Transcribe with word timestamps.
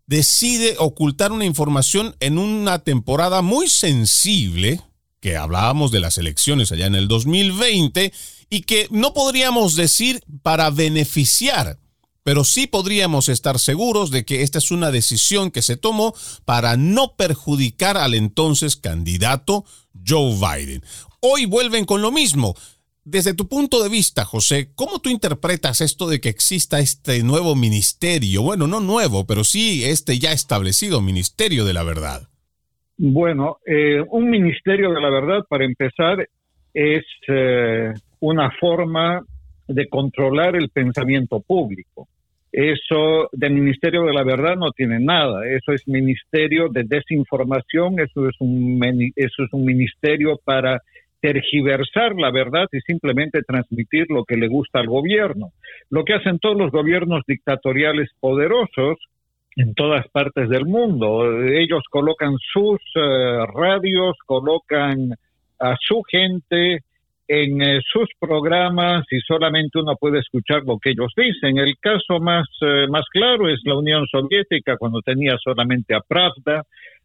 decide 0.06 0.74
ocultar 0.78 1.32
una 1.32 1.44
información 1.44 2.16
en 2.20 2.38
una 2.38 2.80
temporada 2.80 3.40
muy 3.40 3.68
sensible, 3.68 4.80
que 5.20 5.36
hablábamos 5.36 5.92
de 5.92 6.00
las 6.00 6.18
elecciones 6.18 6.72
allá 6.72 6.86
en 6.86 6.96
el 6.96 7.08
2020, 7.08 8.12
y 8.50 8.62
que 8.62 8.88
no 8.90 9.14
podríamos 9.14 9.76
decir 9.76 10.22
para 10.42 10.70
beneficiar, 10.70 11.78
pero 12.24 12.44
sí 12.44 12.66
podríamos 12.66 13.28
estar 13.28 13.58
seguros 13.58 14.10
de 14.10 14.24
que 14.24 14.42
esta 14.42 14.58
es 14.58 14.70
una 14.70 14.90
decisión 14.90 15.50
que 15.50 15.62
se 15.62 15.76
tomó 15.76 16.14
para 16.44 16.76
no 16.76 17.14
perjudicar 17.16 17.96
al 17.96 18.14
entonces 18.14 18.76
candidato 18.76 19.64
Joe 20.06 20.34
Biden. 20.34 20.84
Hoy 21.20 21.46
vuelven 21.46 21.84
con 21.84 22.02
lo 22.02 22.10
mismo. 22.10 22.56
Desde 23.04 23.34
tu 23.34 23.48
punto 23.48 23.82
de 23.82 23.88
vista, 23.88 24.24
José, 24.24 24.68
¿cómo 24.76 25.00
tú 25.00 25.10
interpretas 25.10 25.80
esto 25.80 26.08
de 26.08 26.20
que 26.20 26.28
exista 26.28 26.78
este 26.78 27.24
nuevo 27.24 27.56
ministerio? 27.56 28.42
Bueno, 28.42 28.68
no 28.68 28.78
nuevo, 28.78 29.26
pero 29.26 29.42
sí 29.42 29.82
este 29.84 30.20
ya 30.20 30.30
establecido 30.30 31.00
Ministerio 31.00 31.64
de 31.64 31.72
la 31.72 31.82
Verdad. 31.82 32.28
Bueno, 32.96 33.56
eh, 33.66 34.00
un 34.08 34.30
Ministerio 34.30 34.92
de 34.92 35.00
la 35.00 35.10
Verdad, 35.10 35.44
para 35.48 35.64
empezar, 35.64 36.28
es 36.72 37.04
eh, 37.26 37.92
una 38.20 38.52
forma 38.60 39.20
de 39.66 39.88
controlar 39.88 40.54
el 40.54 40.68
pensamiento 40.68 41.40
público. 41.40 42.06
Eso 42.52 43.28
de 43.32 43.50
Ministerio 43.50 44.04
de 44.04 44.12
la 44.12 44.22
Verdad 44.22 44.54
no 44.54 44.70
tiene 44.70 45.00
nada. 45.00 45.44
Eso 45.48 45.72
es 45.72 45.88
Ministerio 45.88 46.68
de 46.68 46.84
Desinformación, 46.84 47.98
eso 47.98 48.28
es 48.28 48.36
un, 48.38 48.80
eso 49.16 49.42
es 49.42 49.52
un 49.52 49.64
ministerio 49.64 50.38
para 50.44 50.80
tergiversar 51.22 52.16
la 52.16 52.32
verdad 52.32 52.66
y 52.72 52.80
simplemente 52.80 53.42
transmitir 53.42 54.06
lo 54.08 54.24
que 54.24 54.36
le 54.36 54.48
gusta 54.48 54.80
al 54.80 54.88
gobierno. 54.88 55.52
Lo 55.88 56.04
que 56.04 56.14
hacen 56.14 56.40
todos 56.40 56.56
los 56.56 56.72
gobiernos 56.72 57.22
dictatoriales 57.26 58.10
poderosos 58.18 58.98
en 59.56 59.72
todas 59.74 60.08
partes 60.08 60.48
del 60.48 60.66
mundo. 60.66 61.40
Ellos 61.44 61.84
colocan 61.88 62.34
sus 62.52 62.80
eh, 62.96 63.46
radios, 63.54 64.16
colocan 64.26 65.14
a 65.60 65.76
su 65.80 66.02
gente 66.02 66.80
en 67.28 67.62
eh, 67.62 67.80
sus 67.86 68.08
programas 68.18 69.04
y 69.12 69.20
solamente 69.20 69.78
uno 69.78 69.94
puede 69.94 70.18
escuchar 70.18 70.64
lo 70.66 70.78
que 70.78 70.90
ellos 70.90 71.12
dicen. 71.16 71.56
El 71.56 71.76
caso 71.78 72.18
más, 72.18 72.48
eh, 72.62 72.88
más 72.88 73.04
claro 73.12 73.48
es 73.48 73.60
la 73.64 73.76
Unión 73.76 74.06
Soviética 74.10 74.76
cuando 74.76 75.00
tenía 75.02 75.36
solamente 75.38 75.94
a 75.94 76.00
Pravda 76.00 76.64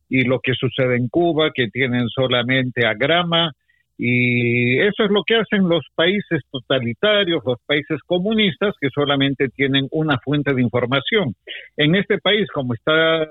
y 0.10 0.24
lo 0.24 0.40
que 0.40 0.54
sucede 0.54 0.96
en 0.96 1.08
Cuba 1.08 1.52
que 1.54 1.68
tienen 1.68 2.10
solamente 2.10 2.88
a 2.88 2.96
Grama 2.96 3.52
y 3.98 4.80
eso 4.80 5.04
es 5.06 5.10
lo 5.10 5.24
que 5.24 5.36
hacen 5.36 5.68
los 5.68 5.84
países 5.96 6.42
totalitarios, 6.52 7.44
los 7.44 7.58
países 7.66 8.00
comunistas, 8.06 8.76
que 8.80 8.90
solamente 8.94 9.50
tienen 9.50 9.88
una 9.92 10.20
fuente 10.20 10.54
de 10.54 10.62
información. 10.62 11.34
En 11.76 11.96
este 11.96 12.20
país, 12.20 12.48
como 12.54 12.76
está, 12.76 13.28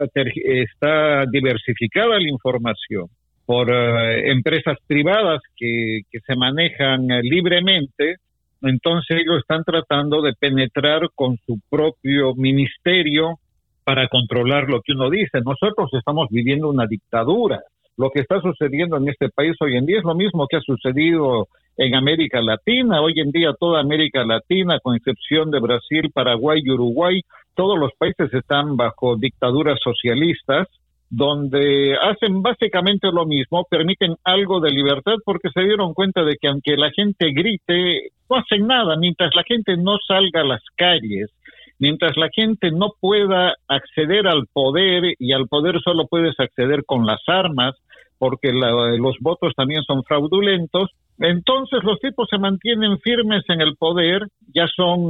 diversificada 1.31 2.19
la 2.19 2.29
información 2.29 3.07
por 3.45 3.71
eh, 3.71 4.33
empresas 4.33 4.77
privadas 4.89 5.41
que, 5.57 6.01
que 6.11 6.19
se 6.27 6.35
manejan 6.35 7.07
libremente, 7.23 8.17
entonces 8.61 9.19
ellos 9.21 9.39
están 9.39 9.63
tratando 9.63 10.21
de 10.21 10.33
penetrar 10.33 11.11
con 11.15 11.37
su 11.47 11.61
propio 11.71 12.35
ministerio 12.35 13.39
para 13.85 14.09
controlar 14.09 14.69
lo 14.69 14.81
que 14.81 14.95
uno 14.95 15.11
dice. 15.11 15.41
Nosotros 15.45 15.91
estamos 15.93 16.27
viviendo 16.29 16.69
una 16.69 16.87
dictadura 16.89 17.63
lo 17.97 18.11
que 18.11 18.21
está 18.21 18.41
sucediendo 18.41 18.97
en 18.97 19.09
este 19.09 19.29
país 19.29 19.57
hoy 19.61 19.77
en 19.77 19.87
día 19.87 19.99
es 19.99 20.05
lo 20.05 20.15
mismo 20.15 20.47
que 20.49 20.57
ha 20.57 20.61
sucedido 20.61 21.49
en 21.77 21.95
América 21.95 22.41
Latina. 22.41 23.01
Hoy 23.01 23.21
en 23.21 23.31
día 23.31 23.55
toda 23.59 23.81
América 23.81 24.25
Latina, 24.25 24.79
con 24.83 24.97
excepción 24.97 25.51
de 25.51 25.61
Brasil, 25.61 26.11
Paraguay 26.13 26.61
y 26.65 26.71
Uruguay, 26.71 27.23
todos 27.55 27.79
los 27.79 27.93
países 27.99 28.33
están 28.33 28.77
bajo 28.77 29.17
dictaduras 29.17 29.79
socialistas 29.83 30.69
donde 31.09 31.97
hacen 32.03 32.43
básicamente 32.43 33.09
lo 33.13 33.27
mismo, 33.27 33.65
permiten 33.71 34.17
algo 34.25 34.61
de 34.61 34.71
libertad 34.71 35.15
porque 35.25 35.51
se 35.55 35.63
dieron 35.63 35.95
cuenta 35.95 36.25
de 36.25 36.37
que 36.37 36.49
aunque 36.49 36.77
la 36.77 36.91
gente 36.91 37.31
grite, 37.33 38.11
no 38.29 38.37
hacen 38.37 38.67
nada, 38.67 38.97
mientras 38.97 39.35
la 39.35 39.45
gente 39.45 39.77
no 39.77 39.99
salga 40.07 40.41
a 40.41 40.45
las 40.45 40.63
calles, 40.77 41.31
mientras 41.79 42.17
la 42.17 42.29
gente 42.31 42.73
no 42.73 42.93
pueda 43.01 43.55
acceder 43.69 44.27
al 44.27 44.47
poder 44.53 45.15
y 45.19 45.33
al 45.33 45.47
poder 45.47 45.81
solo 45.81 46.07
puedes 46.09 46.39
acceder 46.41 46.85
con 46.85 47.07
las 47.07 47.21
armas, 47.29 47.77
porque 48.19 48.53
los 48.53 49.17
votos 49.21 49.53
también 49.57 49.83
son 49.83 50.03
fraudulentos. 50.05 50.91
Entonces 51.19 51.83
los 51.83 51.99
tipos 52.01 52.29
se 52.31 52.39
mantienen 52.39 52.99
firmes 52.99 53.43
en 53.49 53.61
el 53.61 53.77
poder, 53.77 54.27
ya 54.55 54.67
son 54.75 55.09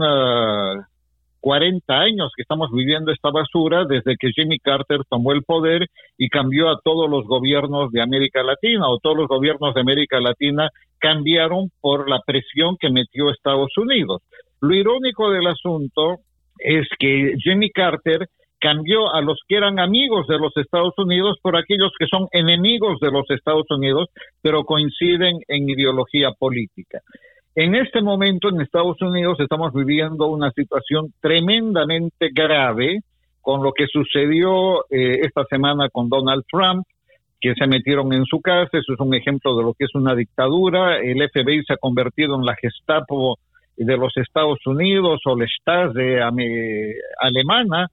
40 1.41 1.85
ah, 1.89 2.01
años 2.01 2.33
que 2.35 2.43
estamos 2.43 2.71
viviendo 2.73 3.13
esta 3.13 3.31
basura 3.31 3.85
desde 3.85 4.17
que 4.17 4.31
Jimmy 4.33 4.59
Carter 4.59 5.01
tomó 5.09 5.33
el 5.33 5.43
poder 5.43 5.87
y 6.19 6.29
cambió 6.29 6.69
a 6.69 6.81
todos 6.83 7.09
los 7.09 7.25
gobiernos 7.25 7.93
de 7.93 8.03
América 8.03 8.43
Latina 8.43 8.89
o 8.89 8.99
todos 8.99 9.17
los 9.17 9.29
gobiernos 9.29 9.75
de 9.75 9.81
América 9.81 10.21
Latina 10.21 10.71
cambiaron 10.99 11.71
por 11.81 12.09
la 12.09 12.21
presión 12.27 12.77
que 12.81 12.91
metió 12.91 13.31
Estados 13.31 13.77
Unidos. 13.77 14.23
Lo 14.61 14.75
irónico 14.75 15.31
del 15.31 15.47
asunto 15.47 16.21
es 16.59 16.89
que 16.99 17.35
Jimmy 17.39 17.71
Carter 17.71 18.29
cambió 18.61 19.13
a 19.13 19.21
los 19.21 19.39
que 19.47 19.57
eran 19.57 19.79
amigos 19.79 20.27
de 20.27 20.39
los 20.39 20.57
Estados 20.57 20.95
Unidos 20.97 21.39
por 21.43 21.57
aquellos 21.57 21.93
que 21.99 22.07
son 22.07 22.29
enemigos 22.33 22.99
de 23.01 23.11
los 23.11 23.29
Estados 23.31 23.67
Unidos, 23.71 24.09
pero 24.43 24.65
coinciden 24.65 25.39
en 25.49 25.69
ideología 25.69 26.33
política. 26.33 27.01
En 27.55 27.75
este 27.75 28.03
momento 28.03 28.49
en 28.49 28.61
Estados 28.61 29.01
Unidos 29.01 29.39
estamos 29.41 29.73
viviendo 29.73 30.27
una 30.27 30.51
situación 30.51 31.13
tremendamente 31.21 32.29
grave 32.33 33.01
con 33.41 33.63
lo 33.63 33.73
que 33.73 33.87
sucedió 33.87 34.85
eh, 34.91 35.21
esta 35.23 35.45
semana 35.45 35.89
con 35.89 36.09
Donald 36.09 36.45
Trump, 36.51 36.85
que 37.41 37.55
se 37.55 37.67
metieron 37.67 38.13
en 38.13 38.25
su 38.25 38.41
casa, 38.41 38.79
eso 38.79 38.93
es 38.93 39.01
un 39.01 39.15
ejemplo 39.15 39.57
de 39.57 39.63
lo 39.63 39.73
que 39.75 39.85
es 39.85 39.95
una 39.95 40.15
dictadura, 40.15 40.99
el 40.99 41.27
FBI 41.31 41.63
se 41.65 41.75
ha 41.75 41.77
convertido 41.77 42.35
en 42.35 42.45
la 42.45 42.57
Gestapo 42.57 43.39
de 43.77 43.97
los 43.97 44.17
Estados 44.17 44.59
Unidos 44.67 45.21
o 45.27 45.37
la 45.37 45.47
Stasi 45.47 46.17
alemana, 47.21 47.89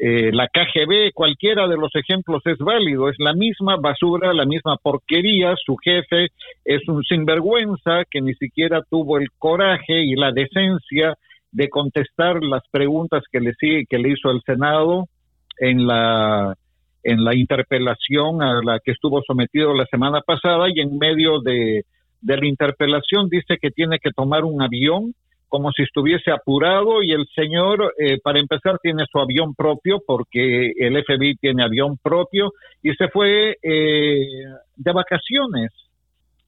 eh, 0.00 0.30
la 0.32 0.46
KGB, 0.46 1.12
cualquiera 1.12 1.66
de 1.66 1.76
los 1.76 1.92
ejemplos 1.96 2.42
es 2.44 2.58
válido, 2.58 3.08
es 3.08 3.16
la 3.18 3.32
misma 3.32 3.76
basura, 3.76 4.32
la 4.32 4.44
misma 4.44 4.76
porquería, 4.76 5.56
su 5.64 5.76
jefe 5.76 6.28
es 6.64 6.88
un 6.88 7.02
sinvergüenza 7.02 8.04
que 8.08 8.20
ni 8.20 8.32
siquiera 8.34 8.82
tuvo 8.88 9.18
el 9.18 9.28
coraje 9.38 10.04
y 10.04 10.14
la 10.14 10.30
decencia 10.30 11.16
de 11.50 11.68
contestar 11.68 12.44
las 12.44 12.62
preguntas 12.70 13.24
que 13.32 13.40
le, 13.40 13.54
que 13.58 13.98
le 13.98 14.10
hizo 14.10 14.30
el 14.30 14.40
Senado 14.46 15.06
en 15.58 15.86
la 15.86 16.54
en 17.04 17.24
la 17.24 17.34
interpelación 17.34 18.42
a 18.42 18.60
la 18.62 18.80
que 18.80 18.92
estuvo 18.92 19.22
sometido 19.22 19.72
la 19.72 19.86
semana 19.86 20.20
pasada 20.20 20.66
y 20.68 20.80
en 20.80 20.98
medio 20.98 21.40
de, 21.40 21.84
de 22.20 22.36
la 22.36 22.46
interpelación 22.46 23.28
dice 23.28 23.56
que 23.60 23.70
tiene 23.70 23.98
que 23.98 24.10
tomar 24.10 24.44
un 24.44 24.60
avión 24.60 25.14
como 25.48 25.72
si 25.72 25.82
estuviese 25.82 26.30
apurado 26.30 27.02
y 27.02 27.12
el 27.12 27.26
señor, 27.34 27.94
eh, 27.98 28.18
para 28.22 28.38
empezar, 28.38 28.78
tiene 28.82 29.04
su 29.10 29.18
avión 29.18 29.54
propio 29.54 30.00
porque 30.06 30.72
el 30.76 31.02
FBI 31.02 31.36
tiene 31.36 31.64
avión 31.64 31.96
propio 32.02 32.52
y 32.82 32.92
se 32.94 33.08
fue 33.08 33.56
eh, 33.62 34.44
de 34.76 34.92
vacaciones. 34.92 35.70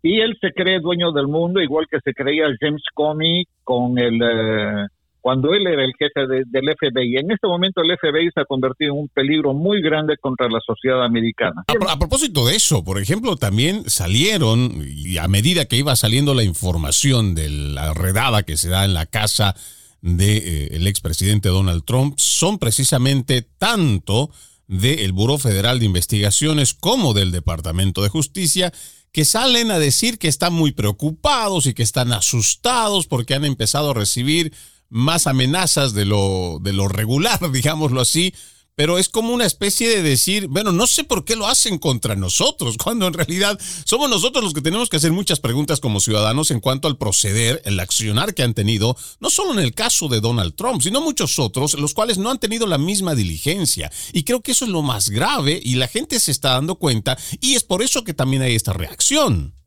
Y 0.03 0.21
él 0.21 0.37
se 0.41 0.53
cree 0.53 0.81
dueño 0.81 1.13
del 1.13 1.29
mundo, 1.29 1.61
igual 1.61 1.87
que 1.91 2.01
se 2.01 2.13
creía 2.13 2.47
James 2.61 2.85
Comey 2.95 3.45
con 3.65 3.99
el... 3.99 4.21
Eh, 4.23 4.87
cuando 5.21 5.53
él 5.55 5.67
era 5.67 5.85
el 5.85 5.93
jefe 5.99 6.27
del 6.47 6.75
FBI. 6.77 7.19
En 7.19 7.31
este 7.31 7.47
momento 7.47 7.83
el 7.83 7.97
FBI 7.97 8.31
se 8.35 8.41
ha 8.41 8.45
convertido 8.45 8.93
en 8.95 9.01
un 9.01 9.09
peligro 9.09 9.55
muy 9.55 9.81
grande 9.83 10.17
contra 10.21 10.49
la 10.49 10.61
sociedad 10.65 11.05
americana. 11.05 11.65
A, 11.89 11.99
propósito 11.99 12.47
de 12.47 12.57
eso, 12.57 12.85
por 12.85 12.99
ejemplo, 12.99 13.37
también 13.37 13.89
salieron, 13.89 14.83
y 14.87 15.19
a 15.19 15.29
medida 15.29 15.67
que 15.67 15.77
iba 15.77 15.95
saliendo 15.97 16.35
la 16.35 16.45
información 16.45 17.35
de 17.35 17.49
la 17.51 17.95
redada 17.95 18.43
que 18.43 18.57
se 18.57 18.69
da 18.69 18.85
en 18.85 18.95
la 18.95 19.07
casa 19.07 19.55
del 20.01 20.17
de, 20.17 20.77
eh, 20.77 20.89
expresidente 20.89 21.49
Donald 21.49 21.85
Trump, 21.85 22.15
son 22.17 22.59
precisamente 22.59 23.43
tanto 23.43 24.31
del 24.67 25.13
Buró 25.13 25.37
Federal 25.37 25.81
de 25.81 25.87
Investigaciones 25.87 26.75
como 26.75 27.13
del 27.13 27.33
Departamento 27.33 28.03
de 28.03 28.09
Justicia 28.09 28.73
que 29.13 29.25
salen 29.25 29.71
a 29.71 29.79
decir 29.79 30.19
que 30.19 30.29
están 30.29 30.53
muy 30.53 30.73
preocupados 30.73 31.67
y 31.67 31.75
que 31.75 31.83
están 31.83 32.13
asustados 32.13 33.07
porque 33.07 33.35
han 33.35 33.45
empezado 33.45 33.91
a 33.91 33.95
recibir 33.95 34.53
más 34.91 35.27
amenazas 35.27 35.95
de 35.95 36.05
lo, 36.05 36.59
de 36.61 36.73
lo 36.73 36.89
regular, 36.89 37.51
digámoslo 37.53 38.01
así, 38.01 38.35
pero 38.81 38.99
es 38.99 39.11
como 39.11 39.35
una 39.35 39.45
especie 39.45 39.91
de 39.91 40.03
decir, 40.03 40.47
bueno, 40.49 40.73
no 40.73 40.87
sé 40.87 41.05
por 41.05 41.27
qué 41.27 41.37
lo 41.37 41.47
hacen 41.47 41.79
contra 41.79 42.17
nosotros, 42.17 42.77
cuando 42.83 43.07
en 43.07 43.13
realidad 43.13 43.59
somos 43.85 44.09
nosotros 44.09 44.43
los 44.43 44.55
que 44.55 44.63
tenemos 44.63 44.89
que 44.89 44.97
hacer 44.97 45.13
muchas 45.13 45.39
preguntas 45.39 45.81
como 45.81 46.01
ciudadanos 46.01 46.51
en 46.51 46.61
cuanto 46.61 46.89
al 46.89 46.97
proceder, 46.97 47.61
el 47.67 47.79
accionar 47.79 48.33
que 48.35 48.43
han 48.43 48.55
tenido, 48.55 48.97
no 49.21 49.29
solo 49.29 49.53
en 49.53 49.59
el 49.59 49.75
caso 49.75 50.09
de 50.09 50.21
Donald 50.21 50.55
Trump, 50.55 50.81
sino 50.81 51.03
muchos 51.03 51.39
otros, 51.39 51.75
los 51.75 51.93
cuales 51.93 52.17
no 52.17 52.31
han 52.31 52.39
tenido 52.39 52.67
la 52.67 52.79
misma 52.79 53.15
diligencia. 53.15 53.93
Y 54.15 54.25
creo 54.25 54.41
que 54.41 54.53
eso 54.53 54.65
es 54.65 54.71
lo 54.71 54.81
más 54.81 55.11
grave 55.11 55.61
y 55.63 55.75
la 55.75 55.87
gente 55.87 56.19
se 56.19 56.31
está 56.31 56.53
dando 56.53 56.77
cuenta 56.77 57.19
y 57.39 57.57
es 57.57 57.65
por 57.65 57.83
eso 57.83 58.03
que 58.03 58.15
también 58.15 58.41
hay 58.41 58.55
esta 58.55 58.73
reacción. 58.73 59.60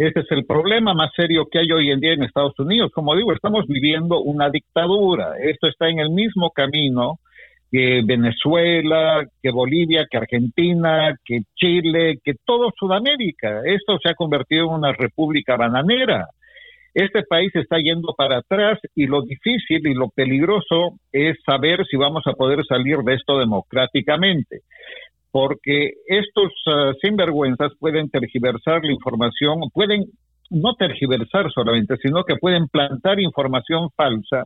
Ese 0.00 0.20
es 0.20 0.30
el 0.30 0.46
problema 0.46 0.94
más 0.94 1.10
serio 1.14 1.46
que 1.52 1.58
hay 1.58 1.70
hoy 1.70 1.90
en 1.90 2.00
día 2.00 2.14
en 2.14 2.22
Estados 2.22 2.58
Unidos. 2.58 2.90
Como 2.90 3.14
digo, 3.14 3.34
estamos 3.34 3.66
viviendo 3.66 4.22
una 4.22 4.48
dictadura. 4.48 5.34
Esto 5.38 5.68
está 5.68 5.90
en 5.90 5.98
el 5.98 6.08
mismo 6.08 6.52
camino 6.52 7.18
que 7.70 8.00
Venezuela, 8.02 9.22
que 9.42 9.50
Bolivia, 9.50 10.06
que 10.10 10.16
Argentina, 10.16 11.14
que 11.22 11.40
Chile, 11.54 12.18
que 12.24 12.32
todo 12.46 12.72
Sudamérica. 12.78 13.60
Esto 13.66 13.98
se 14.02 14.08
ha 14.08 14.14
convertido 14.14 14.68
en 14.68 14.76
una 14.76 14.92
república 14.94 15.56
bananera. 15.58 16.28
Este 16.94 17.22
país 17.24 17.54
está 17.54 17.76
yendo 17.76 18.14
para 18.16 18.38
atrás 18.38 18.78
y 18.94 19.06
lo 19.06 19.20
difícil 19.20 19.86
y 19.86 19.92
lo 19.92 20.08
peligroso 20.08 20.94
es 21.12 21.36
saber 21.44 21.84
si 21.84 21.98
vamos 21.98 22.22
a 22.26 22.32
poder 22.32 22.64
salir 22.64 22.96
de 23.04 23.16
esto 23.16 23.38
democráticamente 23.38 24.62
porque 25.30 25.92
estos 26.06 26.52
ah, 26.66 26.92
sinvergüenzas 27.00 27.72
pueden 27.78 28.10
tergiversar 28.10 28.84
la 28.84 28.92
información, 28.92 29.60
pueden 29.72 30.06
no 30.50 30.74
tergiversar 30.74 31.50
solamente, 31.52 31.96
sino 32.02 32.24
que 32.24 32.34
pueden 32.36 32.66
plantar 32.66 33.20
información 33.20 33.88
falsa 33.96 34.44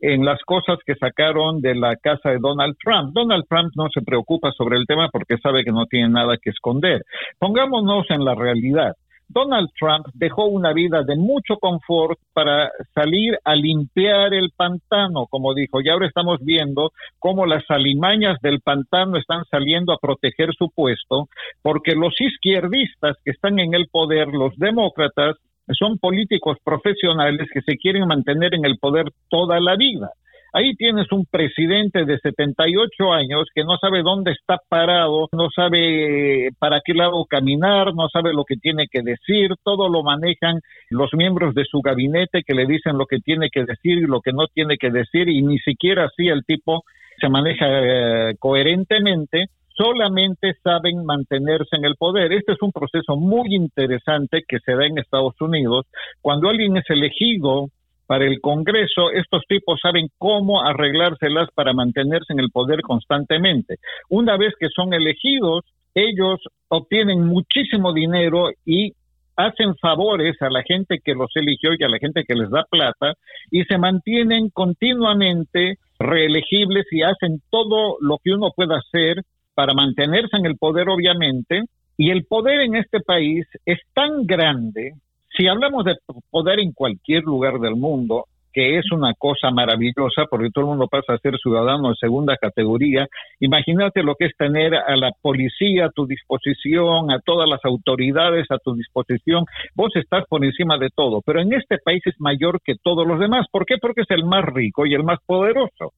en 0.00 0.24
las 0.24 0.40
cosas 0.44 0.78
que 0.84 0.94
sacaron 0.94 1.60
de 1.60 1.74
la 1.74 1.96
casa 1.96 2.30
de 2.30 2.38
Donald 2.38 2.74
Trump. 2.82 3.12
Donald 3.12 3.44
Trump 3.48 3.70
no 3.76 3.88
se 3.92 4.00
preocupa 4.00 4.50
sobre 4.52 4.78
el 4.78 4.86
tema 4.86 5.08
porque 5.12 5.36
sabe 5.36 5.62
que 5.62 5.70
no 5.70 5.84
tiene 5.86 6.08
nada 6.08 6.38
que 6.42 6.50
esconder. 6.50 7.02
Pongámonos 7.38 8.06
en 8.08 8.24
la 8.24 8.34
realidad. 8.34 8.94
Donald 9.32 9.70
Trump 9.78 10.06
dejó 10.14 10.46
una 10.46 10.72
vida 10.72 11.02
de 11.02 11.16
mucho 11.16 11.56
confort 11.56 12.18
para 12.32 12.70
salir 12.94 13.38
a 13.44 13.54
limpiar 13.54 14.34
el 14.34 14.50
pantano, 14.56 15.26
como 15.26 15.54
dijo, 15.54 15.80
y 15.80 15.88
ahora 15.88 16.06
estamos 16.06 16.38
viendo 16.40 16.92
cómo 17.18 17.46
las 17.46 17.64
alimañas 17.68 18.38
del 18.42 18.60
pantano 18.60 19.16
están 19.16 19.44
saliendo 19.50 19.92
a 19.92 19.98
proteger 19.98 20.54
su 20.54 20.70
puesto, 20.70 21.28
porque 21.62 21.94
los 21.94 22.14
izquierdistas 22.20 23.16
que 23.24 23.30
están 23.30 23.58
en 23.58 23.74
el 23.74 23.88
poder, 23.88 24.28
los 24.28 24.56
demócratas, 24.56 25.36
son 25.78 25.98
políticos 25.98 26.58
profesionales 26.64 27.48
que 27.52 27.62
se 27.62 27.76
quieren 27.76 28.06
mantener 28.06 28.54
en 28.54 28.64
el 28.64 28.78
poder 28.78 29.06
toda 29.30 29.60
la 29.60 29.76
vida. 29.76 30.10
Ahí 30.54 30.74
tienes 30.74 31.10
un 31.12 31.24
presidente 31.24 32.04
de 32.04 32.18
78 32.18 33.12
años 33.12 33.48
que 33.54 33.64
no 33.64 33.78
sabe 33.78 34.02
dónde 34.02 34.32
está 34.32 34.58
parado, 34.68 35.28
no 35.32 35.48
sabe 35.54 36.50
para 36.58 36.80
qué 36.84 36.92
lado 36.92 37.24
caminar, 37.24 37.94
no 37.94 38.08
sabe 38.10 38.34
lo 38.34 38.44
que 38.44 38.56
tiene 38.56 38.86
que 38.90 39.00
decir, 39.00 39.52
todo 39.64 39.88
lo 39.88 40.02
manejan 40.02 40.60
los 40.90 41.14
miembros 41.14 41.54
de 41.54 41.64
su 41.64 41.80
gabinete 41.80 42.42
que 42.46 42.54
le 42.54 42.66
dicen 42.66 42.98
lo 42.98 43.06
que 43.06 43.20
tiene 43.20 43.48
que 43.50 43.64
decir 43.64 43.98
y 43.98 44.06
lo 44.06 44.20
que 44.20 44.32
no 44.32 44.46
tiene 44.52 44.76
que 44.76 44.90
decir 44.90 45.30
y 45.30 45.40
ni 45.40 45.58
siquiera 45.58 46.04
así 46.04 46.28
el 46.28 46.44
tipo 46.44 46.82
se 47.18 47.30
maneja 47.30 47.66
eh, 47.68 48.34
coherentemente 48.38 49.46
solamente 49.74 50.54
saben 50.62 51.04
mantenerse 51.06 51.76
en 51.76 51.86
el 51.86 51.96
poder. 51.96 52.32
Este 52.32 52.52
es 52.52 52.62
un 52.62 52.72
proceso 52.72 53.16
muy 53.16 53.54
interesante 53.54 54.42
que 54.46 54.58
se 54.58 54.72
da 54.72 54.84
en 54.84 54.98
Estados 54.98 55.40
Unidos. 55.40 55.86
Cuando 56.20 56.50
alguien 56.50 56.76
es 56.76 56.88
elegido 56.90 57.68
para 58.12 58.26
el 58.26 58.42
Congreso, 58.42 59.10
estos 59.10 59.40
tipos 59.48 59.80
saben 59.80 60.08
cómo 60.18 60.60
arreglárselas 60.60 61.48
para 61.54 61.72
mantenerse 61.72 62.34
en 62.34 62.40
el 62.40 62.50
poder 62.50 62.82
constantemente. 62.82 63.76
Una 64.10 64.36
vez 64.36 64.52
que 64.60 64.68
son 64.68 64.92
elegidos, 64.92 65.64
ellos 65.94 66.38
obtienen 66.68 67.24
muchísimo 67.24 67.94
dinero 67.94 68.50
y 68.66 68.92
hacen 69.34 69.74
favores 69.76 70.36
a 70.42 70.50
la 70.50 70.62
gente 70.62 70.98
que 71.02 71.14
los 71.14 71.30
eligió 71.36 71.70
y 71.72 71.82
a 71.82 71.88
la 71.88 71.96
gente 71.96 72.24
que 72.28 72.34
les 72.34 72.50
da 72.50 72.66
plata 72.70 73.14
y 73.50 73.64
se 73.64 73.78
mantienen 73.78 74.50
continuamente 74.50 75.78
reelegibles 75.98 76.84
y 76.90 77.00
hacen 77.00 77.40
todo 77.48 77.96
lo 78.02 78.18
que 78.22 78.34
uno 78.34 78.50
pueda 78.54 78.76
hacer 78.76 79.22
para 79.54 79.72
mantenerse 79.72 80.36
en 80.36 80.44
el 80.44 80.58
poder, 80.58 80.90
obviamente. 80.90 81.62
Y 81.96 82.10
el 82.10 82.26
poder 82.26 82.60
en 82.60 82.74
este 82.74 83.00
país 83.00 83.46
es 83.64 83.78
tan 83.94 84.26
grande 84.26 84.96
si 85.36 85.48
hablamos 85.48 85.84
de 85.84 85.96
poder 86.30 86.60
en 86.60 86.72
cualquier 86.72 87.22
lugar 87.24 87.58
del 87.58 87.76
mundo, 87.76 88.26
que 88.52 88.78
es 88.78 88.92
una 88.92 89.14
cosa 89.14 89.50
maravillosa 89.50 90.26
porque 90.30 90.50
todo 90.52 90.64
el 90.64 90.70
mundo 90.70 90.86
pasa 90.86 91.14
a 91.14 91.18
ser 91.18 91.36
ciudadano 91.38 91.88
de 91.88 91.94
segunda 91.98 92.36
categoría. 92.36 93.06
Imagínate 93.40 94.02
lo 94.02 94.14
que 94.14 94.26
es 94.26 94.36
tener 94.36 94.74
a 94.74 94.96
la 94.96 95.10
policía 95.22 95.86
a 95.86 95.90
tu 95.90 96.06
disposición, 96.06 97.10
a 97.10 97.20
todas 97.20 97.48
las 97.48 97.64
autoridades 97.64 98.46
a 98.50 98.58
tu 98.58 98.74
disposición. 98.74 99.44
Vos 99.74 99.92
estás 99.94 100.24
por 100.28 100.44
encima 100.44 100.76
de 100.78 100.90
todo, 100.94 101.22
pero 101.24 101.40
en 101.40 101.52
este 101.54 101.78
país 101.78 102.02
es 102.04 102.14
mayor 102.20 102.60
que 102.62 102.74
todos 102.82 103.06
los 103.06 103.18
demás. 103.18 103.46
¿Por 103.50 103.64
qué? 103.64 103.76
Porque 103.80 104.02
es 104.02 104.10
el 104.10 104.24
más 104.24 104.44
rico 104.44 104.86
y 104.86 104.94
el 104.94 105.02
más 105.02 105.18
poderoso. 105.24 105.92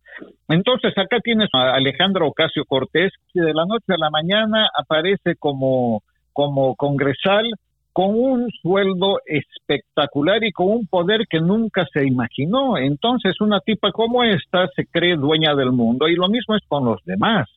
Entonces 0.49 0.97
acá 0.97 1.19
tienes 1.23 1.49
a 1.53 1.75
Alejandro 1.75 2.29
Ocasio 2.29 2.65
Cortés, 2.67 3.13
que 3.33 3.41
de 3.41 3.53
la 3.53 3.65
noche 3.67 3.93
a 3.93 3.99
la 3.99 4.11
mañana 4.11 4.69
aparece 4.79 5.35
como 5.39 6.03
como 6.35 6.75
congresal 6.75 7.45
con 7.95 8.11
un 8.19 8.51
sueldo 8.61 9.21
espectacular 9.25 10.43
y 10.43 10.51
con 10.51 10.67
un 10.67 10.87
poder 10.89 11.27
que 11.31 11.39
nunca 11.39 11.87
se 11.93 12.05
imaginó. 12.05 12.77
Entonces, 12.77 13.41
una 13.41 13.61
tipa 13.61 13.93
como 13.93 14.25
esta 14.25 14.67
se 14.75 14.85
cree 14.87 15.17
dueña 15.17 15.55
del 15.55 15.71
mundo 15.71 16.09
y 16.09 16.17
lo 16.17 16.29
mismo 16.29 16.57
es 16.57 16.63
con 16.67 16.85
los 16.85 17.01
demás. 17.05 17.49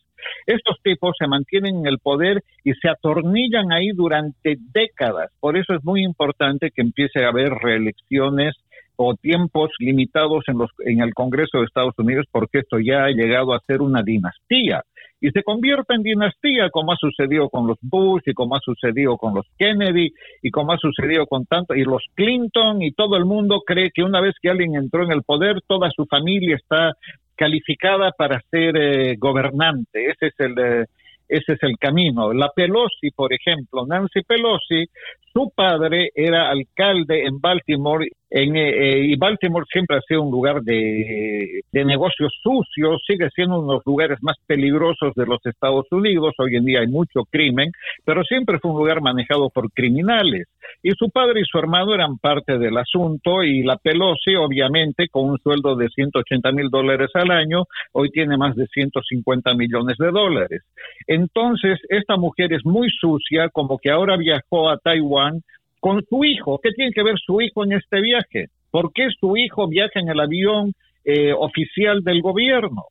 Estos 0.46 0.78
tipos 0.84 1.16
se 1.18 1.28
mantienen 1.28 1.78
en 1.78 1.88
el 1.88 1.98
poder 1.98 2.44
y 2.64 2.74
se 2.74 2.88
atornillan 2.88 3.72
ahí 3.72 3.90
durante 3.96 4.58
décadas. 4.72 5.32
Por 5.40 5.58
eso 5.58 5.74
es 5.74 5.84
muy 5.84 6.04
importante 6.04 6.70
que 6.70 6.84
empiece 6.84 7.26
a 7.26 7.30
haber 7.30 7.50
reelecciones 7.50 8.56
o 8.98 9.16
tiempos 9.16 9.72
limitados 9.80 10.44
en, 10.48 10.58
los, 10.58 10.70
en 10.86 11.02
el 11.02 11.14
Congreso 11.14 11.60
de 11.60 11.66
Estados 11.66 11.94
Unidos 11.98 12.26
porque 12.32 12.60
esto 12.60 12.80
ya 12.80 13.06
ha 13.06 13.10
llegado 13.10 13.54
a 13.54 13.62
ser 13.62 13.82
una 13.82 14.04
dinastía 14.04 14.84
y 15.20 15.30
se 15.30 15.44
convierte 15.44 15.96
en 15.96 16.04
dinastía 16.04 16.70
como 16.70 16.92
ha 16.92 16.98
sucedido 16.98 17.50
con 17.50 17.68
los 17.68 17.78
Bush 17.82 18.24
y 18.26 18.34
como 18.34 18.56
ha 18.56 18.60
sucedido 18.60 19.18
con 19.18 19.34
los 19.34 19.46
Kennedy 19.58 20.12
y 20.42 20.52
como 20.52 20.74
ha 20.74 20.78
sucedido 20.78 21.26
con 21.28 21.46
tanto 21.46 21.76
y 21.76 21.84
los 21.84 22.04
Clinton 22.16 22.82
y 22.82 22.92
todo 22.92 23.18
el 23.18 23.26
mundo 23.26 23.62
cree 23.66 23.92
que 23.94 24.04
una 24.04 24.22
vez 24.22 24.36
que 24.42 24.50
alguien 24.50 24.76
entró 24.76 25.04
en 25.04 25.12
el 25.12 25.24
poder 25.24 25.62
toda 25.68 25.90
su 25.96 26.06
familia 26.06 26.56
está 26.56 26.94
calificada 27.36 28.12
para 28.12 28.42
ser 28.50 28.76
eh, 28.78 29.16
gobernante 29.18 30.10
ese 30.10 30.28
es 30.28 30.40
el 30.40 30.60
eh, 30.60 30.86
ese 31.28 31.54
es 31.54 31.64
el 31.64 31.78
camino. 31.78 32.34
La 32.34 32.50
Pelosi, 32.56 33.12
por 33.14 33.34
ejemplo, 33.34 33.86
Nancy 33.86 34.22
Pelosi, 34.22 34.86
su 35.34 35.52
padre 35.54 36.10
era 36.16 36.50
alcalde 36.50 37.26
en 37.26 37.40
Baltimore 37.40 38.08
en, 38.30 38.56
eh, 38.58 38.70
eh, 38.70 39.06
y 39.06 39.16
Baltimore 39.16 39.66
siempre 39.72 39.98
ha 39.98 40.02
sido 40.02 40.22
un 40.22 40.32
lugar 40.32 40.62
de, 40.62 41.62
de, 41.72 41.86
negocios 41.86 42.34
sucios, 42.44 43.02
sigue 43.08 43.30
siendo 43.34 43.60
uno 43.60 43.68
de 43.68 43.74
los 43.76 43.86
lugares 43.86 44.18
más 44.22 44.36
peligrosos 44.46 45.14
de 45.16 45.26
los 45.26 45.40
Estados 45.46 45.86
Unidos. 45.92 46.34
Hoy 46.38 46.58
en 46.58 46.66
día 46.66 46.82
hay 46.82 46.88
mucho 46.88 47.24
crimen, 47.30 47.72
pero 48.04 48.24
siempre 48.24 48.60
fue 48.60 48.72
un 48.72 48.78
lugar 48.80 49.02
manejado 49.02 49.50
por 49.50 49.72
criminales. 49.72 50.48
Y 50.84 50.92
su 50.92 51.10
padre 51.10 51.42
y 51.42 51.46
su 51.46 51.58
hermano 51.58 51.94
eran 51.94 52.18
parte 52.18 52.58
del 52.58 52.78
asunto 52.78 53.44
y 53.44 53.64
la 53.64 53.78
Pelosi, 53.78 54.36
obviamente, 54.36 55.08
con 55.10 55.30
un 55.30 55.38
sueldo 55.40 55.76
de 55.76 55.88
180 55.88 56.52
mil 56.52 56.70
dólares 56.70 57.10
al 57.14 57.32
año, 57.32 57.64
hoy 57.94 58.10
tiene 58.10 58.38
más 58.38 58.56
de 58.56 58.68
150 58.68 59.54
millones 59.54 59.96
de 59.98 60.12
dólares. 60.12 60.64
Entonces, 61.08 61.80
esta 61.88 62.18
mujer 62.18 62.52
es 62.52 62.66
muy 62.66 62.90
sucia, 62.90 63.48
como 63.50 63.78
que 63.78 63.90
ahora 63.90 64.18
viajó 64.18 64.70
a 64.70 64.78
Taiwán 64.78 65.42
con 65.88 66.04
su 66.10 66.26
hijo. 66.26 66.60
¿Qué 66.62 66.72
tiene 66.72 66.92
que 66.92 67.02
ver 67.02 67.16
su 67.18 67.40
hijo 67.40 67.64
en 67.64 67.72
este 67.72 68.02
viaje? 68.02 68.48
¿Por 68.72 68.92
qué 68.92 69.08
su 69.18 69.38
hijo 69.38 69.70
viaja 69.70 70.02
en 70.02 70.10
el 70.10 70.20
avión 70.20 70.74
eh, 71.06 71.32
oficial 71.32 72.04
del 72.04 72.22
gobierno? 72.22 72.88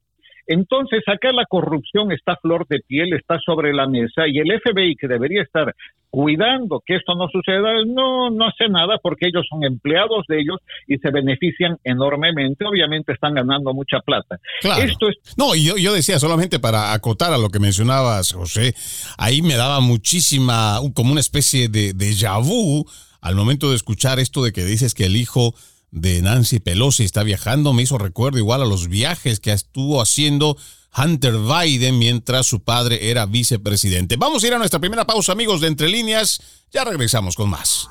Entonces, 0.46 1.02
acá 1.06 1.32
la 1.32 1.44
corrupción 1.46 2.12
está 2.12 2.32
a 2.32 2.36
flor 2.36 2.66
de 2.68 2.80
piel, 2.86 3.12
está 3.12 3.38
sobre 3.44 3.72
la 3.72 3.86
mesa 3.86 4.26
y 4.26 4.38
el 4.38 4.60
FBI, 4.60 4.96
que 4.96 5.08
debería 5.08 5.42
estar 5.42 5.74
cuidando 6.10 6.82
que 6.86 6.96
esto 6.96 7.14
no 7.14 7.28
suceda, 7.28 7.84
no, 7.86 8.30
no 8.30 8.46
hace 8.46 8.68
nada 8.70 8.98
porque 9.02 9.26
ellos 9.28 9.44
son 9.50 9.64
empleados 9.64 10.24
de 10.28 10.40
ellos 10.40 10.58
y 10.86 10.96
se 10.98 11.10
benefician 11.10 11.76
enormemente. 11.84 12.64
Obviamente 12.64 13.12
están 13.12 13.34
ganando 13.34 13.74
mucha 13.74 14.00
plata. 14.00 14.38
Esto 14.62 15.08
es... 15.08 15.16
No, 15.36 15.54
yo, 15.54 15.76
yo 15.76 15.92
decía 15.92 16.18
solamente 16.18 16.58
para 16.58 16.92
acotar 16.92 17.32
a 17.32 17.38
lo 17.38 17.50
que 17.50 17.58
mencionabas, 17.58 18.32
José, 18.32 18.74
ahí 19.18 19.42
me 19.42 19.56
daba 19.56 19.80
muchísima, 19.80 20.78
como 20.94 21.12
una 21.12 21.20
especie 21.20 21.68
de 21.68 21.92
déjà 21.92 22.40
vu 22.42 22.86
al 23.20 23.34
momento 23.34 23.70
de 23.70 23.76
escuchar 23.76 24.18
esto 24.18 24.42
de 24.42 24.52
que 24.52 24.64
dices 24.64 24.94
que 24.94 25.04
el 25.06 25.16
hijo 25.16 25.54
de 25.90 26.22
Nancy 26.22 26.60
Pelosi 26.60 27.04
está 27.04 27.22
viajando, 27.22 27.72
me 27.72 27.82
hizo 27.82 27.98
recuerdo 27.98 28.38
igual 28.38 28.62
a 28.62 28.66
los 28.66 28.88
viajes 28.88 29.40
que 29.40 29.52
estuvo 29.52 30.00
haciendo 30.00 30.56
Hunter 30.96 31.34
Biden 31.38 31.98
mientras 31.98 32.46
su 32.46 32.60
padre 32.60 33.10
era 33.10 33.26
vicepresidente. 33.26 34.16
Vamos 34.16 34.42
a 34.42 34.46
ir 34.46 34.54
a 34.54 34.58
nuestra 34.58 34.80
primera 34.80 35.06
pausa, 35.06 35.32
amigos 35.32 35.60
de 35.60 35.68
Entre 35.68 35.88
Líneas. 35.88 36.40
Ya 36.72 36.84
regresamos 36.84 37.36
con 37.36 37.50
más. 37.50 37.88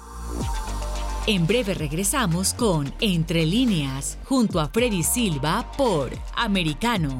En 1.27 1.47
breve 1.47 1.73
regresamos 1.73 2.53
con 2.53 2.93
Entre 3.01 3.45
Líneas, 3.45 4.17
junto 4.25 4.59
a 4.59 4.69
Freddy 4.69 5.03
Silva 5.03 5.71
por 5.75 6.11
Americano. 6.35 7.19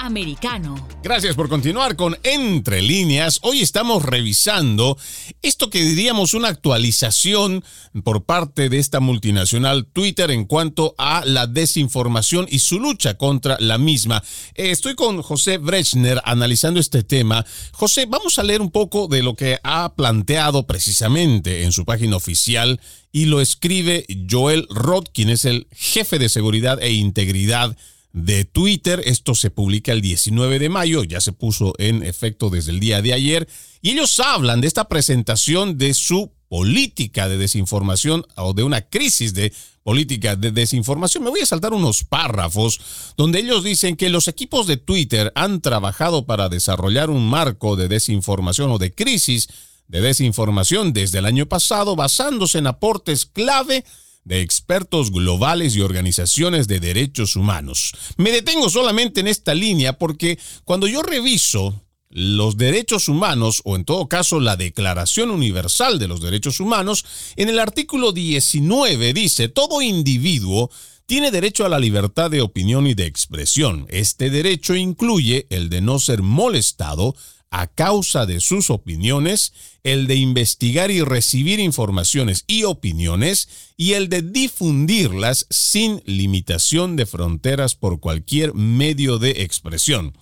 americano. 0.00 0.88
Gracias 1.02 1.36
por 1.36 1.48
continuar 1.48 1.94
con 1.94 2.18
Entre 2.22 2.82
líneas. 2.82 3.38
Hoy 3.42 3.60
estamos 3.60 4.02
revisando 4.02 4.96
esto 5.42 5.68
que 5.68 5.82
diríamos 5.82 6.34
una 6.34 6.48
actualización 6.48 7.62
por 8.02 8.24
parte 8.24 8.68
de 8.68 8.78
esta 8.78 9.00
multinacional 9.00 9.86
Twitter 9.86 10.30
en 10.30 10.46
cuanto 10.46 10.94
a 10.96 11.24
la 11.24 11.46
desinformación 11.46 12.46
y 12.48 12.60
su 12.60 12.80
lucha 12.80 13.14
contra 13.14 13.56
la 13.60 13.78
misma. 13.78 14.22
Eh, 14.54 14.70
estoy 14.70 14.94
con 14.94 15.22
José 15.22 15.58
Brechner 15.58 16.20
analizando 16.24 16.80
este 16.80 17.02
tema. 17.02 17.44
José, 17.72 18.06
vamos 18.06 18.38
a 18.38 18.42
leer 18.42 18.62
un 18.62 18.70
poco 18.70 19.06
de 19.06 19.22
lo 19.22 19.34
que 19.34 19.58
ha 19.62 19.94
planteado 19.94 20.66
precisamente 20.66 21.64
en 21.64 21.72
su 21.72 21.84
página 21.84 22.16
oficial 22.16 22.80
y 23.12 23.26
lo 23.26 23.40
escribe 23.40 24.06
Joel 24.30 24.66
Roth, 24.70 25.08
quien 25.12 25.28
es 25.28 25.44
el 25.44 25.66
jefe 25.72 26.18
de 26.18 26.28
seguridad 26.28 26.82
e 26.82 26.92
integridad 26.92 27.76
de 28.12 28.44
Twitter. 28.44 29.02
Esto 29.04 29.34
se 29.34 29.50
publica 29.50 29.92
el 29.92 30.00
19 30.00 30.58
de 30.58 30.68
mayo, 30.68 31.04
ya 31.04 31.20
se 31.20 31.32
puso 31.32 31.74
en 31.78 32.02
efecto 32.02 32.50
desde 32.50 32.72
el 32.72 32.80
día 32.80 33.02
de 33.02 33.12
ayer. 33.12 33.48
Y 33.82 33.90
ellos 33.90 34.18
hablan 34.20 34.60
de 34.60 34.68
esta 34.68 34.88
presentación 34.88 35.78
de 35.78 35.94
su 35.94 36.32
política 36.48 37.28
de 37.28 37.38
desinformación 37.38 38.24
o 38.36 38.52
de 38.52 38.64
una 38.64 38.82
crisis 38.82 39.34
de 39.34 39.52
política 39.84 40.36
de 40.36 40.50
desinformación. 40.50 41.22
Me 41.22 41.30
voy 41.30 41.40
a 41.40 41.46
saltar 41.46 41.72
unos 41.72 42.04
párrafos 42.04 42.80
donde 43.16 43.38
ellos 43.38 43.62
dicen 43.62 43.96
que 43.96 44.10
los 44.10 44.28
equipos 44.28 44.66
de 44.66 44.76
Twitter 44.76 45.32
han 45.36 45.60
trabajado 45.60 46.26
para 46.26 46.48
desarrollar 46.48 47.08
un 47.08 47.28
marco 47.28 47.76
de 47.76 47.88
desinformación 47.88 48.70
o 48.72 48.78
de 48.78 48.92
crisis 48.92 49.48
de 49.86 50.00
desinformación 50.00 50.92
desde 50.92 51.18
el 51.18 51.26
año 51.26 51.46
pasado 51.46 51.96
basándose 51.96 52.58
en 52.58 52.66
aportes 52.66 53.26
clave 53.26 53.84
de 54.24 54.40
expertos 54.40 55.10
globales 55.10 55.74
y 55.76 55.80
organizaciones 55.80 56.68
de 56.68 56.80
derechos 56.80 57.36
humanos. 57.36 57.92
Me 58.16 58.30
detengo 58.30 58.70
solamente 58.70 59.20
en 59.20 59.28
esta 59.28 59.54
línea 59.54 59.98
porque 59.98 60.38
cuando 60.64 60.86
yo 60.86 61.02
reviso 61.02 61.82
los 62.10 62.56
derechos 62.56 63.08
humanos, 63.08 63.62
o 63.64 63.76
en 63.76 63.84
todo 63.84 64.08
caso 64.08 64.40
la 64.40 64.56
Declaración 64.56 65.30
Universal 65.30 65.98
de 65.98 66.08
los 66.08 66.20
Derechos 66.20 66.58
Humanos, 66.58 67.04
en 67.36 67.48
el 67.48 67.60
artículo 67.60 68.10
19 68.12 69.12
dice, 69.14 69.48
todo 69.48 69.80
individuo 69.80 70.70
tiene 71.06 71.30
derecho 71.30 71.64
a 71.64 71.68
la 71.68 71.78
libertad 71.78 72.30
de 72.30 72.40
opinión 72.40 72.86
y 72.86 72.94
de 72.94 73.06
expresión. 73.06 73.86
Este 73.90 74.30
derecho 74.30 74.74
incluye 74.74 75.46
el 75.50 75.68
de 75.68 75.80
no 75.80 75.98
ser 75.98 76.22
molestado, 76.22 77.14
a 77.50 77.66
causa 77.66 78.26
de 78.26 78.40
sus 78.40 78.70
opiniones, 78.70 79.52
el 79.82 80.06
de 80.06 80.14
investigar 80.14 80.90
y 80.90 81.02
recibir 81.02 81.58
informaciones 81.58 82.44
y 82.46 82.64
opiniones, 82.64 83.48
y 83.76 83.94
el 83.94 84.08
de 84.08 84.22
difundirlas 84.22 85.46
sin 85.50 86.02
limitación 86.06 86.96
de 86.96 87.06
fronteras 87.06 87.74
por 87.74 87.98
cualquier 88.00 88.54
medio 88.54 89.18
de 89.18 89.42
expresión. 89.42 90.16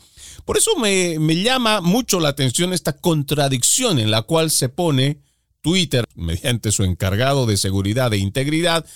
Por 0.45 0.57
eso 0.57 0.77
me, 0.77 1.19
me 1.19 1.37
llama 1.43 1.83
mucho 1.83 2.21
la 2.21 2.31
atención 2.31 2.73
esta 2.73 2.95
contradicción 2.95 3.99
en 3.99 4.11
la 4.11 4.23
cual 4.23 4.51
se 4.51 4.71
pone 4.71 5.21
Twitter, 5.61 6.05
mediante 6.15 6.73
su 6.73 6.85
encargado 6.85 7.45
de 7.45 7.59
seguridad 7.59 8.13
e 8.15 8.19
integridad, 8.19 8.87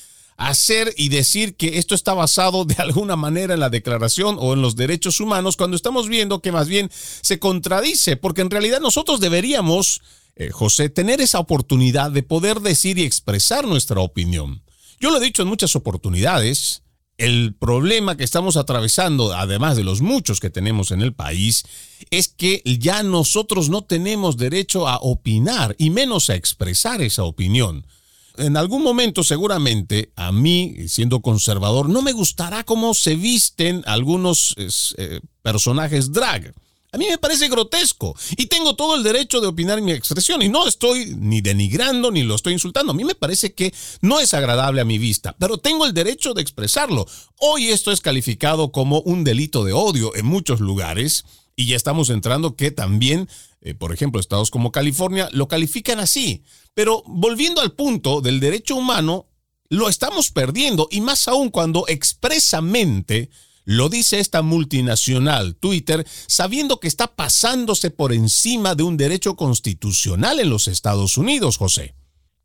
hacer 0.49 0.92
y 0.96 1.08
decir 1.08 1.54
que 1.56 1.78
esto 1.78 1.94
está 1.94 2.14
basado 2.14 2.64
de 2.64 2.75
alguna 2.78 3.16
manera 3.16 3.54
en 3.54 3.61
la 3.61 3.70
declaración 3.70 4.37
o 4.38 4.54
en 4.54 4.62
los 4.62 4.76
derechos 4.76 5.20
humanos 5.20 5.56
cuando 5.56 5.76
estamos 5.76 6.08
viendo 6.08 6.40
que 6.40 6.52
más 6.52 6.68
bien 6.68 6.90
se 6.92 7.38
contradice, 7.38 8.16
porque 8.16 8.42
en 8.42 8.50
realidad 8.50 8.80
nosotros 8.80 9.20
deberíamos, 9.20 10.02
eh, 10.37 10.50
José, 10.50 10.88
tener 10.88 11.20
esa 11.20 11.38
oportunidad 11.38 12.11
de 12.11 12.22
poder 12.22 12.61
decir 12.61 12.99
y 12.99 13.04
expresar 13.04 13.66
nuestra 13.66 14.00
opinión. 14.00 14.62
Yo 15.00 15.11
lo 15.11 15.18
he 15.18 15.25
dicho 15.25 15.42
en 15.42 15.49
muchas 15.49 15.76
oportunidades, 15.76 16.82
el 17.18 17.54
problema 17.54 18.16
que 18.16 18.25
estamos 18.25 18.56
atravesando, 18.56 19.32
además 19.32 19.76
de 19.76 19.84
los 19.84 20.00
muchos 20.00 20.40
que 20.40 20.50
tenemos 20.50 20.90
en 20.90 21.02
el 21.02 21.12
país, 21.12 21.64
es 22.11 22.28
que 22.28 22.62
ya 22.64 23.02
nosotros 23.02 23.68
no 23.68 23.82
tenemos 23.82 24.37
derecho 24.37 24.88
a 24.88 24.96
opinar 24.96 25.76
y 25.78 25.90
menos 25.90 26.30
a 26.30 26.34
expresar 26.34 27.00
esa 27.02 27.25
opinión 27.25 27.87
en 28.36 28.56
algún 28.56 28.82
momento 28.82 29.24
seguramente 29.24 30.12
a 30.16 30.32
mí, 30.32 30.88
siendo 30.88 31.20
conservador, 31.20 31.88
no 31.88 32.02
me 32.02 32.12
gustará 32.12 32.64
cómo 32.64 32.94
se 32.94 33.14
visten 33.14 33.82
algunos 33.86 34.54
eh, 34.56 35.20
personajes 35.42 36.12
drag. 36.12 36.54
A 36.94 36.98
mí 36.98 37.06
me 37.08 37.16
parece 37.16 37.48
grotesco 37.48 38.14
y 38.36 38.46
tengo 38.46 38.76
todo 38.76 38.96
el 38.96 39.02
derecho 39.02 39.40
de 39.40 39.46
opinar 39.46 39.80
mi 39.80 39.92
expresión 39.92 40.42
y 40.42 40.50
no 40.50 40.68
estoy 40.68 41.16
ni 41.18 41.40
denigrando 41.40 42.10
ni 42.10 42.22
lo 42.22 42.34
estoy 42.34 42.52
insultando. 42.52 42.92
A 42.92 42.94
mí 42.94 43.02
me 43.02 43.14
parece 43.14 43.54
que 43.54 43.72
no 44.02 44.20
es 44.20 44.34
agradable 44.34 44.82
a 44.82 44.84
mi 44.84 44.98
vista, 44.98 45.34
pero 45.38 45.56
tengo 45.56 45.86
el 45.86 45.94
derecho 45.94 46.34
de 46.34 46.42
expresarlo. 46.42 47.06
Hoy 47.38 47.70
esto 47.70 47.92
es 47.92 48.02
calificado 48.02 48.72
como 48.72 49.00
un 49.00 49.24
delito 49.24 49.64
de 49.64 49.72
odio 49.72 50.14
en 50.14 50.26
muchos 50.26 50.60
lugares 50.60 51.24
y 51.56 51.64
ya 51.64 51.76
estamos 51.76 52.10
entrando 52.10 52.56
que 52.56 52.71
también, 52.71 53.26
eh, 53.62 53.75
por 53.75 53.92
ejemplo, 53.92 54.20
estados 54.20 54.50
como 54.50 54.72
California 54.72 55.28
lo 55.32 55.48
califican 55.48 56.00
así. 56.00 56.42
Pero 56.75 57.02
volviendo 57.06 57.60
al 57.60 57.72
punto 57.72 58.20
del 58.20 58.40
derecho 58.40 58.76
humano, 58.76 59.26
lo 59.68 59.88
estamos 59.88 60.30
perdiendo 60.30 60.88
y 60.90 61.00
más 61.00 61.28
aún 61.28 61.50
cuando 61.50 61.84
expresamente 61.88 63.30
lo 63.64 63.88
dice 63.88 64.18
esta 64.18 64.42
multinacional 64.42 65.54
Twitter, 65.54 66.02
sabiendo 66.06 66.80
que 66.80 66.88
está 66.88 67.06
pasándose 67.14 67.90
por 67.90 68.12
encima 68.12 68.75
de 68.75 68.82
un 68.82 68.96
derecho 68.96 69.36
constitucional 69.36 70.40
en 70.40 70.50
los 70.50 70.66
Estados 70.66 71.16
Unidos, 71.16 71.56
José. 71.56 71.94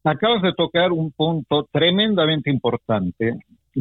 Acabas 0.04 0.44
de 0.44 0.54
tocar 0.54 0.92
un 0.92 1.12
punto 1.12 1.68
tremendamente 1.72 2.52
importante 2.52 3.40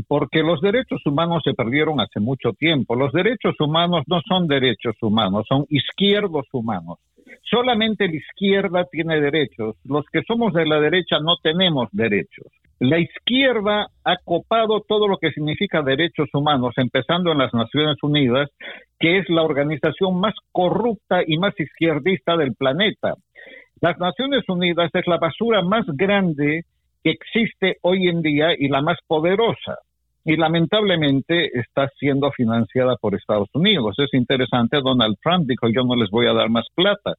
porque 0.09 0.42
los 0.42 0.61
derechos 0.61 1.01
humanos 1.07 1.42
se 1.44 1.55
perdieron 1.55 2.01
hace 2.01 2.20
mucho 2.20 2.53
tiempo. 2.53 2.96
Los 2.96 3.12
derechos 3.12 3.55
humanos 3.61 4.03
no 4.07 4.20
son 4.27 4.46
derechos 4.46 4.94
humanos, 5.01 5.44
son 5.49 5.66
izquierdos 5.68 6.46
humanos. 6.53 6.99
Solamente 7.42 8.09
la 8.09 8.16
izquierda 8.16 8.85
tiene 8.90 9.20
derechos. 9.20 9.77
Los 9.85 10.05
que 10.12 10.22
somos 10.27 10.53
de 10.53 10.66
la 10.66 10.81
derecha 10.81 11.18
no 11.20 11.37
tenemos 11.42 11.88
derechos. 11.92 12.46
La 12.79 12.99
izquierda 12.99 13.87
ha 14.05 14.16
copado 14.25 14.83
todo 14.87 15.09
lo 15.09 15.16
que 15.16 15.31
significa 15.31 15.81
derechos 15.81 16.29
humanos, 16.35 16.75
empezando 16.77 17.33
en 17.33 17.38
las 17.38 17.55
Naciones 17.55 17.96
Unidas, 18.03 18.51
que 18.99 19.18
es 19.18 19.29
la 19.31 19.42
organización 19.42 20.20
más 20.20 20.35
corrupta 20.53 21.22
y 21.27 21.38
más 21.38 21.59
izquierdista 21.59 22.37
del 22.37 22.55
planeta. 22.55 23.14
Las 23.81 23.99
Naciones 23.99 24.44
Unidas 24.49 24.90
es 24.92 25.07
la 25.07 25.16
basura 25.16 25.62
más 25.62 25.87
grande 25.87 26.64
que 27.03 27.11
existe 27.11 27.79
hoy 27.83 28.09
en 28.09 28.20
día 28.20 28.49
y 28.59 28.68
la 28.68 28.83
más 28.83 28.99
poderosa 29.07 29.79
y 30.27 30.37
lamentablemente 30.37 31.57
está 31.57 31.89
siendo 32.01 32.33
financiada 32.33 32.97
por 32.97 33.15
Estados 33.15 33.49
Unidos. 33.55 33.95
Es 33.99 34.12
interesante, 34.12 34.81
Donald 34.83 35.17
Trump 35.23 35.47
dijo 35.47 35.69
yo 35.69 35.85
no 35.85 35.95
les 35.95 36.11
voy 36.11 36.27
a 36.27 36.35
dar 36.35 36.51
más 36.51 36.67
plata. 36.75 37.15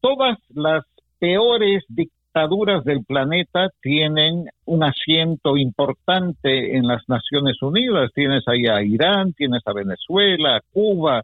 Todas 0.00 0.38
las 0.48 0.84
peores 1.18 1.84
dictaduras 1.88 2.82
del 2.84 3.04
planeta 3.04 3.68
tienen 3.82 4.46
un 4.64 4.82
asiento 4.82 5.58
importante 5.58 6.78
en 6.78 6.86
las 6.86 7.06
Naciones 7.08 7.60
Unidas. 7.60 8.10
Tienes 8.14 8.42
ahí 8.48 8.64
a 8.66 8.82
Irán, 8.82 9.34
tienes 9.34 9.60
a 9.66 9.74
Venezuela, 9.74 10.56
a 10.56 10.60
Cuba, 10.72 11.22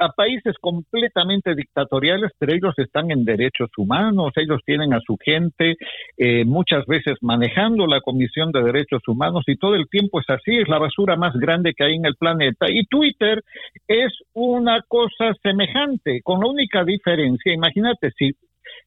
a 0.00 0.12
países 0.12 0.56
completamente 0.60 1.54
dictatoriales, 1.54 2.32
pero 2.38 2.54
ellos 2.54 2.74
están 2.78 3.10
en 3.10 3.24
derechos 3.24 3.68
humanos, 3.76 4.32
ellos 4.36 4.60
tienen 4.64 4.94
a 4.94 5.00
su 5.06 5.18
gente 5.22 5.76
eh, 6.16 6.44
muchas 6.46 6.86
veces 6.86 7.18
manejando 7.20 7.86
la 7.86 8.00
Comisión 8.00 8.50
de 8.50 8.62
Derechos 8.62 9.02
Humanos 9.06 9.44
y 9.46 9.56
todo 9.56 9.74
el 9.74 9.88
tiempo 9.88 10.20
es 10.20 10.30
así, 10.30 10.56
es 10.56 10.68
la 10.68 10.78
basura 10.78 11.16
más 11.16 11.34
grande 11.34 11.74
que 11.74 11.84
hay 11.84 11.96
en 11.96 12.06
el 12.06 12.16
planeta. 12.16 12.66
Y 12.70 12.86
Twitter 12.86 13.42
es 13.86 14.12
una 14.32 14.80
cosa 14.88 15.34
semejante, 15.42 16.22
con 16.22 16.40
la 16.40 16.46
única 16.46 16.82
diferencia, 16.82 17.52
imagínate, 17.52 18.10
si, 18.16 18.30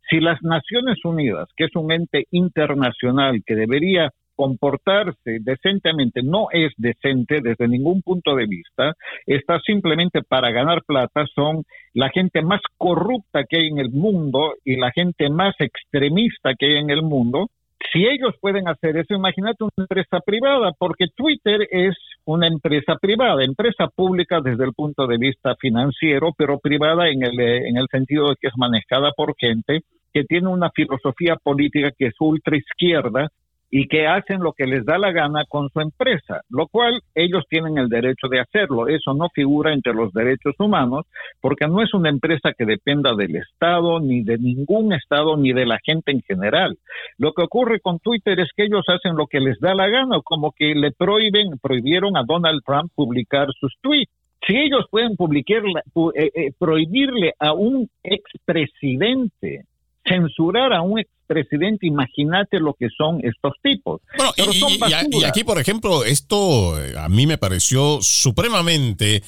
si 0.10 0.20
las 0.20 0.42
Naciones 0.42 0.98
Unidas, 1.06 1.48
que 1.56 1.66
es 1.66 1.76
un 1.76 1.92
ente 1.92 2.26
internacional 2.32 3.44
que 3.46 3.56
debería 3.56 4.10
comportarse 4.36 5.40
decentemente 5.42 6.22
no 6.24 6.48
es 6.52 6.72
decente 6.78 7.40
desde 7.42 7.68
ningún 7.68 8.02
punto 8.02 8.36
de 8.36 8.46
vista, 8.46 8.94
está 9.26 9.60
simplemente 9.60 10.22
para 10.22 10.52
ganar 10.52 10.84
plata, 10.86 11.26
son 11.34 11.64
la 11.94 12.10
gente 12.10 12.42
más 12.42 12.62
corrupta 12.78 13.44
que 13.48 13.58
hay 13.58 13.68
en 13.68 13.80
el 13.80 13.92
mundo 13.92 14.54
y 14.64 14.76
la 14.78 14.92
gente 14.92 15.30
más 15.30 15.56
extremista 15.60 16.54
que 16.58 16.68
hay 16.68 16.78
en 16.78 16.90
el 16.90 17.02
mundo. 17.02 17.48
Si 17.92 18.06
ellos 18.06 18.34
pueden 18.40 18.70
hacer 18.70 18.96
eso, 18.96 19.14
imagínate 19.14 19.64
una 19.64 19.72
empresa 19.78 20.20
privada, 20.26 20.72
porque 20.78 21.08
Twitter 21.14 21.68
es 21.70 21.96
una 22.26 22.48
empresa 22.48 22.96
privada, 22.96 23.44
empresa 23.44 23.88
pública 23.94 24.40
desde 24.42 24.64
el 24.64 24.74
punto 24.74 25.06
de 25.06 25.18
vista 25.18 25.56
financiero, 25.60 26.32
pero 26.38 26.60
privada 26.60 27.10
en 27.10 27.24
el, 27.24 27.40
en 27.40 27.78
el 27.78 27.88
sentido 27.92 28.30
de 28.30 28.36
que 28.40 28.48
es 28.48 28.54
manejada 28.56 29.12
por 29.16 29.36
gente 29.38 29.82
que 30.14 30.24
tiene 30.24 30.48
una 30.48 30.70
filosofía 30.70 31.36
política 31.36 31.92
que 31.98 32.08
es 32.08 32.14
ultra 32.20 32.56
izquierda 32.56 33.30
y 33.76 33.88
que 33.88 34.06
hacen 34.06 34.42
lo 34.42 34.54
que 34.54 34.68
les 34.68 34.86
da 34.86 35.00
la 35.00 35.12
gana 35.12 35.46
con 35.50 35.68
su 35.70 35.82
empresa, 35.82 36.42
lo 36.48 36.68
cual 36.68 37.02
ellos 37.16 37.44
tienen 37.50 37.80
el 37.80 37.90
derecho 37.90 38.28
de 38.28 38.40
hacerlo. 38.40 38.88
Eso 38.88 39.16
no 39.16 39.30
figura 39.34 39.74
entre 39.74 39.96
los 39.96 40.14
derechos 40.14 40.54
humanos 40.60 41.08
porque 41.42 41.66
no 41.66 41.82
es 41.82 41.92
una 41.96 42.10
empresa 42.10 42.54
que 42.56 42.66
dependa 42.66 43.16
del 43.16 43.36
Estado, 43.36 44.00
ni 44.00 44.24
de 44.24 44.38
ningún 44.38 44.94
Estado, 44.94 45.38
ni 45.38 45.54
de 45.54 45.66
la 45.66 45.80
gente 45.84 46.12
en 46.12 46.22
general. 46.22 46.78
Lo 47.18 47.34
que 47.34 47.42
ocurre 47.42 47.80
con 47.80 47.98
Twitter 47.98 48.40
es 48.40 48.50
que 48.56 48.66
ellos 48.66 48.84
hacen 48.88 49.16
lo 49.16 49.26
que 49.26 49.40
les 49.40 49.60
da 49.60 49.74
la 49.74 49.88
gana, 49.88 50.22
como 50.24 50.52
que 50.52 50.76
le 50.76 50.92
prohíben, 50.92 51.58
prohibieron 51.60 52.16
a 52.16 52.22
Donald 52.28 52.62
Trump 52.64 52.92
publicar 52.94 53.48
sus 53.60 53.74
tweets 53.82 54.12
Si 54.48 54.56
ellos 54.56 54.86
pueden 54.92 55.16
publicar, 55.16 55.64
eh, 55.66 56.30
eh, 56.36 56.52
prohibirle 56.60 57.34
a 57.40 57.54
un 57.54 57.90
expresidente, 58.04 59.66
censurar 60.06 60.74
a 60.74 60.84
un 60.84 61.00
expresidente, 61.28 61.88
imagínate 61.88 62.60
lo 62.60 62.74
que 62.74 62.90
son 62.96 63.20
estos 63.24 63.54
tipos. 63.62 64.02
y, 64.38 65.24
aquí, 65.24 65.44
por 65.44 65.60
ejemplo, 65.60 66.04
esto 66.04 66.82
eh, 66.84 66.96
a 66.98 67.10
mí 67.10 67.28
me 67.28 67.38
pareció 67.38 68.00
supremamente 68.02 69.24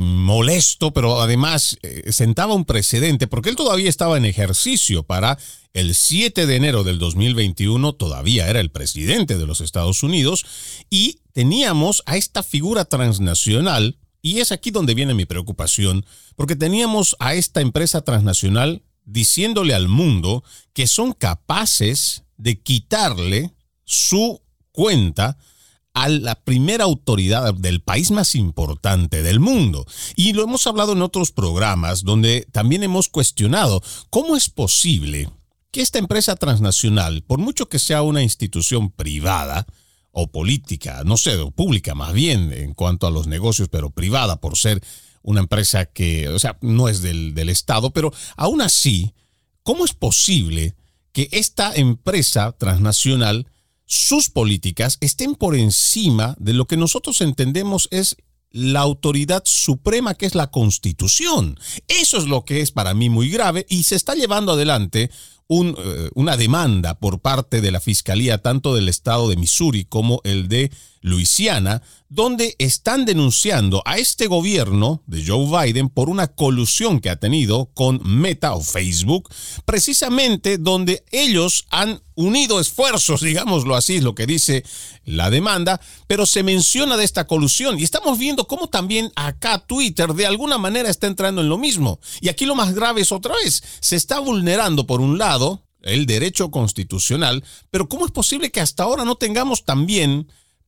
molesto, 0.00 0.92
pero 0.92 1.20
además 1.20 1.78
sentaba 2.08 2.54
un 2.54 2.64
precedente, 2.64 3.28
porque 3.28 3.50
él 3.50 3.56
todavía 3.56 3.88
estaba 3.88 4.16
en 4.16 4.24
ejercicio 4.24 5.04
para 5.04 5.38
el 5.74 5.94
7 5.94 6.46
de 6.46 6.56
enero 6.56 6.82
del 6.82 6.98
2021, 6.98 7.92
todavía 7.92 8.48
era 8.48 8.58
el 8.58 8.70
presidente 8.70 9.38
de 9.38 9.46
los 9.46 9.60
Estados 9.60 10.02
Unidos, 10.02 10.44
y 10.90 11.20
teníamos 11.32 12.02
a 12.06 12.16
esta 12.16 12.42
figura 12.42 12.84
transnacional 12.86 13.96
y 14.26 14.40
es 14.40 14.50
aquí 14.50 14.72
donde 14.72 14.94
viene 14.94 15.14
mi 15.14 15.24
preocupación, 15.24 16.04
porque 16.34 16.56
teníamos 16.56 17.14
a 17.20 17.34
esta 17.34 17.60
empresa 17.60 18.00
transnacional 18.00 18.82
diciéndole 19.06 19.74
al 19.74 19.88
mundo 19.88 20.44
que 20.74 20.86
son 20.86 21.12
capaces 21.12 22.24
de 22.36 22.60
quitarle 22.60 23.54
su 23.84 24.42
cuenta 24.72 25.38
a 25.94 26.10
la 26.10 26.34
primera 26.34 26.84
autoridad 26.84 27.54
del 27.54 27.80
país 27.80 28.10
más 28.10 28.34
importante 28.34 29.22
del 29.22 29.40
mundo. 29.40 29.86
Y 30.14 30.34
lo 30.34 30.42
hemos 30.42 30.66
hablado 30.66 30.92
en 30.92 31.00
otros 31.00 31.32
programas 31.32 32.04
donde 32.04 32.46
también 32.52 32.82
hemos 32.82 33.08
cuestionado 33.08 33.82
cómo 34.10 34.36
es 34.36 34.50
posible 34.50 35.30
que 35.70 35.80
esta 35.80 35.98
empresa 35.98 36.36
transnacional, 36.36 37.22
por 37.22 37.38
mucho 37.38 37.70
que 37.70 37.78
sea 37.78 38.02
una 38.02 38.22
institución 38.22 38.90
privada, 38.90 39.66
o 40.18 40.28
política, 40.28 41.02
no 41.04 41.18
sé, 41.18 41.36
o 41.36 41.50
pública 41.50 41.94
más 41.94 42.14
bien 42.14 42.50
en 42.50 42.72
cuanto 42.72 43.06
a 43.06 43.10
los 43.10 43.26
negocios, 43.26 43.68
pero 43.68 43.90
privada 43.90 44.40
por 44.40 44.56
ser 44.56 44.82
una 45.26 45.40
empresa 45.40 45.84
que, 45.84 46.28
o 46.30 46.38
sea, 46.38 46.56
no 46.62 46.88
es 46.88 47.02
del, 47.02 47.34
del 47.34 47.50
Estado, 47.50 47.90
pero 47.90 48.12
aún 48.36 48.62
así, 48.62 49.12
¿cómo 49.62 49.84
es 49.84 49.92
posible 49.92 50.74
que 51.12 51.28
esta 51.32 51.74
empresa 51.74 52.52
transnacional, 52.52 53.48
sus 53.86 54.28
políticas 54.28 54.98
estén 55.00 55.34
por 55.34 55.56
encima 55.56 56.36
de 56.38 56.52
lo 56.52 56.66
que 56.66 56.76
nosotros 56.76 57.20
entendemos 57.22 57.88
es 57.90 58.16
la 58.50 58.80
autoridad 58.80 59.42
suprema 59.46 60.14
que 60.14 60.26
es 60.26 60.34
la 60.34 60.50
constitución. 60.50 61.58
Eso 61.88 62.18
es 62.18 62.24
lo 62.24 62.44
que 62.44 62.60
es 62.60 62.70
para 62.70 62.94
mí 62.94 63.08
muy 63.08 63.28
grave 63.28 63.66
y 63.68 63.84
se 63.84 63.96
está 63.96 64.14
llevando 64.14 64.52
adelante 64.52 65.10
eh, 65.48 66.10
una 66.14 66.36
demanda 66.36 66.98
por 66.98 67.20
parte 67.20 67.60
de 67.60 67.70
la 67.70 67.80
Fiscalía 67.80 68.42
tanto 68.42 68.74
del 68.74 68.88
estado 68.88 69.28
de 69.28 69.36
Missouri 69.36 69.84
como 69.84 70.20
el 70.24 70.48
de 70.48 70.70
Luisiana, 71.06 71.82
donde 72.08 72.56
están 72.58 73.04
denunciando 73.04 73.80
a 73.84 73.98
este 73.98 74.26
gobierno 74.26 75.04
de 75.06 75.24
Joe 75.24 75.46
Biden 75.46 75.88
por 75.88 76.10
una 76.10 76.26
colusión 76.26 76.98
que 76.98 77.10
ha 77.10 77.16
tenido 77.16 77.70
con 77.74 78.00
Meta 78.02 78.54
o 78.54 78.60
Facebook, 78.60 79.28
precisamente 79.64 80.58
donde 80.58 81.04
ellos 81.12 81.64
han 81.70 82.02
unido 82.16 82.58
esfuerzos, 82.58 83.20
digámoslo 83.22 83.76
así, 83.76 83.96
es 83.96 84.02
lo 84.02 84.16
que 84.16 84.26
dice 84.26 84.64
la 85.04 85.30
demanda, 85.30 85.80
pero 86.08 86.26
se 86.26 86.42
menciona 86.42 86.96
de 86.96 87.04
esta 87.04 87.28
colusión 87.28 87.78
y 87.78 87.84
estamos 87.84 88.18
viendo 88.18 88.48
cómo 88.48 88.68
también 88.68 89.12
acá 89.14 89.64
Twitter 89.64 90.12
de 90.12 90.26
alguna 90.26 90.58
manera 90.58 90.90
está 90.90 91.06
entrando 91.06 91.40
en 91.40 91.48
lo 91.48 91.56
mismo. 91.56 92.00
Y 92.20 92.30
aquí 92.30 92.46
lo 92.46 92.56
más 92.56 92.74
grave 92.74 93.02
es 93.02 93.12
otra 93.12 93.34
vez, 93.44 93.62
se 93.78 93.94
está 93.94 94.18
vulnerando 94.18 94.88
por 94.88 95.00
un 95.00 95.18
lado 95.18 95.62
el 95.82 96.06
derecho 96.06 96.50
constitucional, 96.50 97.44
pero 97.70 97.88
¿cómo 97.88 98.06
es 98.06 98.10
posible 98.10 98.50
que 98.50 98.60
hasta 98.60 98.82
ahora 98.82 99.04
no 99.04 99.14
tengamos 99.14 99.64
también 99.64 100.26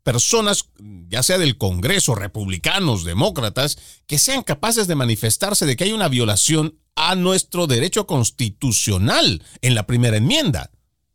personas, 0.09 0.71
ya 1.11 1.23
sea 1.23 1.37
del 1.37 1.59
Congreso, 1.59 2.15
republicanos, 2.15 3.05
demócratas, 3.05 4.01
que 4.07 4.17
sean 4.17 4.43
capaces 4.43 4.87
de 4.89 4.95
manifestarse 4.95 5.67
de 5.67 5.77
que 5.77 5.85
hay 5.85 5.93
una 5.93 6.09
violación 6.09 6.79
a 6.97 7.15
nuestro 7.15 7.67
derecho 7.67 8.07
constitucional 8.07 9.43
en 9.61 9.75
la 9.75 9.83
primera 9.83 10.17
enmienda. 10.17 10.71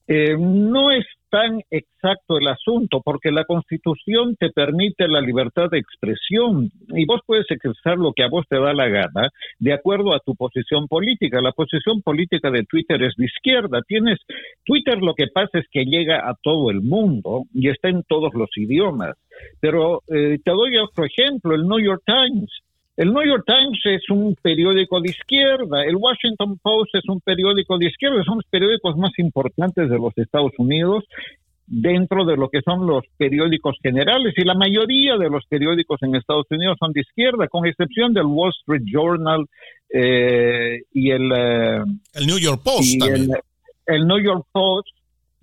Eh, 0.08 0.38
no 0.38 0.92
es 0.92 1.08
tan 1.34 1.62
exacto 1.72 2.38
el 2.38 2.48
asunto, 2.48 3.02
porque 3.04 3.32
la 3.32 3.44
Constitución 3.46 4.36
te 4.40 4.52
permite 4.52 5.08
la 5.08 5.20
libertad 5.20 5.68
de 5.72 5.80
expresión 5.80 6.70
y 6.90 7.06
vos 7.06 7.22
puedes 7.26 7.50
expresar 7.50 7.98
lo 7.98 8.14
que 8.14 8.22
a 8.22 8.30
vos 8.30 8.46
te 8.48 8.60
da 8.60 8.72
la 8.72 8.88
gana 8.88 9.30
de 9.58 9.74
acuerdo 9.74 10.14
a 10.14 10.20
tu 10.20 10.36
posición 10.36 10.88
política. 10.88 11.42
La 11.42 11.52
posición 11.52 12.04
política 12.04 12.52
de 12.52 12.66
Twitter 12.66 13.02
es 13.02 13.16
de 13.18 13.26
izquierda. 13.26 13.82
Tienes 13.88 14.20
Twitter 14.64 15.00
lo 15.02 15.16
que 15.16 15.26
pasa 15.34 15.58
es 15.58 15.66
que 15.72 15.86
llega 15.86 16.18
a 16.18 16.36
todo 16.40 16.70
el 16.70 16.82
mundo 16.82 17.46
y 17.52 17.70
está 17.70 17.90
en 17.90 18.04
todos 18.04 18.36
los 18.36 18.50
idiomas. 18.56 19.16
Pero 19.60 20.04
eh, 20.10 20.38
te 20.46 20.52
doy 20.52 20.78
otro 20.78 21.04
ejemplo, 21.04 21.56
el 21.56 21.64
New 21.64 21.80
York 21.80 22.04
Times 22.06 22.52
el 22.96 23.12
New 23.12 23.26
York 23.26 23.44
Times 23.46 23.80
es 23.86 24.10
un 24.10 24.36
periódico 24.42 25.02
de 25.02 25.10
izquierda, 25.10 25.84
el 25.84 25.96
Washington 25.96 26.60
Post 26.62 26.96
es 26.96 27.08
un 27.08 27.20
periódico 27.22 27.78
de 27.78 27.88
izquierda, 27.88 28.24
son 28.24 28.38
los 28.38 28.46
periódicos 28.50 28.96
más 28.98 29.12
importantes 29.18 29.90
de 29.90 29.98
los 29.98 30.16
Estados 30.18 30.52
Unidos 30.58 31.04
dentro 31.66 32.26
de 32.26 32.36
lo 32.36 32.50
que 32.50 32.62
son 32.62 32.86
los 32.86 33.04
periódicos 33.18 33.78
generales 33.82 34.34
y 34.38 34.44
la 34.44 34.54
mayoría 34.54 35.18
de 35.18 35.30
los 35.30 35.46
periódicos 35.48 36.02
en 36.04 36.16
Estados 36.16 36.46
Unidos 36.52 36.78
son 36.80 36.92
de 36.92 37.02
izquierda, 37.02 37.48
con 37.48 37.66
excepción 37.66 38.14
del 38.14 38.26
Wall 38.26 38.52
Street 38.60 38.84
Journal 38.86 39.46
eh, 39.90 40.84
y 40.92 41.12
el, 41.12 41.32
eh, 41.32 41.84
el 42.14 42.28
New 42.28 42.38
York 42.38 42.62
Post. 42.64 43.00
también. 43.00 43.32
el 43.88 44.08
New 44.08 44.20
York 44.20 44.46
Post 44.52 44.93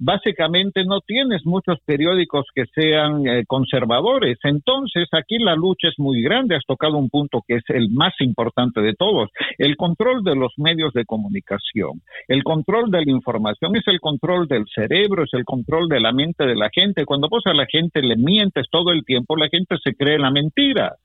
básicamente 0.00 0.82
no 0.84 1.00
tienes 1.00 1.44
muchos 1.44 1.78
periódicos 1.84 2.46
que 2.54 2.64
sean 2.74 3.26
eh, 3.26 3.44
conservadores. 3.46 4.38
Entonces, 4.42 5.06
aquí 5.12 5.38
la 5.38 5.54
lucha 5.54 5.88
es 5.88 5.98
muy 5.98 6.22
grande. 6.22 6.56
Has 6.56 6.64
tocado 6.66 6.96
un 6.96 7.10
punto 7.10 7.42
que 7.46 7.56
es 7.56 7.64
el 7.68 7.90
más 7.90 8.14
importante 8.20 8.80
de 8.80 8.94
todos. 8.94 9.28
El 9.58 9.76
control 9.76 10.24
de 10.24 10.34
los 10.34 10.52
medios 10.56 10.92
de 10.94 11.04
comunicación. 11.04 12.00
El 12.26 12.42
control 12.42 12.90
de 12.90 13.04
la 13.04 13.12
información 13.12 13.76
es 13.76 13.86
el 13.86 14.00
control 14.00 14.48
del 14.48 14.64
cerebro, 14.74 15.24
es 15.24 15.34
el 15.34 15.44
control 15.44 15.88
de 15.88 16.00
la 16.00 16.12
mente 16.12 16.46
de 16.46 16.56
la 16.56 16.70
gente. 16.72 17.04
Cuando 17.04 17.28
vos 17.28 17.42
a 17.44 17.52
la 17.52 17.66
gente 17.66 18.00
le 18.00 18.16
mientes 18.16 18.66
todo 18.70 18.92
el 18.92 19.04
tiempo, 19.04 19.36
la 19.36 19.48
gente 19.48 19.76
se 19.84 19.94
cree 19.94 20.18
la 20.18 20.30
mentira. 20.30 20.96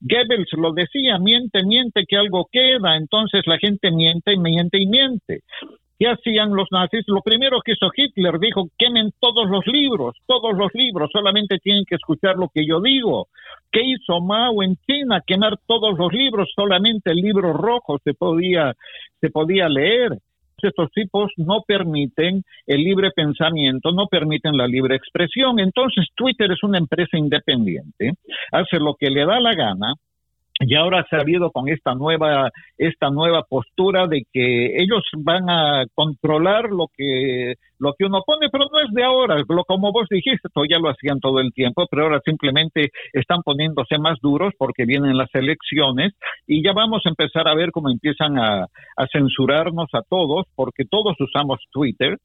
Goebbels 0.00 0.52
lo 0.56 0.72
decía, 0.72 1.18
miente, 1.18 1.64
miente 1.64 2.04
que 2.06 2.16
algo 2.16 2.48
queda, 2.50 2.96
entonces 2.96 3.42
la 3.46 3.58
gente 3.58 3.90
miente 3.90 4.32
y 4.32 4.38
miente 4.38 4.78
y 4.80 4.86
miente. 4.86 5.40
¿Qué 5.98 6.06
hacían 6.06 6.54
los 6.54 6.68
nazis? 6.70 7.02
Lo 7.08 7.22
primero 7.22 7.60
que 7.60 7.72
hizo 7.72 7.90
Hitler 7.94 8.38
dijo, 8.38 8.68
quemen 8.78 9.10
todos 9.18 9.50
los 9.50 9.66
libros, 9.66 10.14
todos 10.26 10.56
los 10.56 10.72
libros, 10.72 11.10
solamente 11.12 11.58
tienen 11.58 11.84
que 11.84 11.96
escuchar 11.96 12.36
lo 12.36 12.48
que 12.54 12.64
yo 12.64 12.80
digo. 12.80 13.26
¿Qué 13.72 13.80
hizo 13.82 14.20
Mao 14.20 14.62
en 14.62 14.76
China? 14.86 15.22
Quemar 15.26 15.58
todos 15.66 15.98
los 15.98 16.12
libros, 16.12 16.52
solamente 16.54 17.10
el 17.10 17.16
libro 17.16 17.52
rojo 17.52 17.98
se 18.04 18.14
podía, 18.14 18.74
se 19.20 19.30
podía 19.30 19.68
leer. 19.68 20.18
Estos 20.60 20.90
tipos 20.92 21.30
no 21.36 21.62
permiten 21.66 22.42
el 22.66 22.82
libre 22.82 23.10
pensamiento, 23.10 23.92
no 23.92 24.06
permiten 24.06 24.56
la 24.56 24.66
libre 24.66 24.96
expresión. 24.96 25.58
Entonces 25.58 26.06
Twitter 26.14 26.50
es 26.50 26.62
una 26.62 26.78
empresa 26.78 27.16
independiente, 27.16 28.12
hace 28.52 28.78
lo 28.78 28.94
que 28.94 29.10
le 29.10 29.24
da 29.24 29.40
la 29.40 29.54
gana, 29.54 29.94
y 30.60 30.74
ahora 30.74 31.06
se 31.08 31.16
ha 31.16 31.20
habido 31.20 31.50
con 31.50 31.68
esta 31.68 31.94
nueva 31.94 32.50
esta 32.76 33.10
nueva 33.10 33.42
postura 33.42 34.06
de 34.08 34.24
que 34.32 34.82
ellos 34.82 35.02
van 35.16 35.48
a 35.48 35.84
controlar 35.94 36.70
lo 36.70 36.86
que 36.96 37.54
lo 37.78 37.94
que 37.96 38.06
uno 38.06 38.22
pone 38.26 38.48
pero 38.50 38.64
no 38.70 38.80
es 38.80 38.92
de 38.92 39.04
ahora. 39.04 39.36
Lo 39.48 39.64
como 39.64 39.92
vos 39.92 40.08
dijiste 40.10 40.48
ya 40.68 40.78
lo 40.78 40.90
hacían 40.90 41.20
todo 41.20 41.38
el 41.40 41.52
tiempo 41.52 41.86
pero 41.90 42.04
ahora 42.04 42.20
simplemente 42.24 42.90
están 43.12 43.42
poniéndose 43.42 43.98
más 43.98 44.18
duros 44.20 44.52
porque 44.58 44.84
vienen 44.84 45.16
las 45.16 45.32
elecciones. 45.34 46.12
Y 46.46 46.64
ya 46.64 46.72
vamos 46.72 47.02
a 47.04 47.10
empezar 47.10 47.46
a 47.46 47.54
ver 47.54 47.70
cómo 47.70 47.90
empiezan 47.90 48.38
a, 48.38 48.64
a 48.64 49.06
censurarnos 49.12 49.88
a 49.92 50.02
todos 50.02 50.46
porque 50.56 50.84
todos 50.90 51.14
usamos 51.20 51.58
Twitter 51.70 52.18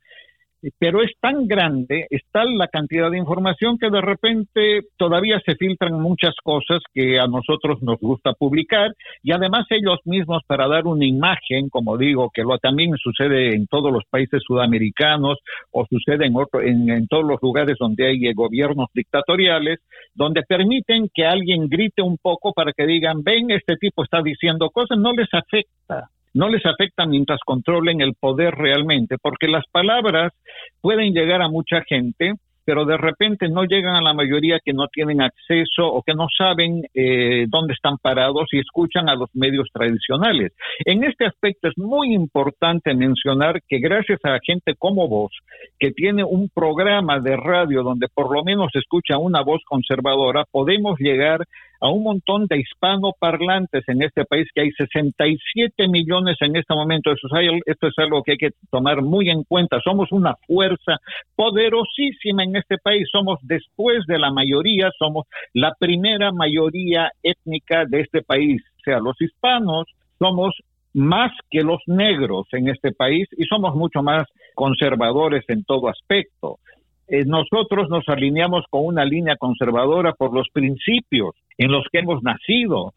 pero 0.79 1.01
es 1.01 1.11
tan 1.19 1.47
grande, 1.47 2.07
está 2.09 2.45
la 2.45 2.67
cantidad 2.67 3.11
de 3.11 3.17
información 3.17 3.77
que 3.77 3.89
de 3.89 4.01
repente 4.01 4.81
todavía 4.97 5.41
se 5.45 5.55
filtran 5.55 5.99
muchas 5.99 6.35
cosas 6.43 6.81
que 6.93 7.19
a 7.19 7.27
nosotros 7.27 7.81
nos 7.81 7.99
gusta 7.99 8.33
publicar 8.33 8.91
y 9.21 9.31
además 9.31 9.65
ellos 9.69 9.99
mismos 10.05 10.41
para 10.47 10.67
dar 10.67 10.85
una 10.85 11.05
imagen, 11.05 11.69
como 11.69 11.97
digo, 11.97 12.29
que 12.33 12.43
lo 12.43 12.57
también 12.57 12.95
sucede 12.97 13.55
en 13.55 13.67
todos 13.67 13.91
los 13.91 14.03
países 14.09 14.41
sudamericanos 14.45 15.39
o 15.71 15.85
sucede 15.85 16.25
en, 16.25 16.35
otro, 16.35 16.61
en, 16.61 16.89
en 16.89 17.07
todos 17.07 17.25
los 17.25 17.41
lugares 17.41 17.77
donde 17.79 18.07
hay 18.07 18.25
eh, 18.27 18.33
gobiernos 18.33 18.87
dictatoriales, 18.93 19.79
donde 20.13 20.43
permiten 20.43 21.09
que 21.13 21.25
alguien 21.25 21.67
grite 21.67 22.01
un 22.01 22.17
poco 22.17 22.53
para 22.53 22.71
que 22.73 22.85
digan, 22.85 23.23
ven, 23.23 23.51
este 23.51 23.75
tipo 23.77 24.03
está 24.03 24.21
diciendo 24.21 24.69
cosas, 24.69 24.97
no 24.97 25.11
les 25.13 25.27
afecta 25.33 26.09
no 26.33 26.49
les 26.49 26.65
afecta 26.65 27.05
mientras 27.05 27.39
controlen 27.45 28.01
el 28.01 28.13
poder 28.19 28.55
realmente, 28.55 29.17
porque 29.21 29.47
las 29.47 29.65
palabras 29.71 30.33
pueden 30.81 31.13
llegar 31.13 31.41
a 31.41 31.49
mucha 31.49 31.81
gente, 31.87 32.33
pero 32.65 32.85
de 32.85 32.97
repente 32.97 33.49
no 33.49 33.63
llegan 33.65 33.95
a 33.95 34.01
la 34.01 34.13
mayoría 34.13 34.59
que 34.63 34.73
no 34.73 34.87
tienen 34.87 35.21
acceso 35.21 35.85
o 35.85 36.01
que 36.01 36.13
no 36.13 36.27
saben 36.35 36.83
eh, 36.93 37.45
dónde 37.49 37.73
están 37.73 37.97
parados 37.97 38.47
y 38.51 38.59
escuchan 38.59 39.09
a 39.09 39.15
los 39.15 39.29
medios 39.33 39.67
tradicionales. 39.73 40.53
En 40.85 41.03
este 41.03 41.25
aspecto 41.25 41.67
es 41.67 41.77
muy 41.77 42.13
importante 42.13 42.93
mencionar 42.93 43.61
que 43.67 43.79
gracias 43.79 44.19
a 44.23 44.39
gente 44.41 44.75
como 44.77 45.07
vos, 45.07 45.31
que 45.79 45.91
tiene 45.91 46.23
un 46.23 46.49
programa 46.53 47.19
de 47.19 47.35
radio 47.35 47.83
donde 47.83 48.07
por 48.13 48.33
lo 48.33 48.43
menos 48.43 48.71
escucha 48.75 49.17
una 49.17 49.41
voz 49.41 49.61
conservadora, 49.65 50.45
podemos 50.49 50.97
llegar 50.99 51.41
a 51.83 51.89
un 51.89 52.01
montón 52.01 52.47
de 52.47 52.59
hispanoparlantes 52.59 53.83
en 53.89 54.03
este 54.03 54.23
país, 54.23 54.47
que 54.55 54.61
hay 54.61 54.71
67 54.71 55.89
millones 55.89 56.37
en 56.39 56.55
este 56.55 56.73
momento. 56.73 57.11
Eso 57.11 57.27
es, 57.37 57.61
esto 57.65 57.87
es 57.87 57.93
algo 57.97 58.23
que 58.23 58.31
hay 58.31 58.37
que 58.37 58.51
tomar 58.71 59.01
muy 59.01 59.29
en 59.29 59.43
cuenta. 59.43 59.81
Somos 59.83 60.09
una 60.13 60.35
fuerza 60.47 60.99
poderosísima 61.35 62.45
en 62.45 62.55
este 62.55 62.77
país. 62.77 63.05
Somos 63.11 63.37
después 63.41 64.05
de 64.07 64.17
la 64.17 64.31
mayoría, 64.31 64.91
somos 64.97 65.25
la 65.53 65.73
primera 65.77 66.31
mayoría 66.31 67.11
étnica 67.21 67.83
de 67.85 67.99
este 67.99 68.21
país. 68.21 68.63
O 68.77 68.81
sea, 68.85 68.99
los 68.99 69.19
hispanos 69.19 69.85
somos 70.19 70.55
más 70.93 71.33
que 71.51 71.63
los 71.63 71.81
negros 71.87 72.47
en 72.53 72.69
este 72.69 72.93
país 72.93 73.27
y 73.35 73.43
somos 73.43 73.75
mucho 73.75 74.01
más 74.01 74.25
conservadores 74.55 75.43
en 75.49 75.65
todo 75.65 75.89
aspecto. 75.89 76.59
Eh, 77.07 77.25
nosotros 77.25 77.89
nos 77.89 78.07
alineamos 78.07 78.65
con 78.69 78.85
una 78.85 79.05
línea 79.05 79.35
conservadora 79.35 80.13
por 80.13 80.33
los 80.33 80.47
principios 80.49 81.35
en 81.57 81.71
los 81.71 81.85
que 81.91 81.99
hemos 81.99 82.23
nacido, 82.23 82.93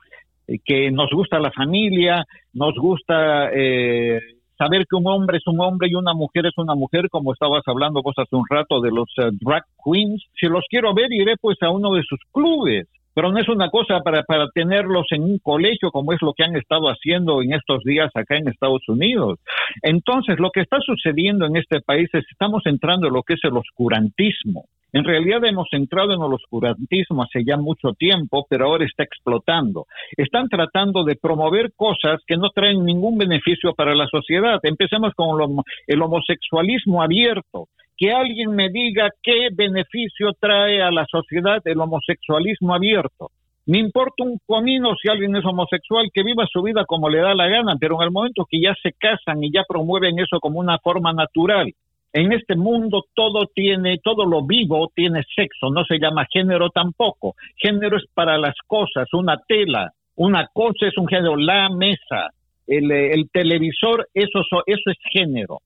eh, 0.47 0.59
que 0.65 0.91
nos 0.91 1.11
gusta 1.11 1.39
la 1.39 1.51
familia, 1.51 2.25
nos 2.53 2.75
gusta 2.77 3.51
eh, 3.53 4.21
saber 4.57 4.87
que 4.89 4.97
un 4.97 5.07
hombre 5.07 5.39
es 5.39 5.47
un 5.47 5.61
hombre 5.61 5.89
y 5.91 5.95
una 5.95 6.15
mujer 6.15 6.47
es 6.47 6.57
una 6.57 6.75
mujer, 6.75 7.09
como 7.11 7.33
estabas 7.33 7.63
hablando 7.67 8.03
vos 8.03 8.15
hace 8.17 8.37
un 8.37 8.45
rato 8.49 8.81
de 8.81 8.91
los 8.91 9.09
drag 9.17 9.65
queens. 9.85 10.25
Si 10.41 10.47
los 10.47 10.65
quiero 10.71 10.95
ver, 10.95 11.13
iré 11.13 11.35
pues 11.41 11.61
a 11.63 11.71
uno 11.71 11.93
de 11.95 12.03
sus 12.03 12.21
clubes 12.33 12.87
pero 13.17 13.33
no 13.33 13.39
es 13.39 13.49
una 13.49 13.71
cosa 13.71 14.01
para, 14.01 14.25
para 14.25 14.51
tenerlos 14.51 15.07
en 15.11 15.23
un 15.23 15.39
colegio 15.39 15.91
como 15.91 16.13
es 16.13 16.21
lo 16.21 16.35
que 16.35 16.45
han 16.45 16.55
estado 16.55 16.89
haciendo 16.89 17.41
en 17.41 17.55
estos 17.55 17.83
días 17.83 18.11
acá 18.15 18.37
en 18.37 18.47
Estados 18.47 18.87
Unidos. 18.89 19.39
Entonces, 19.81 20.39
lo 20.39 20.51
que 20.51 20.61
está 20.61 20.77
sucediendo 20.85 21.47
en 21.47 21.57
este 21.57 21.81
país 21.81 22.11
es 22.13 22.27
que 22.27 22.33
estamos 22.33 22.61
entrando 22.67 23.07
en 23.07 23.15
lo 23.15 23.23
que 23.23 23.33
es 23.33 23.41
el 23.45 23.57
oscurantismo. 23.57 24.67
En 24.93 25.05
realidad 25.05 25.43
hemos 25.47 25.67
entrado 25.73 26.13
en 26.13 26.21
el 26.21 26.35
oscurantismo 26.35 27.23
hace 27.23 27.43
ya 27.43 27.57
mucho 27.57 27.95
tiempo, 27.95 28.47
pero 28.51 28.67
ahora 28.67 28.85
está 28.85 29.05
explotando. 29.05 29.87
Están 30.15 30.51
tratando 30.51 31.03
de 31.03 31.17
promover 31.17 31.73
cosas 31.75 32.21
que 32.27 32.37
no 32.37 32.51
traen 32.51 32.85
ningún 32.85 33.17
beneficio 33.17 33.73
para 33.73 33.95
la 33.95 34.07
sociedad. 34.09 34.61
Empecemos 34.63 35.15
con 35.15 35.65
el 35.87 36.03
homosexualismo 36.03 37.03
abierto 37.03 37.69
que 37.97 38.13
alguien 38.13 38.55
me 38.55 38.69
diga 38.71 39.11
qué 39.23 39.49
beneficio 39.53 40.33
trae 40.39 40.83
a 40.83 40.91
la 40.91 41.07
sociedad 41.07 41.63
el 41.65 41.81
homosexualismo 41.81 42.75
abierto. 42.75 43.31
Me 43.67 43.79
importa 43.79 44.23
un 44.23 44.39
comino 44.47 44.95
si 44.95 45.09
alguien 45.09 45.35
es 45.35 45.45
homosexual, 45.45 46.11
que 46.15 46.23
viva 46.23 46.47
su 46.47 46.63
vida 46.63 46.85
como 46.87 47.09
le 47.09 47.19
da 47.19 47.35
la 47.35 47.49
gana, 47.49 47.75
pero 47.81 47.97
en 47.97 48.03
el 48.03 48.13
momento 48.13 48.47
que 48.49 48.61
ya 48.61 48.75
se 48.81 48.93
casan 48.93 49.43
y 49.43 49.51
ya 49.51 49.65
promueven 49.69 50.19
eso 50.21 50.39
como 50.41 50.61
una 50.61 50.79
forma 50.79 51.13
natural, 51.13 51.73
en 52.13 52.33
este 52.33 52.55
mundo 52.55 53.05
todo 53.15 53.47
tiene, 53.53 53.99
todo 53.99 54.25
lo 54.25 54.47
vivo 54.47 54.91
tiene 54.95 55.23
sexo, 55.35 55.71
no 55.71 55.85
se 55.85 55.99
llama 55.99 56.27
género 56.33 56.71
tampoco. 56.71 57.35
Género 57.57 57.97
es 57.97 58.05
para 58.15 58.39
las 58.39 58.55
cosas, 58.67 59.13
una 59.13 59.37
tela, 59.49 59.93
una 60.15 60.47
cosa 60.53 60.87
es 60.87 60.97
un 60.97 61.09
género, 61.09 61.37
la 61.37 61.69
mesa, 61.69 62.31
el, 62.67 62.91
el 62.91 63.29
televisor, 63.31 64.09
eso, 64.15 64.41
eso 64.65 64.91
es 64.91 64.97
género. 65.13 65.59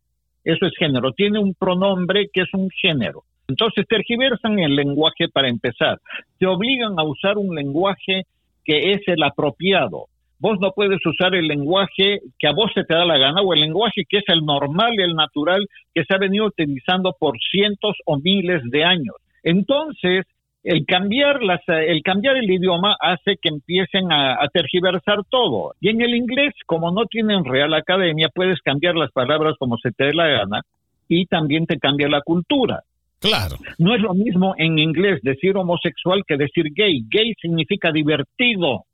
Eso 0.44 0.66
es 0.66 0.72
género. 0.78 1.12
Tiene 1.12 1.38
un 1.38 1.54
pronombre 1.54 2.28
que 2.32 2.42
es 2.42 2.48
un 2.54 2.70
género. 2.70 3.24
Entonces 3.48 3.86
tergiversan 3.88 4.58
el 4.58 4.76
lenguaje 4.76 5.28
para 5.28 5.48
empezar. 5.48 5.98
Te 6.38 6.46
obligan 6.46 6.98
a 6.98 7.02
usar 7.02 7.36
un 7.36 7.54
lenguaje 7.54 8.22
que 8.64 8.92
es 8.92 9.00
el 9.06 9.22
apropiado. 9.22 10.06
Vos 10.38 10.58
no 10.60 10.72
puedes 10.72 11.04
usar 11.04 11.34
el 11.34 11.48
lenguaje 11.48 12.20
que 12.38 12.46
a 12.48 12.52
vos 12.52 12.70
se 12.74 12.84
te 12.84 12.94
da 12.94 13.04
la 13.04 13.18
gana 13.18 13.42
o 13.42 13.52
el 13.52 13.60
lenguaje 13.60 14.04
que 14.08 14.18
es 14.18 14.24
el 14.28 14.44
normal 14.44 14.98
el 14.98 15.14
natural 15.14 15.66
que 15.92 16.04
se 16.04 16.14
ha 16.14 16.18
venido 16.18 16.46
utilizando 16.46 17.14
por 17.18 17.38
cientos 17.38 17.96
o 18.06 18.18
miles 18.18 18.62
de 18.70 18.84
años. 18.84 19.16
Entonces, 19.42 20.24
el 20.62 20.84
cambiar, 20.84 21.42
las, 21.42 21.60
el 21.66 22.02
cambiar 22.02 22.36
el 22.36 22.50
idioma 22.50 22.96
hace 23.00 23.36
que 23.40 23.48
empiecen 23.48 24.12
a, 24.12 24.36
tergiversar 24.52 25.24
todo. 25.28 25.74
Y 25.80 25.88
en 25.88 26.02
el 26.02 26.14
inglés, 26.14 26.52
como 26.66 26.90
no 26.90 27.06
tienen 27.06 27.44
Real 27.44 27.72
Academia, 27.72 28.28
puedes 28.34 28.60
cambiar 28.60 28.94
las 28.94 29.10
palabras 29.12 29.54
como 29.58 29.78
se 29.78 29.90
te 29.92 30.04
dé 30.04 30.14
la 30.14 30.28
gana 30.28 30.62
y 31.08 31.26
también 31.26 31.66
te 31.66 31.78
cambia 31.78 32.08
la 32.08 32.20
cultura. 32.20 32.82
Claro. 33.20 33.56
No 33.78 33.94
es 33.94 34.00
lo 34.00 34.14
mismo 34.14 34.54
en 34.56 34.78
inglés 34.78 35.20
decir 35.22 35.56
homosexual 35.56 36.22
que 36.26 36.36
decir 36.36 36.66
gay. 36.74 37.04
Gay 37.10 37.34
significa 37.40 37.92
divertido. 37.92 38.84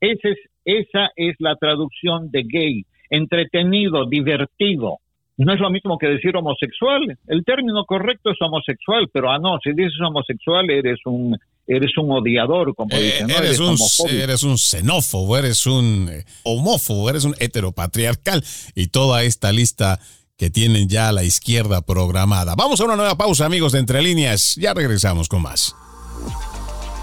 Ese 0.00 0.30
es, 0.30 0.38
esa 0.64 1.10
es 1.16 1.36
la 1.38 1.56
traducción 1.56 2.30
de 2.30 2.44
gay. 2.44 2.84
Entretenido, 3.10 4.06
divertido. 4.06 4.98
No 5.38 5.54
es 5.54 5.60
lo 5.60 5.70
mismo 5.70 5.96
que 5.98 6.08
decir 6.08 6.36
homosexual. 6.36 7.16
El 7.28 7.44
término 7.44 7.84
correcto 7.84 8.30
es 8.30 8.36
homosexual, 8.40 9.08
pero 9.12 9.30
ah, 9.30 9.38
no, 9.38 9.58
si 9.62 9.72
dices 9.72 10.00
homosexual 10.04 10.68
eres 10.68 10.98
un 11.04 11.38
eres 11.68 11.96
un 11.98 12.10
odiador, 12.10 12.74
como 12.74 12.94
eh, 12.96 13.02
dicen. 13.02 13.30
Eres, 13.30 13.60
un, 13.60 13.76
eres 14.10 14.42
un 14.42 14.58
xenófobo, 14.58 15.36
eres 15.36 15.66
un 15.66 16.08
eh, 16.10 16.24
homófobo, 16.42 17.08
eres 17.10 17.24
un 17.24 17.34
heteropatriarcal 17.38 18.42
y 18.74 18.88
toda 18.88 19.22
esta 19.22 19.52
lista 19.52 20.00
que 20.36 20.50
tienen 20.50 20.88
ya 20.88 21.12
la 21.12 21.24
izquierda 21.24 21.82
programada. 21.82 22.54
Vamos 22.56 22.80
a 22.80 22.84
una 22.84 22.96
nueva 22.96 23.16
pausa, 23.16 23.44
amigos 23.44 23.72
de 23.72 23.80
Entre 23.80 24.02
Líneas. 24.02 24.56
Ya 24.56 24.72
regresamos 24.72 25.28
con 25.28 25.42
más. 25.42 25.74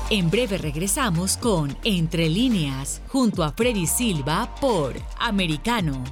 En 0.09 0.29
breve 0.29 0.57
regresamos 0.57 1.37
con 1.37 1.75
Entre 1.83 2.29
Líneas, 2.29 3.01
junto 3.07 3.43
a 3.43 3.51
Freddy 3.51 3.87
Silva 3.87 4.53
por 4.59 4.93
Americano. 5.19 6.03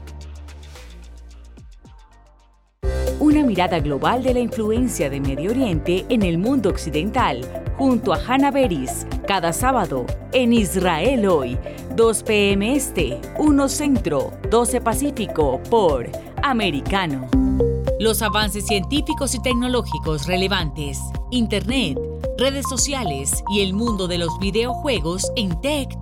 Una 3.20 3.44
mirada 3.44 3.80
global 3.80 4.24
de 4.24 4.34
la 4.34 4.40
influencia 4.40 5.10
de 5.10 5.22
Medio 5.22 5.52
Oriente 5.52 6.06
en 6.10 6.24
el 6.24 6.38
mundo 6.38 6.70
occidental, 6.70 7.42
junto 7.78 8.14
a 8.14 8.18
Hannah 8.18 8.52
Beris, 8.52 9.08
cada 9.28 9.54
sábado 9.54 10.06
en 10.34 10.52
Israel 10.52 11.28
hoy, 11.28 11.58
2 11.96 12.24
p.m. 12.24 12.76
Este, 12.76 13.20
1 13.40 13.70
Centro, 13.70 14.32
12 14.50 14.82
Pacífico, 14.82 15.62
por 15.70 16.10
Americano. 16.44 17.28
Los 18.00 18.22
avances 18.22 18.66
científicos 18.66 19.34
y 19.36 19.42
tecnológicos 19.42 20.28
relevantes, 20.28 21.00
Internet, 21.32 21.98
redes 22.38 22.68
sociales 22.68 23.44
y 23.54 23.62
el 23.62 23.74
mundo 23.74 24.08
de 24.08 24.18
los 24.18 24.38
videojuegos 24.40 25.32
en 25.36 25.50
Talk 25.62 26.02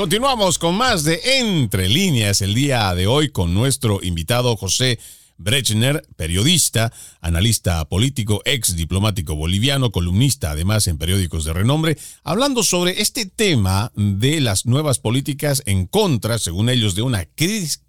Continuamos 0.00 0.58
con 0.58 0.76
más 0.76 1.04
de 1.04 1.20
Entre 1.40 1.86
líneas 1.86 2.40
el 2.40 2.54
día 2.54 2.94
de 2.94 3.06
hoy 3.06 3.28
con 3.28 3.52
nuestro 3.52 4.02
invitado 4.02 4.56
José 4.56 4.98
Brechner, 5.36 6.02
periodista, 6.16 6.90
analista 7.20 7.86
político, 7.86 8.40
ex 8.46 8.76
diplomático 8.76 9.36
boliviano, 9.36 9.92
columnista 9.92 10.52
además 10.52 10.86
en 10.86 10.96
periódicos 10.96 11.44
de 11.44 11.52
renombre, 11.52 11.98
hablando 12.24 12.62
sobre 12.62 13.02
este 13.02 13.26
tema 13.26 13.92
de 13.94 14.40
las 14.40 14.64
nuevas 14.64 14.98
políticas 14.98 15.62
en 15.66 15.86
contra, 15.86 16.38
según 16.38 16.70
ellos, 16.70 16.94
de 16.94 17.02
una 17.02 17.26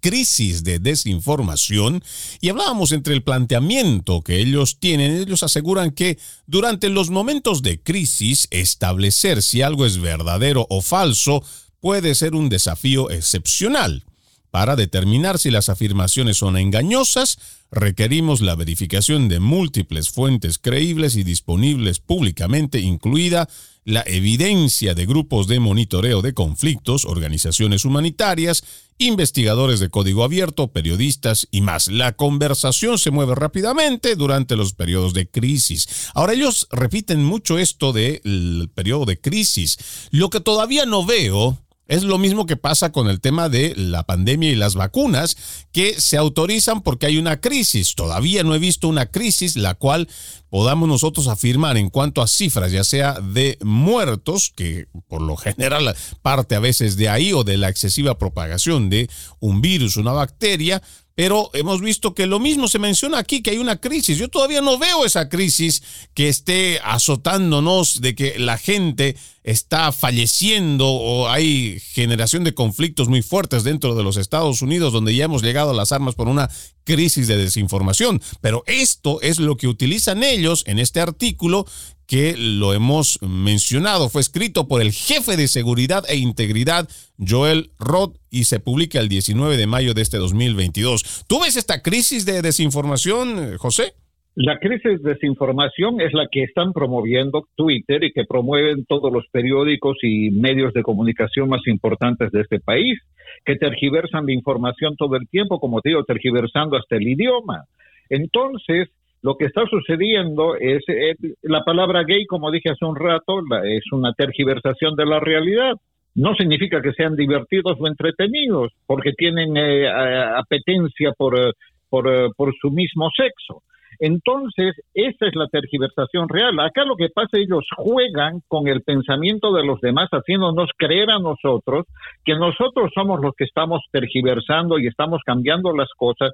crisis 0.00 0.64
de 0.64 0.80
desinformación. 0.80 2.04
Y 2.42 2.50
hablábamos 2.50 2.92
entre 2.92 3.14
el 3.14 3.22
planteamiento 3.22 4.20
que 4.20 4.36
ellos 4.38 4.78
tienen. 4.78 5.16
Ellos 5.16 5.42
aseguran 5.42 5.92
que 5.92 6.18
durante 6.46 6.90
los 6.90 7.08
momentos 7.08 7.62
de 7.62 7.80
crisis, 7.80 8.48
establecer 8.50 9.42
si 9.42 9.62
algo 9.62 9.86
es 9.86 9.96
verdadero 9.96 10.66
o 10.68 10.82
falso 10.82 11.42
puede 11.82 12.14
ser 12.14 12.34
un 12.36 12.48
desafío 12.48 13.10
excepcional. 13.10 14.04
Para 14.52 14.76
determinar 14.76 15.38
si 15.38 15.50
las 15.50 15.68
afirmaciones 15.68 16.36
son 16.36 16.56
engañosas, 16.56 17.38
requerimos 17.72 18.40
la 18.40 18.54
verificación 18.54 19.28
de 19.28 19.40
múltiples 19.40 20.10
fuentes 20.10 20.58
creíbles 20.58 21.16
y 21.16 21.24
disponibles 21.24 21.98
públicamente, 21.98 22.78
incluida 22.78 23.48
la 23.84 24.04
evidencia 24.06 24.94
de 24.94 25.06
grupos 25.06 25.48
de 25.48 25.58
monitoreo 25.58 26.22
de 26.22 26.34
conflictos, 26.34 27.04
organizaciones 27.04 27.84
humanitarias, 27.84 28.62
investigadores 28.98 29.80
de 29.80 29.88
código 29.88 30.22
abierto, 30.22 30.68
periodistas 30.68 31.48
y 31.50 31.62
más. 31.62 31.88
La 31.88 32.12
conversación 32.12 32.98
se 32.98 33.10
mueve 33.10 33.34
rápidamente 33.34 34.14
durante 34.14 34.54
los 34.54 34.74
periodos 34.74 35.14
de 35.14 35.28
crisis. 35.28 36.10
Ahora 36.14 36.34
ellos 36.34 36.68
repiten 36.70 37.24
mucho 37.24 37.58
esto 37.58 37.92
del 37.92 38.70
periodo 38.72 39.04
de 39.06 39.20
crisis. 39.20 39.78
Lo 40.10 40.30
que 40.30 40.38
todavía 40.38 40.86
no 40.86 41.04
veo 41.04 41.58
es 41.88 42.04
lo 42.04 42.18
mismo 42.18 42.46
que 42.46 42.56
pasa 42.56 42.92
con 42.92 43.08
el 43.08 43.20
tema 43.20 43.48
de 43.48 43.74
la 43.76 44.04
pandemia 44.04 44.50
y 44.50 44.54
las 44.54 44.74
vacunas, 44.74 45.36
que 45.72 46.00
se 46.00 46.16
autorizan 46.16 46.82
porque 46.82 47.06
hay 47.06 47.18
una 47.18 47.40
crisis. 47.40 47.94
Todavía 47.94 48.42
no 48.42 48.54
he 48.54 48.58
visto 48.58 48.88
una 48.88 49.06
crisis 49.06 49.56
la 49.56 49.74
cual 49.74 50.08
podamos 50.48 50.88
nosotros 50.88 51.28
afirmar 51.28 51.76
en 51.76 51.90
cuanto 51.90 52.22
a 52.22 52.28
cifras, 52.28 52.72
ya 52.72 52.84
sea 52.84 53.20
de 53.20 53.58
muertos, 53.62 54.52
que 54.54 54.86
por 55.08 55.22
lo 55.22 55.36
general 55.36 55.96
parte 56.22 56.54
a 56.54 56.60
veces 56.60 56.96
de 56.96 57.08
ahí, 57.08 57.32
o 57.32 57.42
de 57.42 57.56
la 57.56 57.68
excesiva 57.68 58.18
propagación 58.18 58.88
de 58.88 59.10
un 59.40 59.60
virus, 59.60 59.96
una 59.96 60.12
bacteria, 60.12 60.82
pero 61.14 61.50
hemos 61.52 61.80
visto 61.80 62.14
que 62.14 62.26
lo 62.26 62.38
mismo 62.38 62.68
se 62.68 62.78
menciona 62.78 63.18
aquí, 63.18 63.42
que 63.42 63.50
hay 63.50 63.58
una 63.58 63.80
crisis. 63.80 64.18
Yo 64.18 64.28
todavía 64.28 64.60
no 64.60 64.78
veo 64.78 65.04
esa 65.04 65.28
crisis 65.28 65.82
que 66.14 66.28
esté 66.28 66.80
azotándonos, 66.82 68.00
de 68.00 68.14
que 68.14 68.38
la 68.38 68.58
gente 68.58 69.16
está 69.44 69.92
falleciendo 69.92 70.88
o 70.88 71.28
hay 71.28 71.80
generación 71.80 72.44
de 72.44 72.54
conflictos 72.54 73.08
muy 73.08 73.22
fuertes 73.22 73.64
dentro 73.64 73.94
de 73.94 74.02
los 74.02 74.16
Estados 74.16 74.62
Unidos, 74.62 74.92
donde 74.92 75.14
ya 75.14 75.24
hemos 75.24 75.42
llegado 75.42 75.70
a 75.70 75.74
las 75.74 75.92
armas 75.92 76.14
por 76.14 76.28
una 76.28 76.48
crisis 76.84 77.28
de 77.28 77.36
desinformación. 77.36 78.22
Pero 78.40 78.62
esto 78.66 79.20
es 79.20 79.38
lo 79.38 79.56
que 79.56 79.68
utilizan 79.68 80.22
ellos 80.22 80.64
en 80.66 80.78
este 80.78 81.00
artículo 81.00 81.66
que 82.06 82.36
lo 82.36 82.74
hemos 82.74 83.18
mencionado. 83.22 84.08
Fue 84.08 84.20
escrito 84.20 84.68
por 84.68 84.82
el 84.82 84.92
jefe 84.92 85.36
de 85.36 85.48
seguridad 85.48 86.04
e 86.08 86.16
integridad, 86.16 86.88
Joel 87.18 87.70
Roth, 87.78 88.16
y 88.32 88.44
se 88.44 88.58
publica 88.58 88.98
el 88.98 89.08
19 89.08 89.56
de 89.56 89.66
mayo 89.68 89.94
de 89.94 90.02
este 90.02 90.16
2022. 90.16 91.26
¿Tú 91.28 91.40
ves 91.40 91.56
esta 91.56 91.82
crisis 91.82 92.24
de 92.26 92.42
desinformación, 92.42 93.58
José? 93.58 93.92
La 94.34 94.58
crisis 94.58 95.02
de 95.02 95.12
desinformación 95.12 96.00
es 96.00 96.14
la 96.14 96.26
que 96.32 96.42
están 96.42 96.72
promoviendo 96.72 97.46
Twitter 97.54 98.02
y 98.02 98.12
que 98.12 98.24
promueven 98.24 98.86
todos 98.86 99.12
los 99.12 99.26
periódicos 99.30 99.98
y 100.02 100.30
medios 100.30 100.72
de 100.72 100.82
comunicación 100.82 101.50
más 101.50 101.60
importantes 101.66 102.32
de 102.32 102.40
este 102.40 102.58
país, 102.58 102.98
que 103.44 103.56
tergiversan 103.56 104.24
la 104.24 104.32
información 104.32 104.96
todo 104.96 105.16
el 105.16 105.28
tiempo, 105.28 105.60
como 105.60 105.82
te 105.82 105.90
digo, 105.90 106.04
tergiversando 106.04 106.78
hasta 106.78 106.96
el 106.96 107.06
idioma. 107.06 107.64
Entonces, 108.08 108.88
lo 109.20 109.36
que 109.36 109.44
está 109.44 109.66
sucediendo 109.66 110.56
es, 110.56 110.82
eh, 110.88 111.14
la 111.42 111.62
palabra 111.62 112.02
gay, 112.04 112.24
como 112.24 112.50
dije 112.50 112.70
hace 112.70 112.86
un 112.86 112.96
rato, 112.96 113.40
es 113.64 113.84
una 113.92 114.14
tergiversación 114.14 114.96
de 114.96 115.04
la 115.04 115.20
realidad. 115.20 115.74
No 116.14 116.34
significa 116.34 116.82
que 116.82 116.92
sean 116.92 117.16
divertidos 117.16 117.78
o 117.80 117.86
entretenidos, 117.86 118.72
porque 118.86 119.12
tienen 119.12 119.56
eh, 119.56 119.88
apetencia 119.88 121.12
por, 121.16 121.38
eh, 121.38 121.52
por, 121.88 122.34
por 122.36 122.54
su 122.60 122.70
mismo 122.70 123.10
sexo. 123.16 123.62
Entonces, 123.98 124.74
esa 124.94 125.26
es 125.26 125.34
la 125.34 125.46
tergiversación 125.48 126.28
real. 126.28 126.58
Acá 126.60 126.84
lo 126.84 126.96
que 126.96 127.08
pasa, 127.08 127.38
ellos 127.38 127.64
juegan 127.76 128.40
con 128.48 128.66
el 128.66 128.82
pensamiento 128.82 129.52
de 129.52 129.64
los 129.64 129.80
demás, 129.80 130.08
haciéndonos 130.10 130.70
creer 130.76 131.10
a 131.10 131.18
nosotros 131.18 131.86
que 132.24 132.34
nosotros 132.34 132.90
somos 132.94 133.20
los 133.20 133.34
que 133.36 133.44
estamos 133.44 133.80
tergiversando 133.92 134.78
y 134.78 134.86
estamos 134.88 135.20
cambiando 135.24 135.72
las 135.72 135.88
cosas 135.96 136.32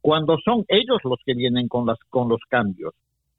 cuando 0.00 0.38
son 0.44 0.64
ellos 0.68 0.98
los 1.04 1.18
que 1.24 1.34
vienen 1.34 1.68
con, 1.68 1.86
las, 1.86 1.98
con 2.08 2.28
los 2.28 2.40
cambios. 2.48 2.94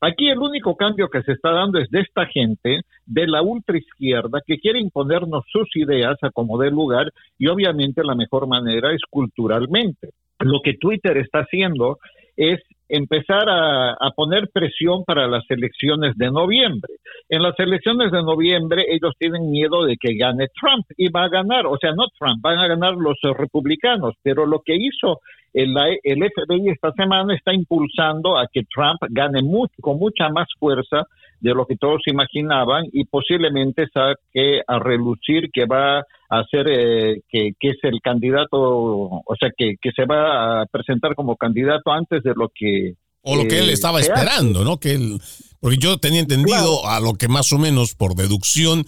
Aquí 0.06 0.28
el 0.28 0.40
único 0.40 0.76
cambio 0.76 1.08
que 1.08 1.22
se 1.22 1.32
está 1.32 1.52
dando 1.52 1.80
es 1.80 1.90
de 1.90 2.02
esta 2.02 2.26
gente, 2.26 2.82
de 3.06 3.26
la 3.26 3.42
ultraizquierda, 3.42 4.42
que 4.46 4.58
quiere 4.58 4.82
imponernos 4.82 5.46
sus 5.50 5.74
ideas 5.78 6.18
a 6.24 6.30
como 6.30 6.58
dé 6.58 6.70
lugar 6.70 7.10
y 7.40 7.48
obviamente 7.48 8.04
la 8.04 8.14
mejor 8.14 8.46
manera 8.46 8.92
es 8.92 9.00
culturalmente. 9.10 10.10
Lo 10.40 10.60
que 10.62 10.74
Twitter 10.74 11.16
está 11.16 11.40
haciendo 11.40 12.00
es 12.36 12.60
empezar 12.90 13.46
a, 13.50 13.96
poner 14.16 14.50
presión 14.54 15.04
para 15.06 15.28
las 15.28 15.44
elecciones 15.50 16.16
de 16.16 16.30
noviembre. 16.30 16.94
En 17.30 17.42
las 17.42 17.58
elecciones 17.58 18.12
de 18.12 18.22
noviembre 18.22 18.86
ellos 18.88 19.14
tienen 19.18 19.50
miedo 19.50 19.84
de 19.86 19.96
que 20.00 20.16
gane 20.16 20.48
Trump 20.60 20.86
y 20.98 21.10
va 21.10 21.24
a 21.24 21.30
ganar, 21.30 21.66
o 21.66 21.78
sea, 21.78 21.92
no 21.94 22.06
Trump, 22.20 22.40
van 22.42 22.60
a 22.60 22.68
ganar 22.68 22.94
los 22.94 23.18
republicanos, 23.36 24.14
pero 24.22 24.46
lo 24.46 24.60
que 24.60 24.76
hizo 24.76 25.22
el, 25.54 25.76
el 26.04 26.18
FBI 26.18 26.70
esta 26.70 26.92
semana 26.92 27.36
está 27.36 27.54
impulsando 27.54 28.38
a 28.38 28.48
que 28.52 28.62
Trump 28.74 29.00
gane 29.10 29.40
con 29.82 29.98
mucha 29.98 30.30
más 30.30 30.48
fuerza 30.60 31.08
de 31.44 31.54
lo 31.54 31.66
que 31.66 31.76
todos 31.76 32.02
imaginaban 32.08 32.86
y 32.94 33.04
posiblemente 33.04 33.86
saque 33.94 34.62
a 34.66 34.80
relucir 34.80 35.50
que 35.52 35.66
va 35.66 36.00
a 36.00 36.44
ser 36.50 36.68
eh, 36.70 37.22
que, 37.30 37.52
es 37.60 37.78
el 37.84 38.00
candidato, 38.02 38.58
o 38.58 39.36
sea, 39.38 39.50
que, 39.56 39.76
se 39.94 40.06
va 40.06 40.62
a 40.62 40.66
presentar 40.68 41.16
como 41.16 41.36
candidato 41.36 41.92
antes 41.92 42.24
de 42.24 42.32
lo 42.34 42.50
que... 42.56 42.94
O 43.24 43.36
lo 43.36 43.48
que 43.48 43.60
él 43.60 43.70
eh, 43.70 43.74
estaba 43.74 44.00
esperando, 44.00 44.64
¿no? 44.64 44.80
Que 44.80 44.94
él, 44.94 45.20
porque 45.60 45.78
yo 45.78 45.98
tenía 45.98 46.22
entendido 46.22 46.88
a 46.88 47.02
lo 47.02 47.16
que 47.16 47.28
más 47.28 47.52
o 47.52 47.58
menos 47.58 47.94
por 47.94 48.16
deducción 48.16 48.86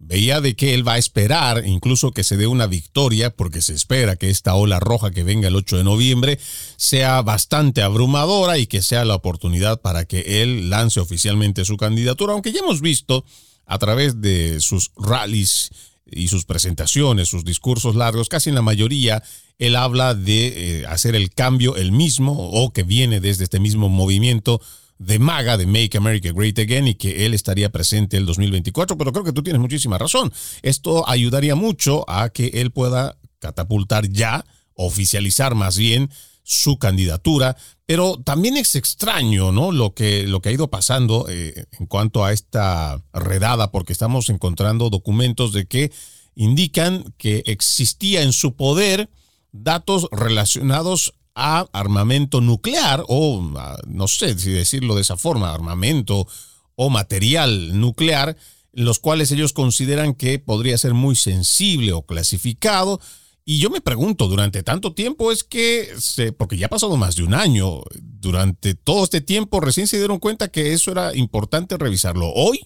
veía 0.00 0.40
de 0.40 0.56
que 0.56 0.74
él 0.74 0.86
va 0.86 0.94
a 0.94 0.98
esperar 0.98 1.66
incluso 1.66 2.10
que 2.10 2.24
se 2.24 2.36
dé 2.36 2.46
una 2.46 2.66
victoria, 2.66 3.30
porque 3.30 3.60
se 3.60 3.74
espera 3.74 4.16
que 4.16 4.30
esta 4.30 4.54
ola 4.54 4.80
roja 4.80 5.10
que 5.10 5.22
venga 5.22 5.48
el 5.48 5.56
8 5.56 5.76
de 5.76 5.84
noviembre 5.84 6.38
sea 6.76 7.20
bastante 7.22 7.82
abrumadora 7.82 8.58
y 8.58 8.66
que 8.66 8.82
sea 8.82 9.04
la 9.04 9.14
oportunidad 9.14 9.80
para 9.80 10.06
que 10.06 10.42
él 10.42 10.70
lance 10.70 11.00
oficialmente 11.00 11.64
su 11.64 11.76
candidatura, 11.76 12.32
aunque 12.32 12.50
ya 12.50 12.60
hemos 12.60 12.80
visto 12.80 13.24
a 13.66 13.78
través 13.78 14.20
de 14.20 14.60
sus 14.60 14.90
rallies 14.96 15.70
y 16.10 16.28
sus 16.28 16.44
presentaciones, 16.44 17.28
sus 17.28 17.44
discursos 17.44 17.94
largos, 17.94 18.28
casi 18.28 18.48
en 18.48 18.56
la 18.56 18.62
mayoría, 18.62 19.22
él 19.58 19.76
habla 19.76 20.14
de 20.14 20.80
eh, 20.80 20.86
hacer 20.86 21.14
el 21.14 21.30
cambio 21.30 21.76
el 21.76 21.92
mismo 21.92 22.32
o 22.36 22.72
que 22.72 22.82
viene 22.82 23.20
desde 23.20 23.44
este 23.44 23.60
mismo 23.60 23.90
movimiento 23.90 24.60
de 25.00 25.18
MAGA, 25.18 25.56
de 25.56 25.66
Make 25.66 25.96
America 25.96 26.30
Great 26.30 26.58
Again, 26.58 26.88
y 26.88 26.94
que 26.94 27.24
él 27.24 27.32
estaría 27.32 27.72
presente 27.72 28.18
el 28.18 28.26
2024, 28.26 28.98
pero 28.98 29.12
creo 29.12 29.24
que 29.24 29.32
tú 29.32 29.42
tienes 29.42 29.60
muchísima 29.60 29.96
razón. 29.96 30.30
Esto 30.62 31.08
ayudaría 31.08 31.54
mucho 31.54 32.08
a 32.08 32.28
que 32.28 32.48
él 32.54 32.70
pueda 32.70 33.16
catapultar 33.38 34.10
ya, 34.10 34.44
oficializar 34.74 35.54
más 35.54 35.78
bien 35.78 36.10
su 36.42 36.78
candidatura, 36.78 37.56
pero 37.86 38.20
también 38.22 38.58
es 38.58 38.74
extraño, 38.74 39.52
¿no? 39.52 39.72
Lo 39.72 39.94
que, 39.94 40.26
lo 40.26 40.42
que 40.42 40.50
ha 40.50 40.52
ido 40.52 40.68
pasando 40.68 41.26
eh, 41.30 41.64
en 41.78 41.86
cuanto 41.86 42.22
a 42.22 42.32
esta 42.32 43.02
redada, 43.14 43.70
porque 43.70 43.94
estamos 43.94 44.28
encontrando 44.28 44.90
documentos 44.90 45.54
de 45.54 45.64
que 45.66 45.90
indican 46.34 47.14
que 47.16 47.42
existía 47.46 48.22
en 48.22 48.34
su 48.34 48.54
poder 48.54 49.08
datos 49.52 50.08
relacionados 50.12 51.14
a 51.34 51.66
armamento 51.72 52.40
nuclear 52.40 53.04
o 53.08 53.42
no 53.86 54.08
sé 54.08 54.38
si 54.38 54.50
decirlo 54.50 54.94
de 54.94 55.02
esa 55.02 55.16
forma, 55.16 55.52
armamento 55.52 56.26
o 56.74 56.90
material 56.90 57.78
nuclear, 57.78 58.36
los 58.72 58.98
cuales 58.98 59.32
ellos 59.32 59.52
consideran 59.52 60.14
que 60.14 60.38
podría 60.38 60.78
ser 60.78 60.94
muy 60.94 61.14
sensible 61.14 61.92
o 61.92 62.02
clasificado. 62.02 63.00
Y 63.44 63.58
yo 63.58 63.70
me 63.70 63.80
pregunto, 63.80 64.28
durante 64.28 64.62
tanto 64.62 64.92
tiempo 64.92 65.32
es 65.32 65.44
que, 65.44 65.88
se, 65.96 66.32
porque 66.32 66.56
ya 66.56 66.66
ha 66.66 66.70
pasado 66.70 66.96
más 66.96 67.16
de 67.16 67.24
un 67.24 67.34
año, 67.34 67.80
durante 68.00 68.74
todo 68.74 69.04
este 69.04 69.20
tiempo 69.20 69.60
recién 69.60 69.86
se 69.86 69.98
dieron 69.98 70.18
cuenta 70.18 70.52
que 70.52 70.72
eso 70.72 70.92
era 70.92 71.14
importante 71.16 71.76
revisarlo. 71.76 72.30
Hoy 72.34 72.60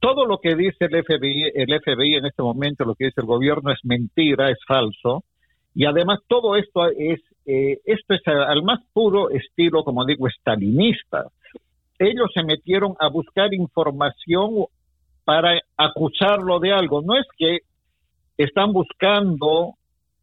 todo 0.00 0.26
lo 0.26 0.38
que 0.38 0.54
dice 0.54 0.84
el 0.84 1.02
FBI, 1.04 1.52
el 1.54 1.80
FBI 1.80 2.14
en 2.16 2.26
este 2.26 2.42
momento, 2.42 2.84
lo 2.84 2.94
que 2.94 3.06
dice 3.06 3.20
el 3.20 3.26
gobierno 3.26 3.72
es 3.72 3.78
mentira, 3.84 4.50
es 4.50 4.58
falso. 4.66 5.24
Y 5.74 5.86
además 5.86 6.20
todo 6.28 6.56
esto 6.56 6.86
es, 6.88 7.20
eh, 7.46 7.78
esto 7.84 8.14
es 8.14 8.20
al 8.26 8.62
más 8.62 8.80
puro 8.92 9.30
estilo, 9.30 9.84
como 9.84 10.04
digo, 10.04 10.28
estalinista. 10.28 11.26
Ellos 11.98 12.30
se 12.34 12.42
metieron 12.42 12.94
a 12.98 13.08
buscar 13.08 13.52
información 13.54 14.66
para 15.24 15.58
acusarlo 15.76 16.58
de 16.58 16.72
algo. 16.72 17.02
No 17.02 17.16
es 17.16 17.26
que 17.36 17.58
están 18.36 18.72
buscando 18.72 19.74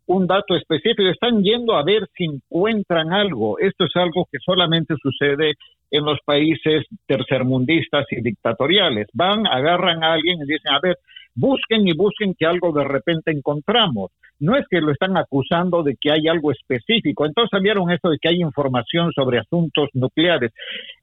un 0.07 0.25
dato 0.25 0.55
específico, 0.55 1.03
están 1.03 1.43
yendo 1.43 1.75
a 1.75 1.83
ver 1.83 2.07
si 2.17 2.25
encuentran 2.25 3.13
algo. 3.13 3.59
Esto 3.59 3.85
es 3.85 3.95
algo 3.95 4.27
que 4.31 4.39
solamente 4.43 4.95
sucede 5.01 5.53
en 5.91 6.03
los 6.03 6.19
países 6.25 6.85
tercermundistas 7.05 8.05
y 8.11 8.21
dictatoriales. 8.21 9.07
Van, 9.13 9.45
agarran 9.45 10.03
a 10.03 10.13
alguien 10.13 10.39
y 10.41 10.51
dicen, 10.51 10.73
a 10.73 10.79
ver, 10.81 10.97
busquen 11.39 11.87
y 11.87 11.93
busquen 11.93 12.33
que 12.37 12.45
algo 12.45 12.71
de 12.71 12.83
repente 12.83 13.31
encontramos. 13.31 14.11
No 14.39 14.55
es 14.55 14.65
que 14.69 14.79
lo 14.79 14.91
están 14.91 15.17
acusando 15.17 15.83
de 15.83 15.97
que 15.99 16.11
hay 16.11 16.27
algo 16.29 16.51
específico. 16.51 17.25
Entonces 17.25 17.49
salieron 17.51 17.91
esto 17.91 18.09
de 18.09 18.17
que 18.21 18.29
hay 18.29 18.41
información 18.41 19.11
sobre 19.11 19.39
asuntos 19.39 19.89
nucleares. 19.93 20.51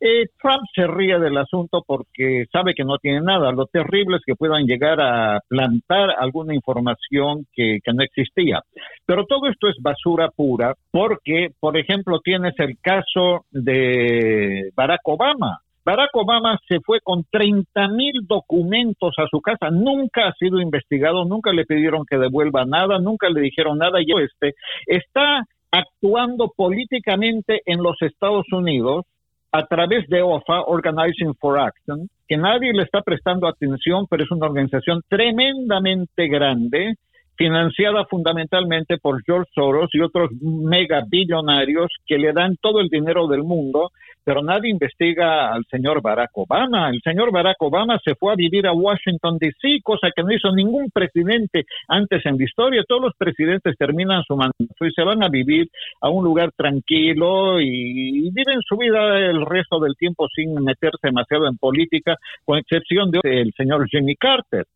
Eh, 0.01 0.27
Trump 0.41 0.63
se 0.75 0.87
ríe 0.87 1.19
del 1.19 1.37
asunto 1.37 1.83
porque 1.87 2.47
sabe 2.51 2.75
que 2.75 2.85
no 2.85 2.97
tiene 2.97 3.21
nada. 3.21 3.53
Lo 3.53 3.67
terrible 3.67 4.17
es 4.17 4.23
que 4.25 4.37
puedan 4.37 4.65
llegar 4.65 5.01
a 5.01 5.41
plantar 5.49 6.11
alguna 6.19 6.55
información 6.55 7.47
que, 7.53 7.79
que 7.85 7.93
no 7.93 8.03
existía. 8.03 8.63
Pero 9.05 9.27
todo 9.27 9.49
esto 9.49 9.69
es 9.69 9.77
basura 9.81 10.31
pura 10.35 10.75
porque, 10.91 11.49
por 11.61 11.77
ejemplo, 11.77 12.21
tienes 12.21 12.55
el 12.59 12.79
caso 12.81 13.45
de 13.51 14.71
Barack 14.75 15.01
Obama 15.05 15.61
Barack 15.87 16.11
Obama 16.15 16.59
se 16.67 16.81
fue 16.81 17.01
con 17.01 17.23
30 17.31 17.87
mil 17.87 18.27
documentos 18.27 19.15
a 19.19 19.29
su 19.31 19.41
casa, 19.41 19.71
nunca 19.71 20.27
ha 20.27 20.33
sido 20.33 20.61
investigado, 20.61 21.25
nunca 21.25 21.53
le 21.53 21.65
pidieron 21.65 22.05
que 22.05 22.19
devuelva 22.19 22.65
nada, 22.65 22.99
nunca 22.99 23.31
le 23.31 23.43
dijeron 23.43 23.79
nada. 23.79 24.01
Y 24.01 24.11
este 24.21 24.57
está 24.85 25.45
actuando 25.71 26.53
políticamente 26.57 27.61
en 27.67 27.85
los 27.85 28.03
Estados 28.03 28.47
Unidos 28.51 29.05
a 29.53 29.65
través 29.67 30.09
de 30.09 30.23
OFA, 30.23 30.63
Organizing 30.63 31.37
for 31.37 31.57
Action, 31.57 32.09
que 32.27 32.37
nadie 32.37 32.73
le 32.73 32.83
está 32.83 33.03
prestando 33.03 33.47
atención, 33.47 34.09
pero 34.11 34.25
es 34.25 34.31
una 34.33 34.47
organización 34.47 35.03
tremendamente 35.09 36.27
grande, 36.27 36.97
financiada 37.37 38.05
fundamentalmente 38.07 38.99
por 38.99 39.23
George 39.25 39.51
Soros 39.55 39.91
y 39.93 40.01
otros 40.01 40.31
mega 40.41 41.03
billonarios 41.09 41.91
que 42.07 42.19
le 42.19 42.33
dan 42.33 42.57
todo 42.61 42.81
el 42.81 42.89
dinero 42.89 43.27
del 43.29 43.43
mundo 43.43 43.91
pero 44.27 44.43
nadie 44.43 44.71
investiga 44.71 45.55
al 45.55 45.65
señor 45.71 46.03
Barack 46.03 46.33
Obama. 46.35 46.91
El 46.91 47.01
señor 47.01 47.31
Barack 47.31 47.63
Obama 47.63 47.97
se 48.05 48.17
fue 48.17 48.33
a 48.33 48.35
vivir 48.35 48.67
a 48.67 48.73
Washington, 48.73 49.39
D.C., 49.39 49.79
cosa 49.85 50.09
que 50.11 50.25
no 50.25 50.33
hizo 50.33 50.51
ningún 50.51 50.91
presidente 50.91 51.65
antes 51.87 52.27
en 52.27 52.37
la 52.37 52.45
historia. 52.45 52.83
Todos 52.89 53.03
los 53.03 53.13
presidentes 53.17 53.77
terminan 53.79 54.25
su 54.25 54.35
mandato 54.35 54.85
y 54.85 54.91
se 54.91 55.05
van 55.05 55.23
a 55.23 55.29
vivir 55.29 55.69
a 56.01 56.11
un 56.11 56.25
lugar 56.25 56.51
tranquilo 56.57 57.61
y, 57.61 58.29
viven 58.33 58.63
su 58.69 58.77
vida 58.77 59.17
el 59.17 59.47
resto 59.47 59.79
del 59.79 59.95
tiempo 59.95 60.27
sin 60.35 60.55
meterse 60.55 60.99
demasiado 61.05 61.47
en 61.47 61.57
política, 61.57 62.17
con 62.45 62.59
excepción 62.59 63.13
del 63.13 63.53
señor 63.57 63.89
Jimmy 63.89 64.17
Carter 64.17 64.67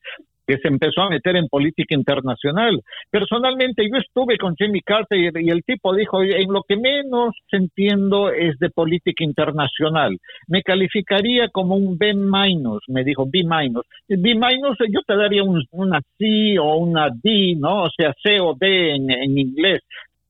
que 0.51 0.59
se 0.59 0.67
empezó 0.67 1.03
a 1.03 1.11
meter 1.11 1.37
en 1.37 1.47
política 1.47 1.95
internacional. 1.95 2.83
Personalmente 3.09 3.89
yo 3.89 3.99
estuve 3.99 4.37
con 4.37 4.57
Jimmy 4.57 4.81
Carter 4.81 5.17
y, 5.41 5.49
el 5.49 5.63
tipo 5.63 5.95
dijo, 5.95 6.25
en 6.25 6.53
lo 6.53 6.65
que 6.65 6.77
menos 6.77 7.37
entiendo 7.53 8.33
es 8.33 8.59
de 8.59 8.69
política 8.71 9.23
internacional. 9.23 10.19
Me 10.49 10.63
calificaría 10.63 11.49
como 11.51 11.77
un 11.77 11.97
B 11.97 12.15
minus, 12.15 12.83
me 12.89 13.05
dijo 13.05 13.27
B 13.31 13.43
minus. 13.45 13.85
B 14.09 14.35
minus 14.35 14.77
yo 14.89 15.03
te 15.07 15.15
daría 15.15 15.45
una 15.45 16.01
C 16.19 16.59
o 16.59 16.79
una 16.79 17.11
D, 17.11 17.55
¿no? 17.57 17.85
O 17.85 17.91
sea, 17.97 18.13
C 18.21 18.41
o 18.41 18.57
D 18.59 18.97
en 18.97 19.39
inglés. 19.39 19.83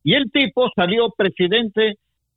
Y 0.05 0.15
el 0.15 0.31
tipo 0.31 0.69
salió 0.77 1.09
presidente 1.17 1.97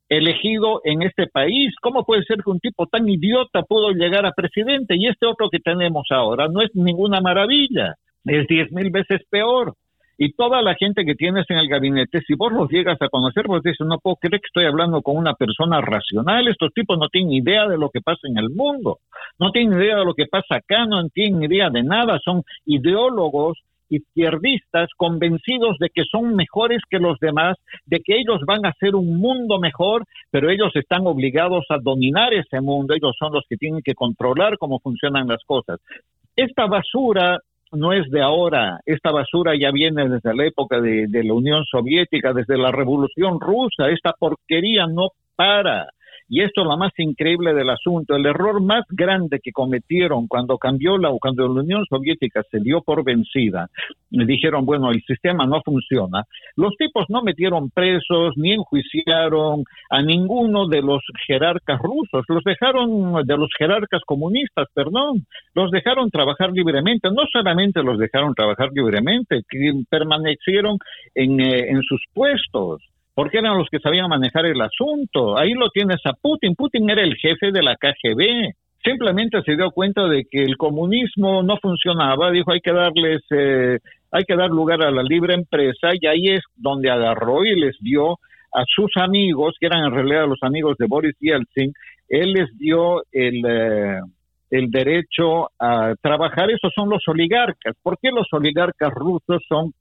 elegido 0.09 0.81
en 0.83 1.01
este 1.01 1.27
país. 1.27 1.73
¿Cómo 1.81 2.03
puede 2.03 2.23
ser 2.23 2.37
que 2.43 2.49
un 2.49 2.59
tipo 2.59 2.85
tan 2.87 3.07
idiota 3.07 3.63
pudo 3.63 3.91
llegar 3.91 4.25
a 4.25 4.31
presidente? 4.31 4.95
Y 4.97 5.07
este 5.07 5.25
otro 5.25 5.49
que 5.49 5.59
tenemos 5.59 6.05
ahora 6.09 6.47
no 6.47 6.61
es 6.61 6.69
ninguna 6.73 7.21
maravilla, 7.21 7.95
es 8.25 8.47
diez 8.47 8.71
mil 8.71 8.89
veces 8.89 9.21
peor. 9.29 9.73
Y 10.17 10.33
toda 10.33 10.61
la 10.61 10.75
gente 10.75 11.05
que 11.05 11.15
tienes 11.15 11.45
en 11.49 11.57
el 11.57 11.67
gabinete, 11.67 12.21
si 12.27 12.35
vos 12.35 12.53
los 12.53 12.69
llegas 12.69 13.01
a 13.01 13.09
conocer, 13.09 13.47
vos 13.47 13.63
dices, 13.63 13.85
no 13.85 13.97
puedo 13.97 14.15
creer 14.17 14.39
que 14.41 14.47
estoy 14.47 14.65
hablando 14.65 15.01
con 15.01 15.17
una 15.17 15.33
persona 15.33 15.81
racional, 15.81 16.47
estos 16.47 16.71
tipos 16.73 16.99
no 16.99 17.09
tienen 17.09 17.33
idea 17.33 17.67
de 17.67 17.77
lo 17.77 17.89
que 17.89 17.99
pasa 17.99 18.27
en 18.27 18.37
el 18.37 18.51
mundo, 18.51 18.99
no 19.39 19.51
tienen 19.51 19.81
idea 19.81 19.97
de 19.97 20.05
lo 20.05 20.13
que 20.13 20.27
pasa 20.27 20.57
acá, 20.57 20.85
no 20.85 21.09
tienen 21.09 21.43
idea 21.43 21.71
de 21.71 21.81
nada, 21.81 22.19
son 22.23 22.43
ideólogos 22.65 23.57
izquierdistas 23.95 24.89
convencidos 24.97 25.77
de 25.79 25.89
que 25.89 26.03
son 26.09 26.35
mejores 26.35 26.81
que 26.89 26.99
los 26.99 27.19
demás, 27.19 27.57
de 27.85 27.99
que 27.99 28.17
ellos 28.17 28.41
van 28.45 28.65
a 28.65 28.69
hacer 28.69 28.95
un 28.95 29.17
mundo 29.17 29.59
mejor, 29.59 30.03
pero 30.31 30.49
ellos 30.49 30.71
están 30.75 31.05
obligados 31.05 31.65
a 31.69 31.77
dominar 31.77 32.33
ese 32.33 32.61
mundo, 32.61 32.93
ellos 32.93 33.15
son 33.17 33.33
los 33.33 33.45
que 33.47 33.57
tienen 33.57 33.81
que 33.83 33.95
controlar 33.95 34.57
cómo 34.57 34.79
funcionan 34.79 35.27
las 35.27 35.43
cosas. 35.45 35.79
Esta 36.35 36.65
basura 36.65 37.39
no 37.71 37.91
es 37.91 38.09
de 38.09 38.21
ahora, 38.21 38.79
esta 38.85 39.11
basura 39.11 39.53
ya 39.59 39.71
viene 39.71 40.07
desde 40.07 40.35
la 40.35 40.45
época 40.45 40.79
de, 40.79 41.07
de 41.07 41.23
la 41.23 41.33
Unión 41.33 41.65
Soviética, 41.65 42.33
desde 42.33 42.57
la 42.57 42.71
Revolución 42.71 43.39
Rusa, 43.39 43.89
esta 43.89 44.13
porquería 44.13 44.85
no 44.87 45.09
para. 45.35 45.89
Y 46.33 46.41
esto 46.41 46.61
es 46.61 46.67
lo 46.67 46.75
más 46.77 46.91
increíble 46.97 47.53
del 47.53 47.69
asunto. 47.69 48.15
El 48.15 48.25
error 48.25 48.59
más 48.59 48.85
grande 48.89 49.39
que 49.39 49.51
cometieron 49.51 50.25
cuando 50.25 50.57
cambió 50.57 50.97
la, 50.97 51.11
cuando 51.21 51.47
la 51.47 51.61
Unión 51.61 51.85
Soviética 51.87 52.41
se 52.49 52.59
dio 52.59 52.81
por 52.81 53.03
vencida, 53.03 53.69
dijeron, 54.09 54.65
bueno, 54.65 54.89
el 54.89 55.03
sistema 55.03 55.45
no 55.45 55.61
funciona. 55.63 56.23
Los 56.55 56.75
tipos 56.75 57.05
no 57.09 57.21
metieron 57.21 57.69
presos 57.69 58.33
ni 58.35 58.53
enjuiciaron 58.53 59.63
a 59.91 60.01
ninguno 60.01 60.67
de 60.67 60.81
los 60.81 61.03
jerarcas 61.27 61.79
rusos. 61.79 62.25
Los 62.27 62.43
dejaron, 62.43 63.23
de 63.27 63.37
los 63.37 63.51
jerarcas 63.55 64.01
comunistas, 64.03 64.67
perdón, 64.73 65.27
los 65.53 65.69
dejaron 65.69 66.09
trabajar 66.09 66.51
libremente. 66.51 67.09
No 67.11 67.27
solamente 67.31 67.83
los 67.83 67.99
dejaron 67.99 68.33
trabajar 68.33 68.69
libremente, 68.73 69.41
permanecieron 69.87 70.79
eh, 71.13 71.69
en 71.69 71.83
sus 71.83 72.01
puestos 72.11 72.81
porque 73.15 73.39
eran 73.39 73.57
los 73.57 73.67
que 73.69 73.79
sabían 73.79 74.09
manejar 74.09 74.45
el 74.45 74.61
asunto. 74.61 75.37
Ahí 75.37 75.53
lo 75.53 75.69
tienes 75.69 75.99
a 76.05 76.13
Putin. 76.13 76.55
Putin 76.55 76.89
era 76.89 77.03
el 77.03 77.15
jefe 77.15 77.51
de 77.51 77.61
la 77.61 77.75
KGB. 77.75 78.53
Simplemente 78.83 79.41
se 79.43 79.55
dio 79.55 79.71
cuenta 79.71 80.07
de 80.07 80.25
que 80.29 80.43
el 80.43 80.57
comunismo 80.57 81.41
no 81.43 81.57
funcionaba, 81.57 82.31
dijo 82.31 82.51
hay 82.51 82.59
que 82.59 82.73
darles, 82.73 83.21
eh, 83.29 83.79
hay 84.11 84.23
que 84.23 84.35
dar 84.35 84.49
lugar 84.49 84.83
a 84.83 84.91
la 84.91 85.03
libre 85.03 85.35
empresa 85.35 85.89
y 85.93 86.05
ahí 86.05 86.35
es 86.35 86.41
donde 86.55 86.89
agarró 86.89 87.45
y 87.45 87.57
les 87.57 87.77
dio 87.79 88.17
a 88.53 88.65
sus 88.67 88.91
amigos, 88.97 89.55
que 89.59 89.67
eran 89.67 89.85
en 89.85 89.93
realidad 89.93 90.27
los 90.27 90.39
amigos 90.41 90.75
de 90.77 90.87
Boris 90.87 91.15
Yeltsin, 91.19 91.71
él 92.09 92.33
les 92.33 92.55
dio 92.57 93.03
el, 93.11 93.41
eh, 93.47 93.99
el 94.53 94.69
derecho 94.69 95.49
a 95.59 95.95
trabajar, 95.99 96.51
esos 96.51 96.71
son 96.75 96.87
los 96.87 97.01
oligarcas. 97.07 97.75
¿Por 97.81 97.97
qué 97.97 98.11
los 98.11 98.27
oligarcas 98.31 98.93
rusos 98.93 99.41
son, 99.49 99.73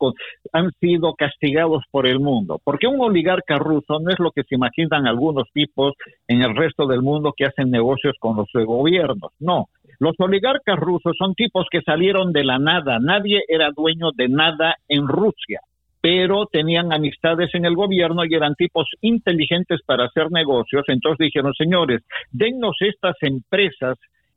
han 0.50 0.70
sido 0.80 1.12
castigados 1.14 1.84
por 1.90 2.06
el 2.06 2.20
mundo? 2.20 2.58
Porque 2.64 2.86
un 2.86 2.98
oligarca 3.02 3.58
ruso 3.58 4.00
no 4.00 4.10
es 4.10 4.18
lo 4.18 4.30
que 4.30 4.44
se 4.44 4.54
imaginan 4.54 5.06
algunos 5.06 5.46
tipos 5.52 5.92
en 6.26 6.40
el 6.40 6.56
resto 6.56 6.86
del 6.86 7.02
mundo 7.02 7.34
que 7.36 7.44
hacen 7.44 7.70
negocios 7.70 8.16
con 8.18 8.34
los 8.34 8.48
gobiernos. 8.54 9.32
No, 9.40 9.66
los 9.98 10.14
oligarcas 10.18 10.78
rusos 10.78 11.14
son 11.18 11.34
tipos 11.34 11.66
que 11.70 11.82
salieron 11.82 12.32
de 12.32 12.44
la 12.44 12.58
nada. 12.58 12.98
Nadie 12.98 13.42
era 13.48 13.72
dueño 13.76 14.10
de 14.16 14.28
nada 14.30 14.76
en 14.88 15.06
Rusia 15.06 15.60
pero 16.04 16.46
tenían 16.46 16.92
amistades 16.92 17.54
en 17.54 17.64
el 17.64 17.76
gobierno 17.76 18.24
y 18.24 18.34
eran 18.34 18.56
tipos 18.56 18.86
inteligentes 19.02 19.82
para 19.86 20.06
hacer 20.06 20.32
negocios. 20.32 20.82
Entonces 20.88 21.26
dijeron, 21.26 21.54
señores, 21.54 22.02
dennos 22.32 22.74
estas 22.80 23.14
empresas 23.20 23.96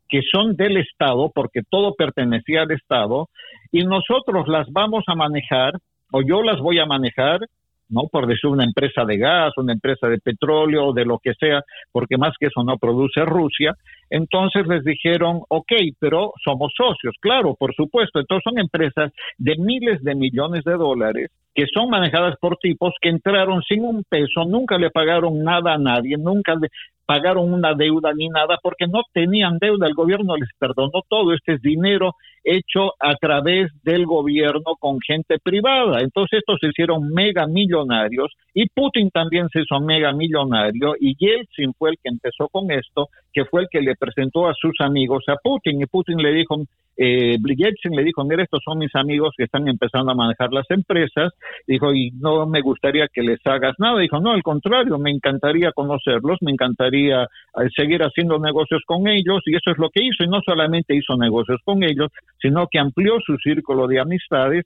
que 0.09 0.21
son 0.31 0.55
del 0.55 0.77
Estado, 0.77 1.31
porque 1.33 1.61
todo 1.69 1.93
pertenecía 1.95 2.61
al 2.63 2.71
Estado, 2.71 3.29
y 3.71 3.83
nosotros 3.83 4.47
las 4.47 4.71
vamos 4.71 5.03
a 5.07 5.15
manejar, 5.15 5.73
o 6.11 6.21
yo 6.21 6.43
las 6.43 6.59
voy 6.59 6.79
a 6.79 6.85
manejar, 6.85 7.41
¿no? 7.89 8.03
Por 8.11 8.27
decir 8.27 8.49
una 8.49 8.63
empresa 8.63 9.05
de 9.05 9.17
gas, 9.17 9.53
una 9.57 9.73
empresa 9.73 10.07
de 10.07 10.17
petróleo, 10.17 10.93
de 10.93 11.05
lo 11.05 11.19
que 11.19 11.33
sea, 11.35 11.61
porque 11.91 12.17
más 12.17 12.33
que 12.39 12.47
eso 12.47 12.63
no 12.63 12.77
produce 12.77 13.23
Rusia. 13.25 13.73
Entonces 14.09 14.65
les 14.67 14.83
dijeron, 14.83 15.41
ok, 15.49 15.71
pero 15.99 16.31
somos 16.43 16.73
socios, 16.75 17.15
claro, 17.19 17.55
por 17.55 17.75
supuesto. 17.75 18.19
Entonces 18.19 18.43
son 18.43 18.59
empresas 18.59 19.11
de 19.37 19.55
miles 19.57 20.03
de 20.03 20.15
millones 20.15 20.63
de 20.63 20.73
dólares 20.73 21.31
que 21.55 21.65
son 21.73 21.89
manejadas 21.89 22.35
por 22.41 22.57
tipos 22.57 22.93
que 23.01 23.07
entraron 23.07 23.63
sin 23.63 23.85
un 23.85 24.03
peso, 24.03 24.43
nunca 24.45 24.77
le 24.77 24.91
pagaron 24.91 25.41
nada 25.41 25.75
a 25.75 25.77
nadie, 25.77 26.17
nunca 26.17 26.53
le, 26.55 26.67
pagaron 27.05 27.53
una 27.53 27.73
deuda 27.73 28.13
ni 28.13 28.29
nada 28.29 28.57
porque 28.61 28.87
no 28.87 29.01
tenían 29.13 29.57
deuda, 29.59 29.87
el 29.87 29.93
gobierno 29.93 30.35
les 30.35 30.49
perdonó 30.57 31.01
todo, 31.07 31.33
este 31.33 31.53
es 31.53 31.61
dinero 31.61 32.13
hecho 32.43 32.93
a 32.99 33.15
través 33.15 33.71
del 33.83 34.05
gobierno 34.05 34.75
con 34.79 34.99
gente 35.01 35.37
privada. 35.39 36.01
Entonces 36.01 36.39
estos 36.39 36.59
se 36.61 36.67
hicieron 36.67 37.09
mega 37.09 37.47
millonarios 37.47 38.31
y 38.53 38.67
Putin 38.69 39.09
también 39.09 39.49
se 39.49 39.61
hizo 39.61 39.79
mega 39.79 40.13
millonario 40.13 40.95
y 40.99 41.15
Yeltsin 41.17 41.73
fue 41.73 41.91
el 41.91 41.95
que 41.97 42.09
empezó 42.09 42.47
con 42.49 42.71
esto, 42.71 43.09
que 43.33 43.45
fue 43.45 43.61
el 43.61 43.67
que 43.69 43.81
le 43.81 43.95
presentó 43.95 44.47
a 44.47 44.53
sus 44.53 44.73
amigos 44.79 45.23
a 45.27 45.35
Putin. 45.43 45.81
Y 45.81 45.85
Putin 45.87 46.17
le 46.17 46.31
dijo, 46.33 46.57
eh, 46.97 47.37
le 47.41 48.03
dijo, 48.03 48.23
mira, 48.23 48.43
estos 48.43 48.61
son 48.63 48.79
mis 48.79 48.93
amigos 48.95 49.33
que 49.37 49.43
están 49.43 49.67
empezando 49.67 50.11
a 50.11 50.15
manejar 50.15 50.51
las 50.51 50.69
empresas, 50.69 51.33
dijo, 51.67 51.93
y 51.93 52.11
no 52.11 52.45
me 52.45 52.61
gustaría 52.61 53.07
que 53.11 53.21
les 53.21 53.39
hagas 53.45 53.75
nada, 53.79 53.99
dijo, 53.99 54.19
no, 54.19 54.31
al 54.31 54.43
contrario, 54.43 54.97
me 54.97 55.11
encantaría 55.11 55.71
conocerlos, 55.71 56.37
me 56.41 56.51
encantaría 56.51 57.23
eh, 57.23 57.69
seguir 57.75 58.01
haciendo 58.01 58.39
negocios 58.39 58.81
con 58.85 59.07
ellos 59.07 59.41
y 59.45 59.55
eso 59.55 59.71
es 59.71 59.77
lo 59.77 59.89
que 59.89 60.03
hizo 60.03 60.23
y 60.23 60.27
no 60.27 60.41
solamente 60.45 60.95
hizo 60.95 61.17
negocios 61.17 61.59
con 61.63 61.83
ellos, 61.83 62.11
sino 62.41 62.67
que 62.67 62.79
amplió 62.79 63.19
su 63.25 63.37
círculo 63.37 63.87
de 63.87 63.99
amistades. 63.99 64.65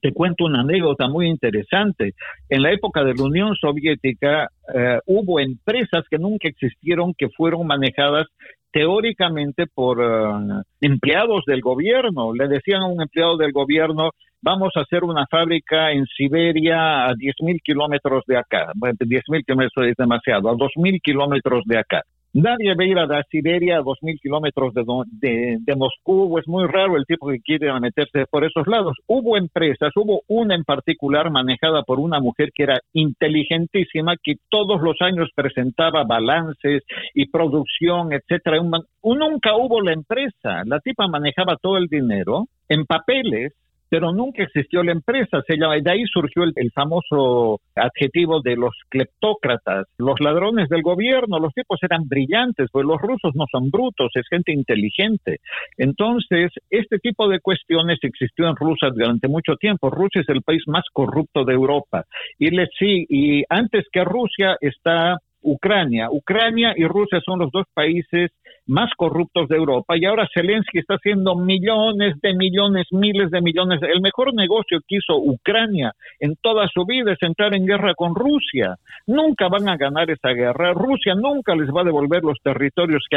Te 0.00 0.12
cuento 0.12 0.44
una 0.44 0.60
anécdota 0.60 1.08
muy 1.08 1.26
interesante. 1.26 2.14
En 2.48 2.62
la 2.62 2.70
época 2.70 3.02
de 3.02 3.12
la 3.12 3.24
Unión 3.24 3.56
Soviética 3.56 4.48
eh, 4.72 5.00
hubo 5.06 5.40
empresas 5.40 6.04
que 6.08 6.16
nunca 6.16 6.46
existieron 6.46 7.12
que 7.18 7.28
fueron 7.30 7.66
manejadas 7.66 8.28
teóricamente 8.72 9.66
por 9.66 10.00
eh, 10.00 10.62
empleados 10.80 11.44
del 11.46 11.60
gobierno. 11.60 12.32
Le 12.32 12.48
decían 12.48 12.82
a 12.82 12.86
un 12.86 13.02
empleado 13.02 13.36
del 13.36 13.52
gobierno, 13.52 14.10
vamos 14.42 14.72
a 14.76 14.80
hacer 14.80 15.04
una 15.04 15.26
fábrica 15.30 15.92
en 15.92 16.06
Siberia 16.06 17.06
a 17.06 17.12
10.000 17.12 17.60
kilómetros 17.62 18.24
de 18.26 18.38
acá. 18.38 18.72
Bueno, 18.74 18.96
10.000 18.98 19.44
kilómetros 19.44 19.86
es 19.86 19.96
demasiado, 19.96 20.48
a 20.48 20.54
2.000 20.54 21.00
kilómetros 21.02 21.64
de 21.66 21.78
acá. 21.78 22.02
Nadie 22.32 22.74
va 22.74 22.84
a 22.84 22.86
ir 22.86 22.98
a 22.98 23.22
Siberia 23.24 23.78
a 23.78 23.82
2.000 23.82 24.20
kilómetros 24.20 24.72
de, 24.72 24.84
de, 25.20 25.58
de, 25.60 25.74
Moscú, 25.74 26.38
es 26.38 26.46
muy 26.46 26.64
raro 26.68 26.96
el 26.96 27.04
tipo 27.04 27.28
que 27.28 27.40
quiere 27.40 27.72
meterse 27.80 28.24
por 28.30 28.44
esos 28.44 28.68
lados. 28.68 28.96
Hubo 29.08 29.36
empresas, 29.36 29.90
hubo 29.96 30.22
una 30.28 30.54
en 30.54 30.62
particular 30.62 31.30
manejada 31.32 31.82
por 31.82 31.98
una 31.98 32.20
mujer 32.20 32.50
que 32.54 32.62
era 32.62 32.78
inteligentísima, 32.92 34.14
que 34.22 34.34
todos 34.48 34.80
los 34.80 34.96
años 35.00 35.28
presentaba 35.34 36.04
balances 36.04 36.84
y 37.14 37.26
producción, 37.26 38.12
etcétera. 38.12 38.58
Nunca 39.02 39.56
hubo 39.56 39.80
la 39.80 39.92
empresa, 39.92 40.62
la 40.66 40.78
tipa 40.78 41.08
manejaba 41.08 41.56
todo 41.60 41.78
el 41.78 41.88
dinero 41.88 42.46
en 42.68 42.84
papeles 42.84 43.54
pero 43.90 44.12
nunca 44.12 44.44
existió 44.44 44.82
la 44.82 44.92
empresa. 44.92 45.42
Se 45.46 45.56
llama, 45.56 45.74
de 45.76 45.90
ahí 45.90 46.04
surgió 46.06 46.44
el, 46.44 46.70
famoso 46.72 47.60
adjetivo 47.74 48.40
de 48.40 48.54
los 48.54 48.72
cleptócratas, 48.88 49.86
los 49.98 50.18
ladrones 50.20 50.68
del 50.68 50.82
gobierno. 50.82 51.40
Los 51.40 51.52
tipos 51.52 51.78
eran 51.82 52.08
brillantes, 52.08 52.68
pues 52.70 52.86
los 52.86 53.00
rusos 53.00 53.32
no 53.34 53.44
son 53.50 53.70
brutos, 53.70 54.12
es 54.14 54.26
gente 54.28 54.52
inteligente. 54.52 55.40
Entonces, 55.76 56.52
este 56.70 56.98
tipo 56.98 57.28
de 57.28 57.40
cuestiones 57.40 57.98
existió 58.02 58.48
en 58.48 58.54
Rusia 58.54 58.90
durante 58.94 59.26
mucho 59.26 59.56
tiempo. 59.56 59.90
Rusia 59.90 60.22
es 60.22 60.28
el 60.28 60.42
país 60.42 60.62
más 60.68 60.84
corrupto 60.92 61.44
de 61.44 61.54
Europa. 61.54 62.04
Y, 62.38 62.50
le, 62.50 62.68
sí, 62.78 63.04
y 63.08 63.42
antes 63.48 63.86
que 63.92 64.04
Rusia 64.04 64.56
está 64.60 65.18
Ucrania. 65.42 66.08
Ucrania 66.10 66.74
y 66.76 66.84
Rusia 66.84 67.20
son 67.24 67.38
los 67.38 67.50
dos 67.50 67.66
países 67.74 68.30
más 68.66 68.90
corruptos 68.96 69.48
de 69.48 69.56
Europa 69.56 69.96
y 69.96 70.04
ahora 70.04 70.28
Zelensky 70.32 70.78
está 70.78 70.94
haciendo 70.94 71.34
millones 71.34 72.14
de 72.22 72.34
millones, 72.34 72.86
miles 72.92 73.30
de 73.30 73.40
millones. 73.40 73.80
El 73.82 74.00
mejor 74.00 74.32
negocio 74.32 74.78
que 74.86 74.96
hizo 74.96 75.16
Ucrania 75.16 75.92
en 76.20 76.36
toda 76.40 76.68
su 76.68 76.84
vida 76.86 77.12
es 77.12 77.18
entrar 77.22 77.54
en 77.54 77.66
guerra 77.66 77.94
con 77.94 78.14
Rusia. 78.14 78.76
Nunca 79.06 79.48
van 79.48 79.68
a 79.68 79.76
ganar 79.76 80.10
esa 80.10 80.30
guerra. 80.30 80.72
Rusia 80.72 81.14
nunca 81.14 81.56
les 81.56 81.68
va 81.68 81.80
a 81.80 81.84
devolver 81.84 82.22
los 82.22 82.38
territorios 82.42 83.04
que 83.10 83.16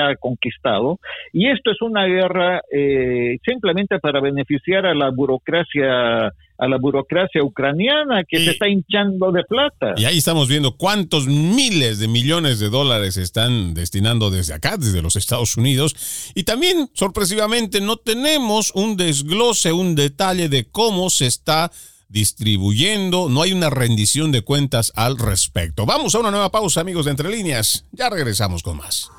ha, 0.00 0.16
conquistado. 0.16 0.98
Y 1.32 1.48
esto 1.48 1.70
es 1.70 1.80
una 1.80 2.06
guerra 2.06 2.60
eh, 2.72 3.38
simplemente 3.44 3.98
para 4.00 4.20
beneficiar 4.20 4.86
a 4.86 4.94
la 4.94 5.10
burocracia 5.10 6.32
a 6.58 6.66
la 6.66 6.76
burocracia 6.78 7.42
ucraniana 7.42 8.24
que 8.24 8.44
se 8.44 8.50
está 8.50 8.68
hinchando 8.68 9.30
de 9.30 9.44
plata. 9.44 9.94
Y 9.96 10.04
ahí 10.04 10.18
estamos 10.18 10.48
viendo 10.48 10.76
cuántos 10.76 11.26
miles 11.26 12.00
de 12.00 12.08
millones 12.08 12.58
de 12.58 12.68
dólares 12.68 13.16
están 13.16 13.74
destinando 13.74 14.30
desde 14.30 14.54
acá, 14.54 14.76
desde 14.76 15.00
los 15.00 15.16
Estados 15.16 15.56
Unidos. 15.56 16.32
Y 16.34 16.42
también, 16.42 16.90
sorpresivamente, 16.94 17.80
no 17.80 17.96
tenemos 17.96 18.72
un 18.74 18.96
desglose, 18.96 19.72
un 19.72 19.94
detalle 19.94 20.48
de 20.48 20.64
cómo 20.64 21.10
se 21.10 21.26
está 21.26 21.70
distribuyendo, 22.08 23.28
no 23.28 23.42
hay 23.42 23.52
una 23.52 23.70
rendición 23.70 24.32
de 24.32 24.42
cuentas 24.42 24.92
al 24.96 25.18
respecto. 25.18 25.86
Vamos 25.86 26.14
a 26.14 26.20
una 26.20 26.30
nueva 26.30 26.50
pausa, 26.50 26.80
amigos 26.80 27.04
de 27.04 27.12
Entre 27.12 27.30
Líneas. 27.30 27.84
Ya 27.92 28.08
regresamos 28.10 28.62
con 28.62 28.78
más. 28.78 29.10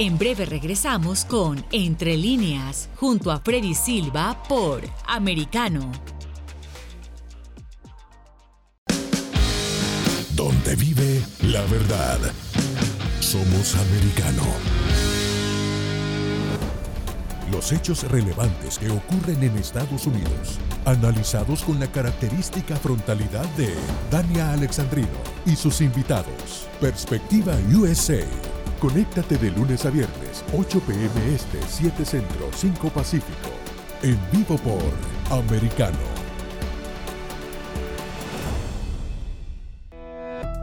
En 0.00 0.16
breve 0.16 0.46
regresamos 0.46 1.26
con 1.26 1.62
Entre 1.72 2.16
líneas, 2.16 2.88
junto 2.96 3.30
a 3.30 3.38
Freddy 3.38 3.74
Silva 3.74 4.42
por 4.48 4.80
Americano. 5.06 5.92
Donde 10.34 10.74
vive 10.76 11.22
la 11.42 11.60
verdad. 11.66 12.18
Somos 13.20 13.74
americano. 13.74 14.42
Los 17.52 17.70
hechos 17.70 18.04
relevantes 18.04 18.78
que 18.78 18.88
ocurren 18.88 19.42
en 19.42 19.54
Estados 19.58 20.06
Unidos, 20.06 20.58
analizados 20.86 21.62
con 21.62 21.78
la 21.78 21.92
característica 21.92 22.74
frontalidad 22.76 23.44
de 23.58 23.74
Dania 24.10 24.54
Alexandrino 24.54 25.08
y 25.44 25.56
sus 25.56 25.82
invitados. 25.82 26.66
Perspectiva 26.80 27.54
USA 27.70 28.24
Conéctate 28.80 29.36
de 29.36 29.50
lunes 29.50 29.84
a 29.84 29.90
viernes, 29.90 30.42
8 30.56 30.80
pm 30.80 31.34
este, 31.34 31.60
7 31.68 32.02
centro, 32.02 32.48
5 32.50 32.88
pacífico. 32.88 33.50
En 34.02 34.18
vivo 34.32 34.56
por 34.56 35.36
Americano. 35.36 35.98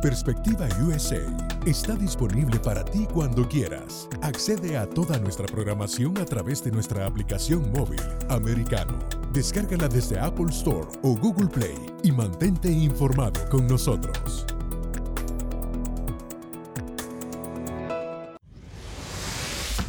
Perspectiva 0.01 0.67
USA 0.81 1.21
está 1.67 1.95
disponible 1.95 2.59
para 2.59 2.83
ti 2.83 3.05
cuando 3.13 3.47
quieras. 3.47 4.09
Accede 4.23 4.77
a 4.77 4.89
toda 4.89 5.19
nuestra 5.19 5.45
programación 5.45 6.17
a 6.17 6.25
través 6.25 6.63
de 6.63 6.71
nuestra 6.71 7.05
aplicación 7.05 7.71
móvil 7.71 8.01
Americano. 8.29 8.97
Descárgala 9.31 9.87
desde 9.87 10.19
Apple 10.19 10.49
Store 10.49 10.87
o 11.03 11.15
Google 11.15 11.49
Play 11.49 11.77
y 12.03 12.11
mantente 12.11 12.71
informado 12.71 13.47
con 13.51 13.67
nosotros. 13.67 14.47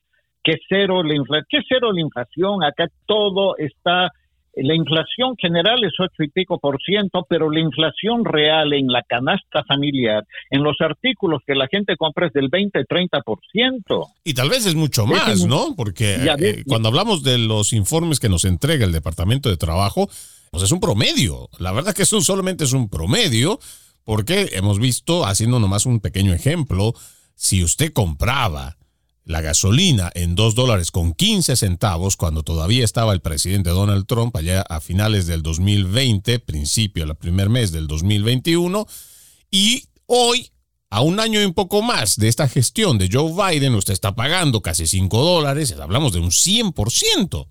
Que 0.49 0.57
cero 0.67 1.03
la 1.03 1.15
inflación, 1.15 1.45
que 1.47 1.59
cero 1.67 1.91
la 1.91 2.01
inflación. 2.01 2.63
Acá 2.63 2.87
todo 3.05 3.55
está 3.57 4.11
la 4.55 4.75
inflación 4.75 5.35
general 5.37 5.83
es 5.83 5.93
ocho 5.99 6.23
y 6.23 6.29
pico 6.29 6.59
por 6.59 6.81
ciento, 6.81 7.25
pero 7.29 7.49
la 7.51 7.59
inflación 7.59 8.25
real 8.25 8.73
en 8.73 8.87
la 8.87 9.03
canasta 9.03 9.63
familiar, 9.67 10.25
en 10.49 10.63
los 10.63 10.75
artículos 10.81 11.41
que 11.45 11.55
la 11.55 11.67
gente 11.67 11.95
compra 11.97 12.27
es 12.27 12.33
del 12.33 12.49
20, 12.49 12.83
30 12.83 13.21
por 13.21 13.39
ciento. 13.51 14.07
Y 14.23 14.33
tal 14.33 14.49
vez 14.49 14.65
es 14.65 14.75
mucho 14.75 15.05
más, 15.05 15.45
¿no? 15.45 15.75
Porque 15.75 16.15
eh, 16.39 16.63
cuando 16.67 16.89
hablamos 16.89 17.23
de 17.23 17.37
los 17.37 17.73
informes 17.73 18.19
que 18.19 18.27
nos 18.29 18.43
entrega 18.43 18.85
el 18.85 18.91
Departamento 18.91 19.49
de 19.49 19.57
Trabajo, 19.57 20.09
pues 20.51 20.63
es 20.63 20.71
un 20.71 20.79
promedio. 20.79 21.49
La 21.59 21.71
verdad 21.71 21.93
que 21.93 22.03
eso 22.03 22.19
solamente 22.21 22.63
es 22.63 22.73
un 22.73 22.89
promedio, 22.89 23.59
porque 24.03 24.49
hemos 24.53 24.79
visto, 24.79 25.25
haciendo 25.25 25.59
nomás 25.59 25.85
un 25.85 25.99
pequeño 25.99 26.33
ejemplo, 26.33 26.93
si 27.35 27.63
usted 27.63 27.93
compraba 27.93 28.78
la 29.29 29.41
gasolina 29.41 30.11
en 30.15 30.33
2 30.33 30.55
dólares 30.55 30.89
con 30.89 31.13
15 31.13 31.55
centavos 31.55 32.17
cuando 32.17 32.41
todavía 32.41 32.83
estaba 32.83 33.13
el 33.13 33.21
presidente 33.21 33.69
Donald 33.69 34.07
Trump 34.07 34.35
allá 34.35 34.63
a 34.63 34.81
finales 34.81 35.27
del 35.27 35.43
2020, 35.43 36.39
principio, 36.39 37.03
el 37.03 37.15
primer 37.15 37.47
mes 37.47 37.71
del 37.71 37.85
2021, 37.85 38.87
y 39.51 39.83
hoy, 40.07 40.49
a 40.89 41.01
un 41.01 41.19
año 41.19 41.39
y 41.39 41.45
un 41.45 41.53
poco 41.53 41.83
más 41.83 42.15
de 42.15 42.27
esta 42.27 42.47
gestión 42.47 42.97
de 42.97 43.07
Joe 43.11 43.31
Biden, 43.31 43.75
usted 43.75 43.93
está 43.93 44.15
pagando 44.15 44.63
casi 44.63 44.87
5 44.87 45.21
dólares, 45.23 45.75
hablamos 45.79 46.13
de 46.13 46.21
un 46.21 46.31
100%. 46.31 47.45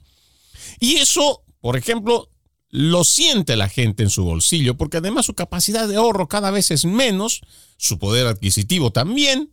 Y 0.81 0.97
eso, 0.97 1.45
por 1.61 1.77
ejemplo, 1.77 2.29
lo 2.71 3.05
siente 3.05 3.55
la 3.55 3.69
gente 3.69 4.03
en 4.03 4.11
su 4.11 4.25
bolsillo, 4.25 4.77
porque 4.77 4.97
además 4.97 5.27
su 5.27 5.35
capacidad 5.35 5.87
de 5.87 5.95
ahorro 5.95 6.27
cada 6.27 6.51
vez 6.51 6.73
es 6.73 6.85
menos, 6.85 7.41
su 7.77 8.01
poder 8.01 8.27
adquisitivo 8.27 8.91
también, 8.91 9.53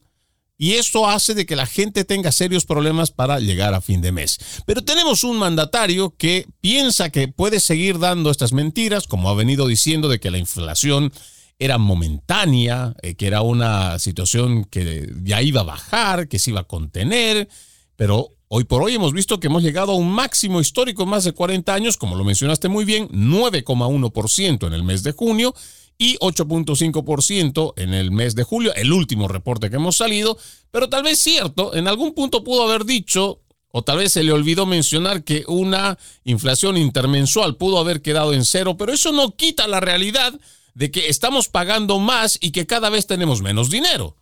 y 0.57 0.73
esto 0.73 1.07
hace 1.07 1.33
de 1.33 1.45
que 1.45 1.55
la 1.55 1.65
gente 1.65 2.05
tenga 2.05 2.31
serios 2.31 2.65
problemas 2.65 3.11
para 3.11 3.39
llegar 3.39 3.73
a 3.73 3.81
fin 3.81 4.01
de 4.01 4.11
mes. 4.11 4.37
Pero 4.65 4.83
tenemos 4.83 5.23
un 5.23 5.37
mandatario 5.37 6.15
que 6.17 6.47
piensa 6.61 7.09
que 7.09 7.27
puede 7.27 7.59
seguir 7.59 7.99
dando 7.99 8.31
estas 8.31 8.53
mentiras, 8.53 9.07
como 9.07 9.29
ha 9.29 9.35
venido 9.35 9.67
diciendo 9.67 10.07
de 10.07 10.19
que 10.19 10.31
la 10.31 10.37
inflación 10.37 11.11
era 11.59 11.77
momentánea, 11.77 12.93
eh, 13.01 13.15
que 13.15 13.27
era 13.27 13.41
una 13.41 13.99
situación 13.99 14.65
que 14.65 15.09
ya 15.23 15.41
iba 15.41 15.61
a 15.61 15.65
bajar, 15.65 16.27
que 16.27 16.39
se 16.39 16.51
iba 16.51 16.61
a 16.61 16.65
contener, 16.65 17.47
pero 17.95 18.29
hoy 18.47 18.65
por 18.65 18.83
hoy 18.83 18.95
hemos 18.95 19.13
visto 19.13 19.39
que 19.39 19.47
hemos 19.47 19.63
llegado 19.63 19.93
a 19.93 19.95
un 19.95 20.11
máximo 20.11 20.59
histórico 20.59 21.03
en 21.03 21.09
más 21.09 21.23
de 21.23 21.31
40 21.31 21.73
años, 21.73 21.97
como 21.97 22.15
lo 22.15 22.23
mencionaste 22.23 22.67
muy 22.67 22.83
bien, 22.83 23.07
9,1% 23.09 24.67
en 24.67 24.73
el 24.73 24.83
mes 24.83 25.03
de 25.03 25.13
junio, 25.13 25.53
y 25.97 26.17
8.5% 26.17 27.73
en 27.77 27.93
el 27.93 28.11
mes 28.11 28.35
de 28.35 28.43
julio, 28.43 28.73
el 28.75 28.91
último 28.91 29.27
reporte 29.27 29.69
que 29.69 29.77
hemos 29.77 29.97
salido, 29.97 30.37
pero 30.71 30.89
tal 30.89 31.03
vez 31.03 31.19
cierto, 31.19 31.75
en 31.75 31.87
algún 31.87 32.13
punto 32.13 32.43
pudo 32.43 32.63
haber 32.63 32.85
dicho, 32.85 33.39
o 33.71 33.81
tal 33.83 33.97
vez 33.97 34.13
se 34.13 34.23
le 34.23 34.31
olvidó 34.31 34.65
mencionar 34.65 35.23
que 35.23 35.43
una 35.47 35.97
inflación 36.23 36.77
intermensual 36.77 37.57
pudo 37.57 37.79
haber 37.79 38.01
quedado 38.01 38.33
en 38.33 38.45
cero, 38.45 38.75
pero 38.77 38.93
eso 38.93 39.11
no 39.11 39.31
quita 39.31 39.67
la 39.67 39.79
realidad 39.79 40.33
de 40.73 40.91
que 40.91 41.07
estamos 41.07 41.47
pagando 41.49 41.99
más 41.99 42.37
y 42.41 42.51
que 42.51 42.67
cada 42.67 42.89
vez 42.89 43.07
tenemos 43.07 43.41
menos 43.41 43.69
dinero. 43.69 44.15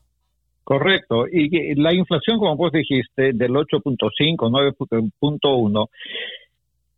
Correcto. 0.64 1.28
Y 1.28 1.76
la 1.76 1.94
inflación, 1.94 2.40
como 2.40 2.56
vos 2.56 2.72
dijiste, 2.72 3.34
del 3.34 3.52
8.5, 3.52 4.38
9.1, 5.20 5.90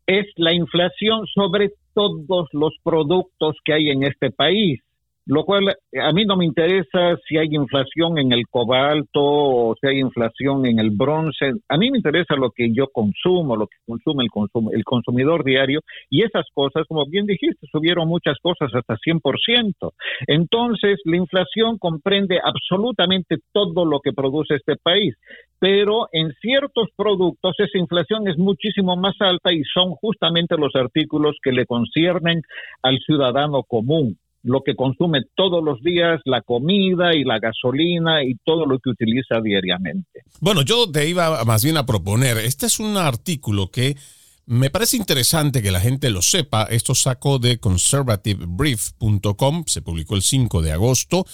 es 0.06 0.26
la 0.36 0.54
inflación 0.54 1.26
sobre 1.34 1.72
todos 1.96 2.50
los 2.52 2.74
productos 2.84 3.56
que 3.64 3.74
hay 3.74 3.90
en 3.90 4.04
este 4.04 4.30
país 4.30 4.85
lo 5.28 5.44
cual 5.44 5.70
a 5.70 6.12
mí 6.14 6.26
no 6.26 6.38
me 6.38 6.46
interesa 6.46 7.18
si 7.28 7.38
hay 7.38 7.48
inflación 7.52 8.20
en 8.20 8.32
el 8.32 8.48
cobalto 8.48 9.22
o 9.22 9.76
si 9.80 9.88
hay 9.88 10.00
inflación 10.00 10.66
en 10.68 10.80
el 10.80 10.92
bronce. 10.92 11.54
A 11.68 11.78
mí 11.78 11.90
me 11.90 11.98
interesa 11.98 12.36
lo 12.36 12.52
que 12.52 12.72
yo 12.72 12.88
consumo, 12.88 13.56
lo 13.56 13.68
que 13.68 13.78
consume 13.88 14.24
el, 14.24 14.30
el 14.74 14.84
consumidor 14.84 15.44
diario 15.44 15.82
y 16.10 16.24
esas 16.24 16.46
cosas, 16.54 16.86
como 16.88 17.06
bien 17.08 17.26
dijiste, 17.26 17.68
subieron 17.72 18.08
muchas 18.08 18.38
cosas 18.40 18.70
hasta 18.74 18.98
100%. 18.98 19.92
Entonces, 20.28 21.00
la 21.06 21.18
inflación 21.18 21.80
comprende 21.80 22.40
absolutamente 22.44 23.38
todo 23.52 23.84
lo 23.86 24.02
que 24.02 24.14
produce 24.14 24.56
este 24.56 24.76
país, 24.76 25.16
pero 25.60 26.08
en 26.12 26.32
ciertos 26.42 26.90
productos 26.96 27.56
esa 27.58 27.78
inflación 27.80 28.28
es 28.28 28.38
muchísimo 28.38 28.96
más 28.96 29.16
alta 29.20 29.52
y 29.52 29.64
son 29.64 29.92
justamente 29.96 30.56
los 30.58 30.76
artículos 30.76 31.38
que 31.42 31.52
le 31.52 31.66
conciernen 31.66 32.42
al 32.84 33.00
ciudadano 33.00 33.64
común 33.64 34.18
lo 34.46 34.62
que 34.62 34.76
consume 34.76 35.24
todos 35.36 35.64
los 35.64 35.82
días, 35.82 36.22
la 36.24 36.42
comida 36.42 37.16
y 37.16 37.24
la 37.24 37.40
gasolina 37.40 38.24
y 38.24 38.36
todo 38.46 38.68
lo 38.68 38.78
que 38.80 38.92
utiliza 38.92 39.42
diariamente. 39.42 40.22
Bueno, 40.40 40.62
yo 40.62 40.90
te 40.90 41.10
iba 41.10 41.44
más 41.44 41.64
bien 41.64 41.78
a 41.78 41.86
proponer, 41.86 42.38
este 42.38 42.68
es 42.68 42.80
un 42.80 42.96
artículo 42.96 43.72
que 43.72 43.98
me 44.46 44.70
parece 44.70 44.98
interesante 44.98 45.64
que 45.64 45.72
la 45.72 45.80
gente 45.80 46.12
lo 46.12 46.22
sepa, 46.22 46.66
esto 46.66 46.94
sacó 46.94 47.40
de 47.40 47.58
conservativebrief.com, 47.58 49.64
se 49.66 49.82
publicó 49.82 50.16
el 50.16 50.22
5 50.22 50.62
de 50.62 50.72
agosto, 50.72 51.26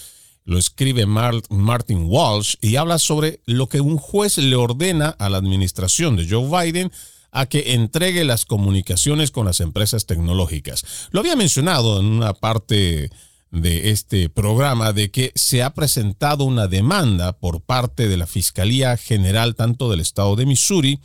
lo 0.44 0.56
escribe 0.56 1.04
Martin 1.04 2.06
Walsh 2.08 2.54
y 2.62 2.76
habla 2.76 2.98
sobre 2.98 3.40
lo 3.44 3.68
que 3.68 3.82
un 3.82 3.98
juez 3.98 4.38
le 4.38 4.56
ordena 4.56 5.10
a 5.10 5.28
la 5.28 5.36
administración 5.36 6.16
de 6.16 6.26
Joe 6.28 6.48
Biden 6.48 6.90
a 7.32 7.46
que 7.46 7.72
entregue 7.72 8.24
las 8.24 8.44
comunicaciones 8.44 9.30
con 9.30 9.46
las 9.46 9.60
empresas 9.60 10.06
tecnológicas. 10.06 11.08
Lo 11.10 11.20
había 11.20 11.34
mencionado 11.34 11.98
en 11.98 12.06
una 12.06 12.34
parte 12.34 13.10
de 13.50 13.90
este 13.90 14.28
programa 14.28 14.92
de 14.92 15.10
que 15.10 15.32
se 15.34 15.62
ha 15.62 15.74
presentado 15.74 16.44
una 16.44 16.68
demanda 16.68 17.32
por 17.32 17.62
parte 17.62 18.06
de 18.06 18.16
la 18.16 18.26
Fiscalía 18.26 18.96
General 18.96 19.54
tanto 19.54 19.90
del 19.90 20.00
estado 20.00 20.36
de 20.36 20.46
Missouri 20.46 21.00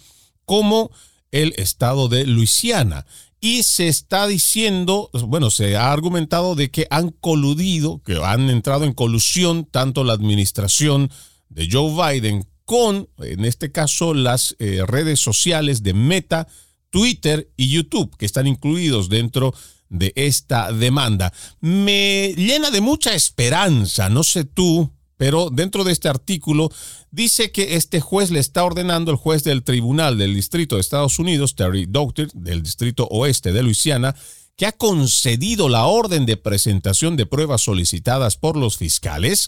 como 0.46 0.92
el 1.32 1.54
estado 1.58 2.08
de 2.10 2.26
Luisiana. 2.26 3.06
Y 3.40 3.64
se 3.64 3.88
está 3.88 4.28
diciendo, 4.28 5.10
bueno, 5.28 5.52
se 5.52 5.78
ha 5.78 5.92
argumentado 5.92 6.56
de 6.56 6.72
que 6.72 6.88
han 6.90 7.12
coludido, 7.12 8.02
que 8.04 8.18
han 8.24 8.50
entrado 8.50 8.84
en 8.86 8.94
colusión 8.94 9.66
tanto 9.66 10.04
la 10.04 10.14
administración 10.14 11.12
de 11.50 11.70
Joe 11.72 11.92
Biden 11.92 12.48
con, 12.68 13.08
en 13.20 13.46
este 13.46 13.72
caso, 13.72 14.14
las 14.14 14.58
eh, 14.60 14.82
redes 14.86 15.22
sociales 15.22 15.84
de 15.84 15.94
Meta, 15.94 16.50
Twitter 16.90 17.50
y 17.56 17.70
YouTube, 17.70 18.14
que 18.18 18.26
están 18.26 18.46
incluidos 18.46 19.08
dentro 19.08 19.54
de 19.88 20.12
esta 20.18 20.74
demanda. 20.74 21.32
Me 21.62 22.34
llena 22.36 22.70
de 22.70 22.82
mucha 22.82 23.16
esperanza, 23.16 24.10
no 24.10 24.22
sé 24.22 24.44
tú, 24.44 24.92
pero 25.16 25.50
dentro 25.50 25.86
de 25.86 25.94
este 25.94 26.10
artículo 26.10 26.70
dice 27.10 27.54
que 27.54 27.78
este 27.78 28.02
juez 28.02 28.32
le 28.32 28.40
está 28.40 28.66
ordenando, 28.66 29.12
el 29.12 29.18
juez 29.18 29.46
del 29.46 29.64
Tribunal 29.64 30.18
del 30.18 30.36
Distrito 30.36 30.76
de 30.76 30.82
Estados 30.82 31.20
Unidos, 31.20 31.56
Terry 31.56 31.86
Doctor, 31.88 32.30
del 32.34 32.64
Distrito 32.64 33.08
Oeste 33.10 33.54
de 33.54 33.64
Luisiana, 33.64 34.14
que 34.58 34.66
ha 34.66 34.74
concedido 34.74 35.70
la 35.70 35.86
orden 35.86 36.26
de 36.26 36.36
presentación 36.36 37.16
de 37.16 37.28
pruebas 37.28 37.62
solicitadas 37.62 38.36
por 38.36 38.58
los 38.58 38.76
fiscales 38.76 39.48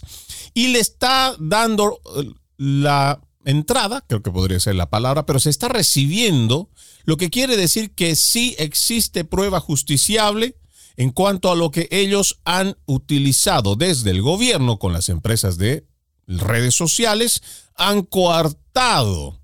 y 0.54 0.68
le 0.68 0.78
está 0.78 1.36
dando 1.38 2.00
eh, 2.16 2.30
la 2.60 3.22
entrada, 3.46 4.04
creo 4.06 4.22
que 4.22 4.30
podría 4.30 4.60
ser 4.60 4.74
la 4.74 4.90
palabra, 4.90 5.24
pero 5.24 5.40
se 5.40 5.48
está 5.48 5.70
recibiendo, 5.70 6.68
lo 7.04 7.16
que 7.16 7.30
quiere 7.30 7.56
decir 7.56 7.92
que 7.92 8.14
sí 8.16 8.54
existe 8.58 9.24
prueba 9.24 9.60
justiciable 9.60 10.56
en 10.98 11.10
cuanto 11.10 11.50
a 11.50 11.56
lo 11.56 11.70
que 11.70 11.88
ellos 11.90 12.38
han 12.44 12.76
utilizado 12.84 13.76
desde 13.76 14.10
el 14.10 14.20
gobierno 14.20 14.78
con 14.78 14.92
las 14.92 15.08
empresas 15.08 15.56
de 15.56 15.86
redes 16.26 16.74
sociales, 16.74 17.42
han 17.76 18.02
coartado 18.02 19.40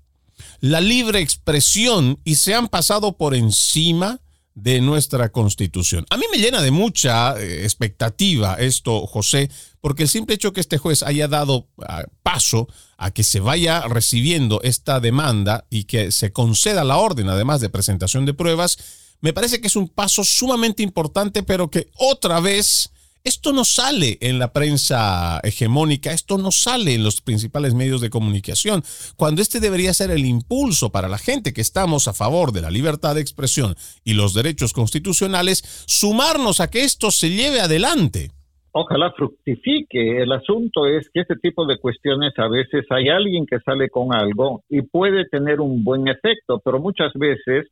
la 0.59 0.79
libre 0.79 1.19
expresión 1.19 2.19
y 2.23 2.35
se 2.35 2.53
han 2.53 2.67
pasado 2.67 3.17
por 3.17 3.33
encima 3.33 4.21
de 4.53 4.79
nuestra 4.79 5.29
constitución. 5.29 6.05
A 6.11 6.17
mí 6.17 6.25
me 6.31 6.37
llena 6.37 6.61
de 6.61 6.69
mucha 6.69 7.39
eh, 7.39 7.63
expectativa 7.63 8.55
esto, 8.55 9.07
José, 9.07 9.49
porque 9.87 10.03
el 10.03 10.09
simple 10.09 10.35
hecho 10.35 10.51
que 10.51 10.59
este 10.59 10.77
juez 10.77 11.01
haya 11.01 11.29
dado 11.29 11.69
ah, 11.87 12.03
paso 12.21 12.67
a 12.97 13.11
que 13.11 13.23
se 13.23 13.39
vaya 13.39 13.87
recibiendo 13.87 14.59
esta 14.61 14.99
demanda 14.99 15.65
y 15.69 15.85
que 15.85 16.11
se 16.11 16.33
conceda 16.33 16.83
la 16.83 16.97
orden, 16.97 17.29
además 17.29 17.61
de 17.61 17.69
presentación 17.69 18.25
de 18.25 18.33
pruebas, 18.33 18.79
me 19.21 19.31
parece 19.31 19.61
que 19.61 19.67
es 19.67 19.77
un 19.77 19.87
paso 19.87 20.25
sumamente 20.25 20.83
importante, 20.83 21.41
pero 21.41 21.71
que 21.71 21.89
otra 21.95 22.41
vez 22.41 22.89
esto 23.23 23.53
no 23.53 23.63
sale 23.63 24.17
en 24.19 24.39
la 24.39 24.51
prensa 24.51 25.39
hegemónica, 25.41 26.11
esto 26.11 26.37
no 26.37 26.51
sale 26.51 26.93
en 26.93 27.05
los 27.05 27.21
principales 27.21 27.73
medios 27.73 28.01
de 28.01 28.09
comunicación, 28.09 28.83
cuando 29.15 29.41
este 29.41 29.61
debería 29.61 29.93
ser 29.93 30.11
el 30.11 30.25
impulso 30.25 30.89
para 30.89 31.07
la 31.07 31.17
gente 31.17 31.53
que 31.53 31.61
estamos 31.61 32.09
a 32.09 32.13
favor 32.13 32.51
de 32.51 32.59
la 32.59 32.71
libertad 32.71 33.15
de 33.15 33.21
expresión 33.21 33.77
y 34.03 34.15
los 34.15 34.33
derechos 34.33 34.73
constitucionales, 34.73 35.63
sumarnos 35.85 36.59
a 36.59 36.69
que 36.69 36.83
esto 36.83 37.09
se 37.09 37.29
lleve 37.29 37.61
adelante. 37.61 38.33
Ojalá 38.79 39.11
fructifique. 39.11 40.21
El 40.21 40.31
asunto 40.31 40.85
es 40.85 41.09
que 41.11 41.21
este 41.21 41.35
tipo 41.35 41.65
de 41.65 41.79
cuestiones 41.79 42.33
a 42.37 42.47
veces 42.47 42.85
hay 42.91 43.09
alguien 43.09 43.47
que 43.47 43.59
sale 43.59 43.89
con 43.89 44.13
algo 44.13 44.61
y 44.69 44.83
puede 44.83 45.25
tener 45.25 45.59
un 45.61 45.83
buen 45.83 46.07
efecto, 46.07 46.61
pero 46.63 46.79
muchas 46.79 47.11
veces 47.15 47.65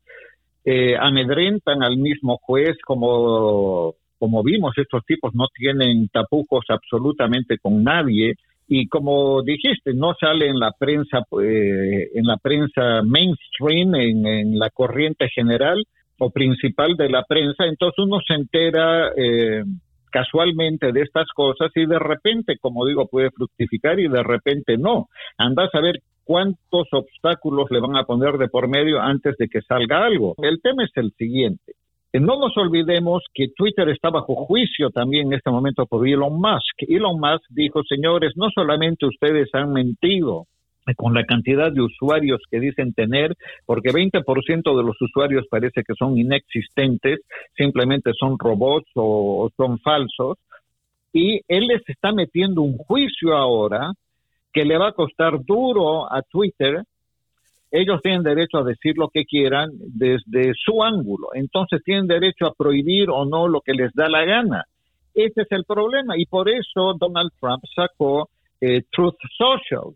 eh, 0.64 0.95
amedrentan 0.99 1.84
al 1.84 1.97
mismo 1.97 2.38
juez 2.41 2.76
como 2.84 3.93
como 4.18 4.41
vimos, 4.41 4.74
estos 4.78 5.06
tipos 5.06 5.36
no 5.36 5.45
tienen 5.53 6.08
tapujos 6.08 6.66
absolutamente 6.70 7.60
con 7.60 7.84
nadie 7.84 8.34
y 8.68 8.88
como 8.88 9.43
dijiste, 9.43 9.93
no 9.93 10.16
sale 10.20 10.47
en 10.47 10.58
la 10.58 10.72
prensa, 10.72 11.20
eh, 11.43 12.10
en 12.16 12.26
la 12.26 12.38
prensa 12.38 13.03
mainstream, 13.03 13.93
en, 13.93 14.58
la 14.58 14.72
corriente 14.72 15.28
general 15.30 15.84
o 16.18 16.32
principal 16.32 16.95
de 16.97 17.10
la 17.10 17.24
prensa, 17.24 17.66
entonces 17.66 17.99
uno 17.99 18.20
se 18.26 18.34
entera 18.34 19.12
eh, 19.16 19.64
casualmente 20.16 20.93
de 20.93 21.01
estas 21.01 21.28
cosas 21.36 21.72
y 21.76 21.86
de 21.86 21.99
repente, 21.99 22.57
como 22.57 22.86
digo, 22.86 23.05
puede 23.05 23.32
fructificar 23.32 23.99
y 23.99 24.07
de 24.07 24.24
repente 24.24 24.78
no. 24.78 25.09
Anda 25.38 25.68
a 25.74 25.82
ver 25.82 25.95
cuántos 26.24 26.88
obstáculos 26.93 27.68
le 27.70 27.82
van 27.82 27.97
a 27.97 28.05
poner 28.05 28.38
de 28.38 28.47
por 28.47 28.70
medio 28.70 29.01
antes 29.01 29.36
de 29.38 29.49
que 29.49 29.61
salga 29.61 30.05
algo. 30.05 30.34
El 30.38 30.61
tema 30.61 30.86
es 30.86 30.91
el 30.95 31.11
siguiente. 31.18 31.74
Eh, 32.13 32.22
no 32.22 32.39
nos 32.39 32.55
olvidemos 32.55 33.24
que 33.34 33.49
Twitter 33.53 33.89
está 33.89 34.09
bajo 34.09 34.36
juicio 34.36 34.89
también 34.89 35.28
en 35.28 35.34
este 35.34 35.51
momento 35.51 35.86
por 35.86 36.07
Elon 36.07 36.39
Musk. 36.39 36.84
Elon 36.88 37.20
Musk 37.20 37.43
dijo, 37.49 37.84
señores, 37.84 38.32
no 38.38 38.47
solamente 38.55 39.05
ustedes 39.05 39.49
han 39.53 39.74
mentido 39.74 40.45
con 40.94 41.14
la 41.14 41.26
cantidad 41.26 41.72
de 41.72 41.82
usuarios 41.82 42.42
que 42.52 42.60
dicen 42.60 42.94
tener, 42.94 43.36
porque 43.66 43.90
20% 43.90 44.78
de 44.78 44.84
los 44.84 45.02
usuarios 45.02 45.46
parece 45.50 45.84
que 45.84 45.96
son 45.98 46.18
inexistentes, 46.18 47.22
simplemente 47.58 48.12
son 48.20 48.38
robots 48.38 48.90
o, 48.94 49.50
son 49.58 49.80
falsos, 49.80 50.38
y 51.12 51.42
él 51.48 51.68
les 51.68 51.82
está 51.88 52.12
metiendo 52.12 52.62
un 52.62 52.78
juicio 52.78 53.36
ahora 53.36 53.94
que 54.54 54.66
le 54.66 54.78
va 54.78 54.90
a 54.90 54.94
costar 54.94 55.44
duro 55.44 56.12
a 56.12 56.22
Twitter 56.22 56.84
ellos 57.72 58.00
tienen 58.02 58.24
derecho 58.24 58.60
a 58.60 58.64
decir 58.64 58.98
lo 58.98 59.10
que 59.10 59.26
quieran 59.26 59.70
desde 59.74 60.54
su 60.54 60.82
ángulo. 60.82 61.30
Entonces 61.34 61.84
tienen 61.84 62.08
derecho 62.08 62.46
a 62.46 62.54
prohibir 62.54 63.10
o 63.10 63.26
no 63.26 63.50
lo 63.50 63.60
que 63.60 63.74
les 63.74 63.92
da 63.94 64.08
la 64.08 64.24
gana. 64.24 64.64
Ese 65.14 65.42
es 65.42 65.52
el 65.52 65.66
problema. 65.66 66.18
Y 66.18 66.26
por 66.26 66.48
eso 66.50 66.94
Donald 66.98 67.32
Trump 67.40 67.64
sacó 67.76 68.30
eh, 68.62 68.84
Truth 68.92 69.18
Social. 69.38 69.94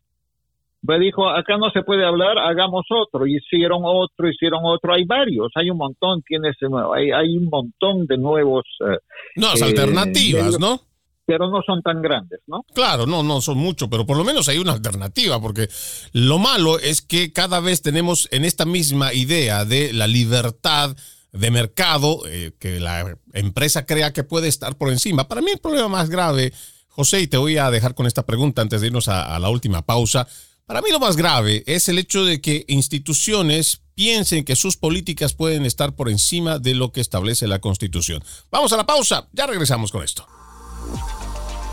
Me 0.81 0.97
dijo, 0.97 1.27
acá 1.27 1.57
no 1.57 1.69
se 1.71 1.81
puede 1.81 2.05
hablar, 2.05 2.37
hagamos 2.37 2.85
otro. 2.89 3.27
Hicieron 3.27 3.81
otro, 3.83 4.29
hicieron 4.29 4.61
otro. 4.63 4.93
Hay 4.93 5.03
varios, 5.05 5.51
hay 5.55 5.69
un 5.69 5.77
montón, 5.77 6.21
tienes, 6.21 6.55
hay, 6.95 7.11
hay 7.11 7.37
un 7.37 7.49
montón 7.49 8.05
de 8.07 8.17
nuevos... 8.17 8.63
Eh, 8.81 8.97
no, 9.35 9.47
eh, 9.47 9.63
alternativas, 9.63 10.59
¿no? 10.59 10.81
pero 11.29 11.47
no 11.47 11.61
son 11.63 11.83
tan 11.83 12.01
grandes, 12.01 12.39
¿no? 12.47 12.65
Claro, 12.73 13.05
no, 13.05 13.21
no 13.21 13.39
son 13.39 13.59
mucho, 13.59 13.87
pero 13.87 14.03
por 14.03 14.17
lo 14.17 14.23
menos 14.23 14.49
hay 14.49 14.57
una 14.57 14.71
alternativa, 14.71 15.39
porque 15.39 15.69
lo 16.11 16.39
malo 16.39 16.79
es 16.79 17.03
que 17.03 17.31
cada 17.31 17.59
vez 17.59 17.83
tenemos 17.83 18.27
en 18.31 18.45
esta 18.45 18.65
misma 18.65 19.13
idea 19.13 19.63
de 19.63 19.93
la 19.93 20.07
libertad 20.07 20.97
de 21.31 21.51
mercado, 21.51 22.23
eh, 22.27 22.53
que 22.59 22.79
la 22.79 23.15
empresa 23.33 23.85
crea 23.85 24.11
que 24.11 24.23
puede 24.23 24.47
estar 24.47 24.75
por 24.75 24.89
encima. 24.89 25.27
Para 25.27 25.41
mí 25.41 25.51
el 25.51 25.59
problema 25.59 25.87
más 25.87 26.09
grave, 26.09 26.51
José, 26.87 27.21
y 27.21 27.27
te 27.27 27.37
voy 27.37 27.57
a 27.57 27.69
dejar 27.69 27.93
con 27.93 28.07
esta 28.07 28.25
pregunta 28.25 28.63
antes 28.63 28.81
de 28.81 28.87
irnos 28.87 29.07
a, 29.07 29.35
a 29.35 29.37
la 29.37 29.49
última 29.49 29.83
pausa, 29.83 30.27
para 30.69 30.83
mí 30.83 30.91
lo 30.91 30.99
más 30.99 31.15
grave 31.17 31.63
es 31.65 31.89
el 31.89 31.97
hecho 31.97 32.23
de 32.23 32.41
que 32.41 32.63
instituciones 32.67 33.81
piensen 33.95 34.45
que 34.45 34.55
sus 34.55 34.77
políticas 34.77 35.33
pueden 35.33 35.65
estar 35.65 35.95
por 35.95 36.11
encima 36.11 36.59
de 36.59 36.75
lo 36.75 36.91
que 36.91 37.01
establece 37.01 37.47
la 37.47 37.57
Constitución. 37.57 38.23
Vamos 38.51 38.71
a 38.71 38.77
la 38.77 38.85
pausa, 38.85 39.27
ya 39.33 39.47
regresamos 39.47 39.91
con 39.91 40.03
esto. 40.03 40.27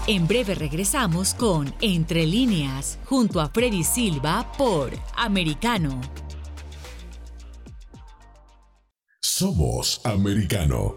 En 0.07 0.27
breve 0.27 0.55
regresamos 0.55 1.35
con 1.35 1.75
Entre 1.83 2.25
líneas, 2.25 2.99
junto 3.05 3.39
a 3.43 3.51
Freddy 3.51 3.85
Silva 3.85 4.51
por 4.57 4.99
Americano. 5.15 6.01
Somos 9.21 10.01
Americano. 10.05 10.97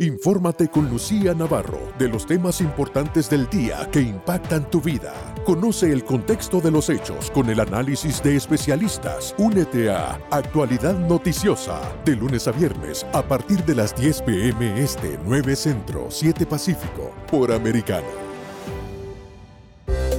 Infórmate 0.00 0.68
con 0.68 0.88
Lucía 0.88 1.34
Navarro 1.34 1.92
de 1.98 2.08
los 2.08 2.24
temas 2.24 2.62
importantes 2.62 3.28
del 3.28 3.50
día 3.50 3.86
que 3.92 4.00
impactan 4.00 4.70
tu 4.70 4.80
vida. 4.80 5.12
Conoce 5.44 5.92
el 5.92 6.04
contexto 6.04 6.58
de 6.62 6.70
los 6.70 6.88
hechos 6.88 7.30
con 7.30 7.50
el 7.50 7.60
análisis 7.60 8.22
de 8.22 8.34
especialistas. 8.34 9.34
Únete 9.36 9.90
a 9.90 10.18
Actualidad 10.30 10.98
Noticiosa 11.00 11.82
de 12.06 12.16
lunes 12.16 12.48
a 12.48 12.52
viernes 12.52 13.04
a 13.12 13.20
partir 13.20 13.62
de 13.66 13.74
las 13.74 13.94
10 13.94 14.22
pm 14.22 14.82
este 14.82 15.18
9 15.26 15.54
Centro 15.54 16.06
7 16.08 16.46
Pacífico 16.46 17.12
por 17.30 17.52
Americano. 17.52 18.08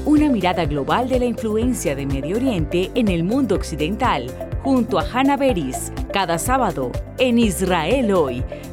Una 0.05 0.29
mirada 0.29 0.65
global 0.65 1.09
de 1.09 1.17
la 1.17 1.25
influencia 1.25 1.95
de 1.95 2.05
Medio 2.05 2.35
Oriente 2.35 2.91
en 2.93 3.07
el 3.07 3.23
mundo 3.23 3.55
occidental 3.55 4.27
junto 4.63 4.99
a 4.99 5.05
Hannah 5.11 5.37
Beris 5.37 5.91
cada 6.13 6.37
sábado 6.37 6.91
en 7.17 7.39
Israel 7.39 8.13
hoy 8.13 8.43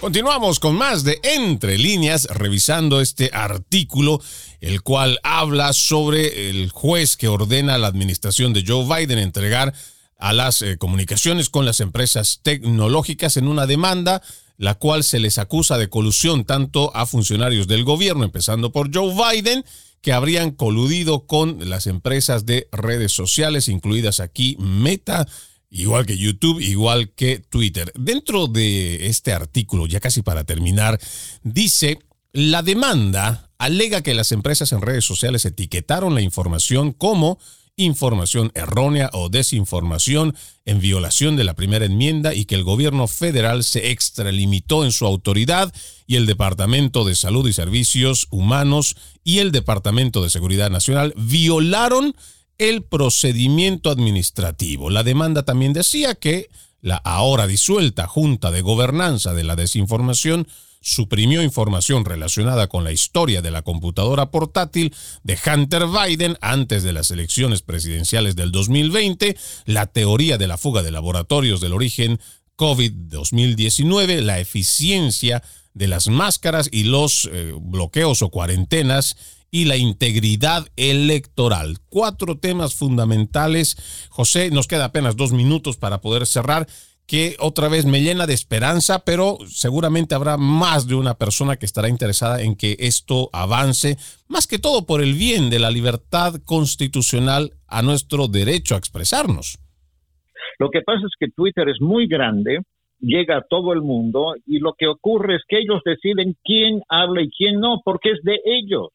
Continuamos 0.00 0.60
con 0.60 0.76
más 0.76 1.04
de 1.04 1.20
Entre 1.22 1.76
líneas, 1.76 2.24
revisando 2.30 3.02
este 3.02 3.28
artículo, 3.34 4.18
el 4.62 4.80
cual 4.80 5.20
habla 5.22 5.74
sobre 5.74 6.48
el 6.48 6.70
juez 6.70 7.18
que 7.18 7.28
ordena 7.28 7.74
a 7.74 7.78
la 7.78 7.88
administración 7.88 8.54
de 8.54 8.64
Joe 8.66 8.86
Biden 8.86 9.18
entregar 9.18 9.74
a 10.18 10.32
las 10.32 10.62
eh, 10.62 10.78
comunicaciones 10.78 11.50
con 11.50 11.66
las 11.66 11.80
empresas 11.80 12.40
tecnológicas 12.42 13.36
en 13.36 13.46
una 13.46 13.66
demanda, 13.66 14.22
la 14.56 14.76
cual 14.76 15.04
se 15.04 15.20
les 15.20 15.36
acusa 15.36 15.76
de 15.76 15.90
colusión 15.90 16.46
tanto 16.46 16.96
a 16.96 17.04
funcionarios 17.04 17.68
del 17.68 17.84
gobierno, 17.84 18.24
empezando 18.24 18.72
por 18.72 18.88
Joe 18.94 19.14
Biden, 19.14 19.66
que 20.00 20.14
habrían 20.14 20.52
coludido 20.52 21.26
con 21.26 21.68
las 21.68 21.86
empresas 21.86 22.46
de 22.46 22.68
redes 22.72 23.12
sociales, 23.12 23.68
incluidas 23.68 24.18
aquí 24.20 24.56
Meta, 24.58 25.28
igual 25.70 26.04
que 26.04 26.18
YouTube, 26.18 26.60
igual 26.60 27.10
que 27.10 27.38
Twitter. 27.38 27.92
Dentro 27.94 28.48
de 28.48 29.06
este 29.06 29.32
artículo, 29.32 29.86
ya 29.86 30.00
casi 30.00 30.22
para 30.22 30.44
terminar, 30.44 31.00
dice, 31.42 31.98
la 32.32 32.62
demanda 32.62 33.50
alega 33.58 34.02
que 34.02 34.14
las 34.14 34.32
empresas 34.32 34.72
en 34.72 34.82
redes 34.82 35.04
sociales 35.04 35.44
etiquetaron 35.44 36.14
la 36.14 36.20
información 36.20 36.92
como 36.92 37.38
información 37.76 38.52
errónea 38.54 39.10
o 39.12 39.28
desinformación 39.28 40.36
en 40.64 40.80
violación 40.80 41.36
de 41.36 41.44
la 41.44 41.54
primera 41.54 41.86
enmienda 41.86 42.34
y 42.34 42.44
que 42.44 42.54
el 42.54 42.64
gobierno 42.64 43.06
federal 43.08 43.64
se 43.64 43.90
extralimitó 43.90 44.84
en 44.84 44.92
su 44.92 45.06
autoridad 45.06 45.72
y 46.06 46.16
el 46.16 46.26
Departamento 46.26 47.04
de 47.04 47.14
Salud 47.14 47.48
y 47.48 47.52
Servicios 47.52 48.26
Humanos 48.30 48.96
y 49.24 49.38
el 49.38 49.52
Departamento 49.52 50.22
de 50.22 50.30
Seguridad 50.30 50.70
Nacional 50.70 51.14
violaron 51.16 52.14
el 52.60 52.82
procedimiento 52.82 53.90
administrativo. 53.90 54.90
La 54.90 55.02
demanda 55.02 55.44
también 55.44 55.72
decía 55.72 56.14
que 56.14 56.50
la 56.82 56.96
ahora 56.96 57.46
disuelta 57.46 58.06
Junta 58.06 58.50
de 58.50 58.60
Gobernanza 58.60 59.32
de 59.32 59.44
la 59.44 59.56
Desinformación 59.56 60.46
suprimió 60.82 61.42
información 61.42 62.04
relacionada 62.04 62.66
con 62.66 62.84
la 62.84 62.92
historia 62.92 63.40
de 63.40 63.50
la 63.50 63.62
computadora 63.62 64.30
portátil 64.30 64.94
de 65.22 65.38
Hunter 65.44 65.84
Biden 65.86 66.36
antes 66.42 66.82
de 66.82 66.92
las 66.92 67.10
elecciones 67.10 67.62
presidenciales 67.62 68.36
del 68.36 68.52
2020, 68.52 69.38
la 69.64 69.86
teoría 69.86 70.36
de 70.36 70.46
la 70.46 70.58
fuga 70.58 70.82
de 70.82 70.90
laboratorios 70.90 71.62
del 71.62 71.72
origen 71.72 72.20
COVID-2019, 72.56 74.20
la 74.20 74.38
eficiencia 74.38 75.42
de 75.72 75.88
las 75.88 76.08
máscaras 76.08 76.68
y 76.70 76.84
los 76.84 77.26
eh, 77.32 77.54
bloqueos 77.58 78.20
o 78.20 78.28
cuarentenas 78.28 79.16
y 79.50 79.64
la 79.64 79.76
integridad 79.76 80.66
electoral. 80.76 81.78
Cuatro 81.88 82.38
temas 82.38 82.74
fundamentales. 82.74 84.08
José, 84.10 84.50
nos 84.50 84.68
queda 84.68 84.86
apenas 84.86 85.16
dos 85.16 85.32
minutos 85.32 85.76
para 85.76 86.00
poder 86.00 86.26
cerrar 86.26 86.66
que 87.10 87.34
otra 87.40 87.68
vez 87.68 87.86
me 87.86 88.02
llena 88.02 88.28
de 88.28 88.34
esperanza, 88.34 89.04
pero 89.04 89.38
seguramente 89.48 90.14
habrá 90.14 90.36
más 90.36 90.86
de 90.86 90.94
una 90.94 91.14
persona 91.14 91.56
que 91.56 91.66
estará 91.66 91.88
interesada 91.88 92.40
en 92.40 92.54
que 92.54 92.76
esto 92.78 93.30
avance, 93.32 93.96
más 94.28 94.46
que 94.46 94.60
todo 94.60 94.86
por 94.86 95.02
el 95.02 95.14
bien 95.14 95.50
de 95.50 95.58
la 95.58 95.72
libertad 95.72 96.34
constitucional 96.44 97.50
a 97.66 97.82
nuestro 97.82 98.28
derecho 98.28 98.76
a 98.76 98.78
expresarnos. 98.78 99.58
Lo 100.60 100.70
que 100.70 100.82
pasa 100.82 101.00
es 101.04 101.12
que 101.18 101.32
Twitter 101.34 101.68
es 101.68 101.80
muy 101.80 102.06
grande, 102.06 102.60
llega 103.00 103.38
a 103.38 103.44
todo 103.48 103.72
el 103.72 103.82
mundo 103.82 104.34
y 104.46 104.60
lo 104.60 104.74
que 104.78 104.86
ocurre 104.86 105.34
es 105.34 105.42
que 105.48 105.58
ellos 105.58 105.80
deciden 105.84 106.36
quién 106.44 106.80
habla 106.88 107.22
y 107.22 107.30
quién 107.30 107.58
no, 107.58 107.80
porque 107.84 108.10
es 108.12 108.20
de 108.22 108.38
ellos. 108.44 108.90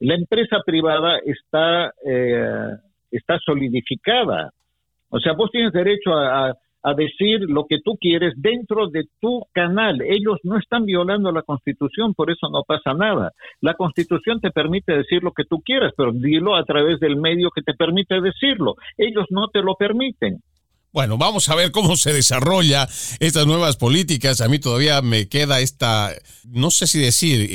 La 0.00 0.14
empresa 0.14 0.58
privada 0.64 1.18
está, 1.24 1.92
eh, 2.04 2.70
está 3.10 3.38
solidificada. 3.38 4.50
O 5.08 5.20
sea, 5.20 5.32
vos 5.32 5.50
tienes 5.50 5.72
derecho 5.72 6.12
a, 6.12 6.52
a, 6.82 6.94
decir 6.94 7.40
lo 7.48 7.64
que 7.66 7.78
tú 7.82 7.96
quieres 7.98 8.34
dentro 8.36 8.88
de 8.88 9.04
tu 9.20 9.44
canal. 9.52 10.02
Ellos 10.02 10.38
no 10.42 10.58
están 10.58 10.84
violando 10.84 11.32
la 11.32 11.42
constitución, 11.42 12.14
por 12.14 12.30
eso 12.30 12.48
no 12.50 12.62
pasa 12.66 12.92
nada. 12.92 13.32
La 13.60 13.74
constitución 13.74 14.40
te 14.40 14.50
permite 14.50 14.92
decir 14.92 15.22
lo 15.22 15.32
que 15.32 15.44
tú 15.44 15.60
quieras, 15.64 15.92
pero 15.96 16.12
dilo 16.12 16.56
a 16.56 16.64
través 16.64 17.00
del 17.00 17.16
medio 17.16 17.50
que 17.50 17.62
te 17.62 17.74
permite 17.74 18.20
decirlo. 18.20 18.74
Ellos 18.96 19.26
no 19.30 19.48
te 19.48 19.62
lo 19.62 19.74
permiten. 19.74 20.40
Bueno, 20.96 21.18
vamos 21.18 21.50
a 21.50 21.54
ver 21.54 21.72
cómo 21.72 21.94
se 21.98 22.14
desarrolla 22.14 22.88
estas 23.20 23.46
nuevas 23.46 23.76
políticas. 23.76 24.40
A 24.40 24.48
mí 24.48 24.58
todavía 24.58 25.02
me 25.02 25.28
queda 25.28 25.60
esta, 25.60 26.10
no 26.44 26.70
sé 26.70 26.86
si 26.86 26.98
decir, 26.98 27.50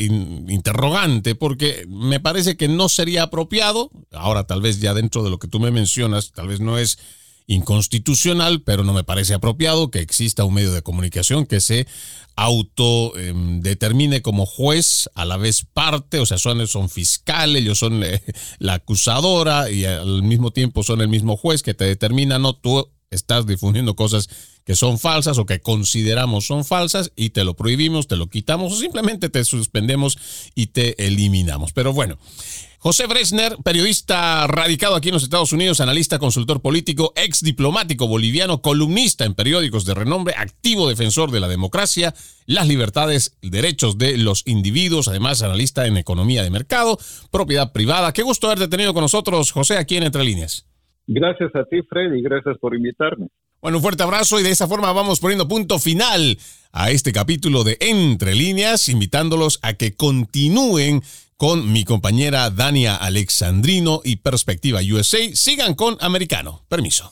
interrogante, 0.47 1.33
porque 1.33 1.83
me 1.87 2.19
parece 2.19 2.55
que 2.55 2.67
no 2.67 2.87
sería 2.87 3.23
apropiado. 3.23 3.89
Ahora, 4.11 4.43
tal 4.43 4.61
vez 4.61 4.79
ya 4.79 4.93
dentro 4.93 5.23
de 5.23 5.31
lo 5.31 5.39
que 5.39 5.47
tú 5.47 5.59
me 5.59 5.71
mencionas, 5.71 6.33
tal 6.33 6.49
vez 6.49 6.59
no 6.59 6.77
es 6.77 6.99
inconstitucional, 7.47 8.61
pero 8.61 8.83
no 8.83 8.93
me 8.93 9.03
parece 9.03 9.33
apropiado 9.33 9.89
que 9.89 10.01
exista 10.01 10.43
un 10.43 10.53
medio 10.53 10.71
de 10.71 10.83
comunicación 10.83 11.47
que 11.47 11.61
se 11.61 11.87
autodetermine 12.35 14.17
em, 14.17 14.21
como 14.21 14.45
juez, 14.45 15.09
a 15.15 15.25
la 15.25 15.37
vez 15.37 15.65
parte, 15.73 16.19
o 16.19 16.27
sea, 16.27 16.37
son, 16.37 16.67
son 16.67 16.89
fiscales, 16.89 17.63
ellos 17.63 17.79
son 17.79 18.03
eh, 18.03 18.21
la 18.59 18.75
acusadora 18.75 19.71
y 19.71 19.85
al 19.85 20.21
mismo 20.21 20.51
tiempo 20.51 20.83
son 20.83 21.01
el 21.01 21.07
mismo 21.07 21.37
juez 21.37 21.63
que 21.63 21.73
te 21.73 21.85
determina, 21.85 22.37
no, 22.37 22.53
tú 22.53 22.87
estás 23.11 23.45
difundiendo 23.45 23.95
cosas 23.95 24.29
que 24.65 24.75
son 24.75 24.97
falsas 24.97 25.37
o 25.37 25.45
que 25.45 25.59
consideramos 25.59 26.45
son 26.45 26.65
falsas 26.65 27.11
y 27.15 27.31
te 27.31 27.43
lo 27.43 27.55
prohibimos, 27.55 28.07
te 28.07 28.15
lo 28.15 28.27
quitamos 28.27 28.73
o 28.73 28.77
simplemente 28.77 29.29
te 29.29 29.43
suspendemos 29.43 30.17
y 30.55 30.67
te 30.67 31.05
eliminamos. 31.05 31.73
Pero 31.73 31.93
bueno, 31.93 32.17
José 32.79 33.05
Bresner, 33.05 33.57
periodista 33.63 34.47
radicado 34.47 34.95
aquí 34.95 35.09
en 35.09 35.13
los 35.13 35.23
Estados 35.23 35.51
Unidos, 35.51 35.81
analista, 35.81 36.19
consultor 36.19 36.61
político, 36.61 37.13
ex 37.15 37.41
diplomático 37.41 38.07
boliviano, 38.07 38.61
columnista 38.61 39.25
en 39.25 39.35
periódicos 39.35 39.85
de 39.85 39.93
renombre, 39.93 40.33
activo 40.37 40.87
defensor 40.89 41.31
de 41.31 41.41
la 41.41 41.47
democracia, 41.47 42.15
las 42.45 42.67
libertades, 42.67 43.35
derechos 43.41 43.97
de 43.97 44.17
los 44.17 44.43
individuos, 44.47 45.09
además 45.09 45.41
analista 45.43 45.85
en 45.85 45.97
economía 45.97 46.43
de 46.43 46.49
mercado, 46.49 46.97
propiedad 47.29 47.71
privada. 47.71 48.13
Qué 48.13 48.23
gusto 48.23 48.47
haberte 48.47 48.67
tenido 48.67 48.93
con 48.93 49.01
nosotros, 49.01 49.51
José, 49.51 49.77
aquí 49.77 49.97
en 49.97 50.03
Entre 50.03 50.23
Líneas. 50.23 50.65
Gracias 51.07 51.55
a 51.55 51.63
ti, 51.65 51.81
Fred, 51.89 52.13
y 52.13 52.21
gracias 52.21 52.57
por 52.59 52.75
invitarme. 52.75 53.27
Bueno, 53.61 53.77
un 53.77 53.83
fuerte 53.83 54.03
abrazo 54.03 54.39
y 54.39 54.43
de 54.43 54.49
esa 54.49 54.67
forma 54.67 54.91
vamos 54.91 55.19
poniendo 55.19 55.47
punto 55.47 55.77
final 55.77 56.37
a 56.71 56.89
este 56.89 57.11
capítulo 57.11 57.63
de 57.63 57.77
Entre 57.79 58.33
líneas, 58.33 58.89
invitándolos 58.89 59.59
a 59.61 59.73
que 59.73 59.93
continúen 59.93 61.03
con 61.37 61.71
mi 61.71 61.85
compañera 61.85 62.49
Dania 62.49 62.95
Alexandrino 62.95 64.01
y 64.03 64.17
Perspectiva 64.17 64.79
USA. 64.81 65.19
Sigan 65.33 65.75
con 65.75 65.97
Americano. 65.99 66.61
Permiso. 66.69 67.11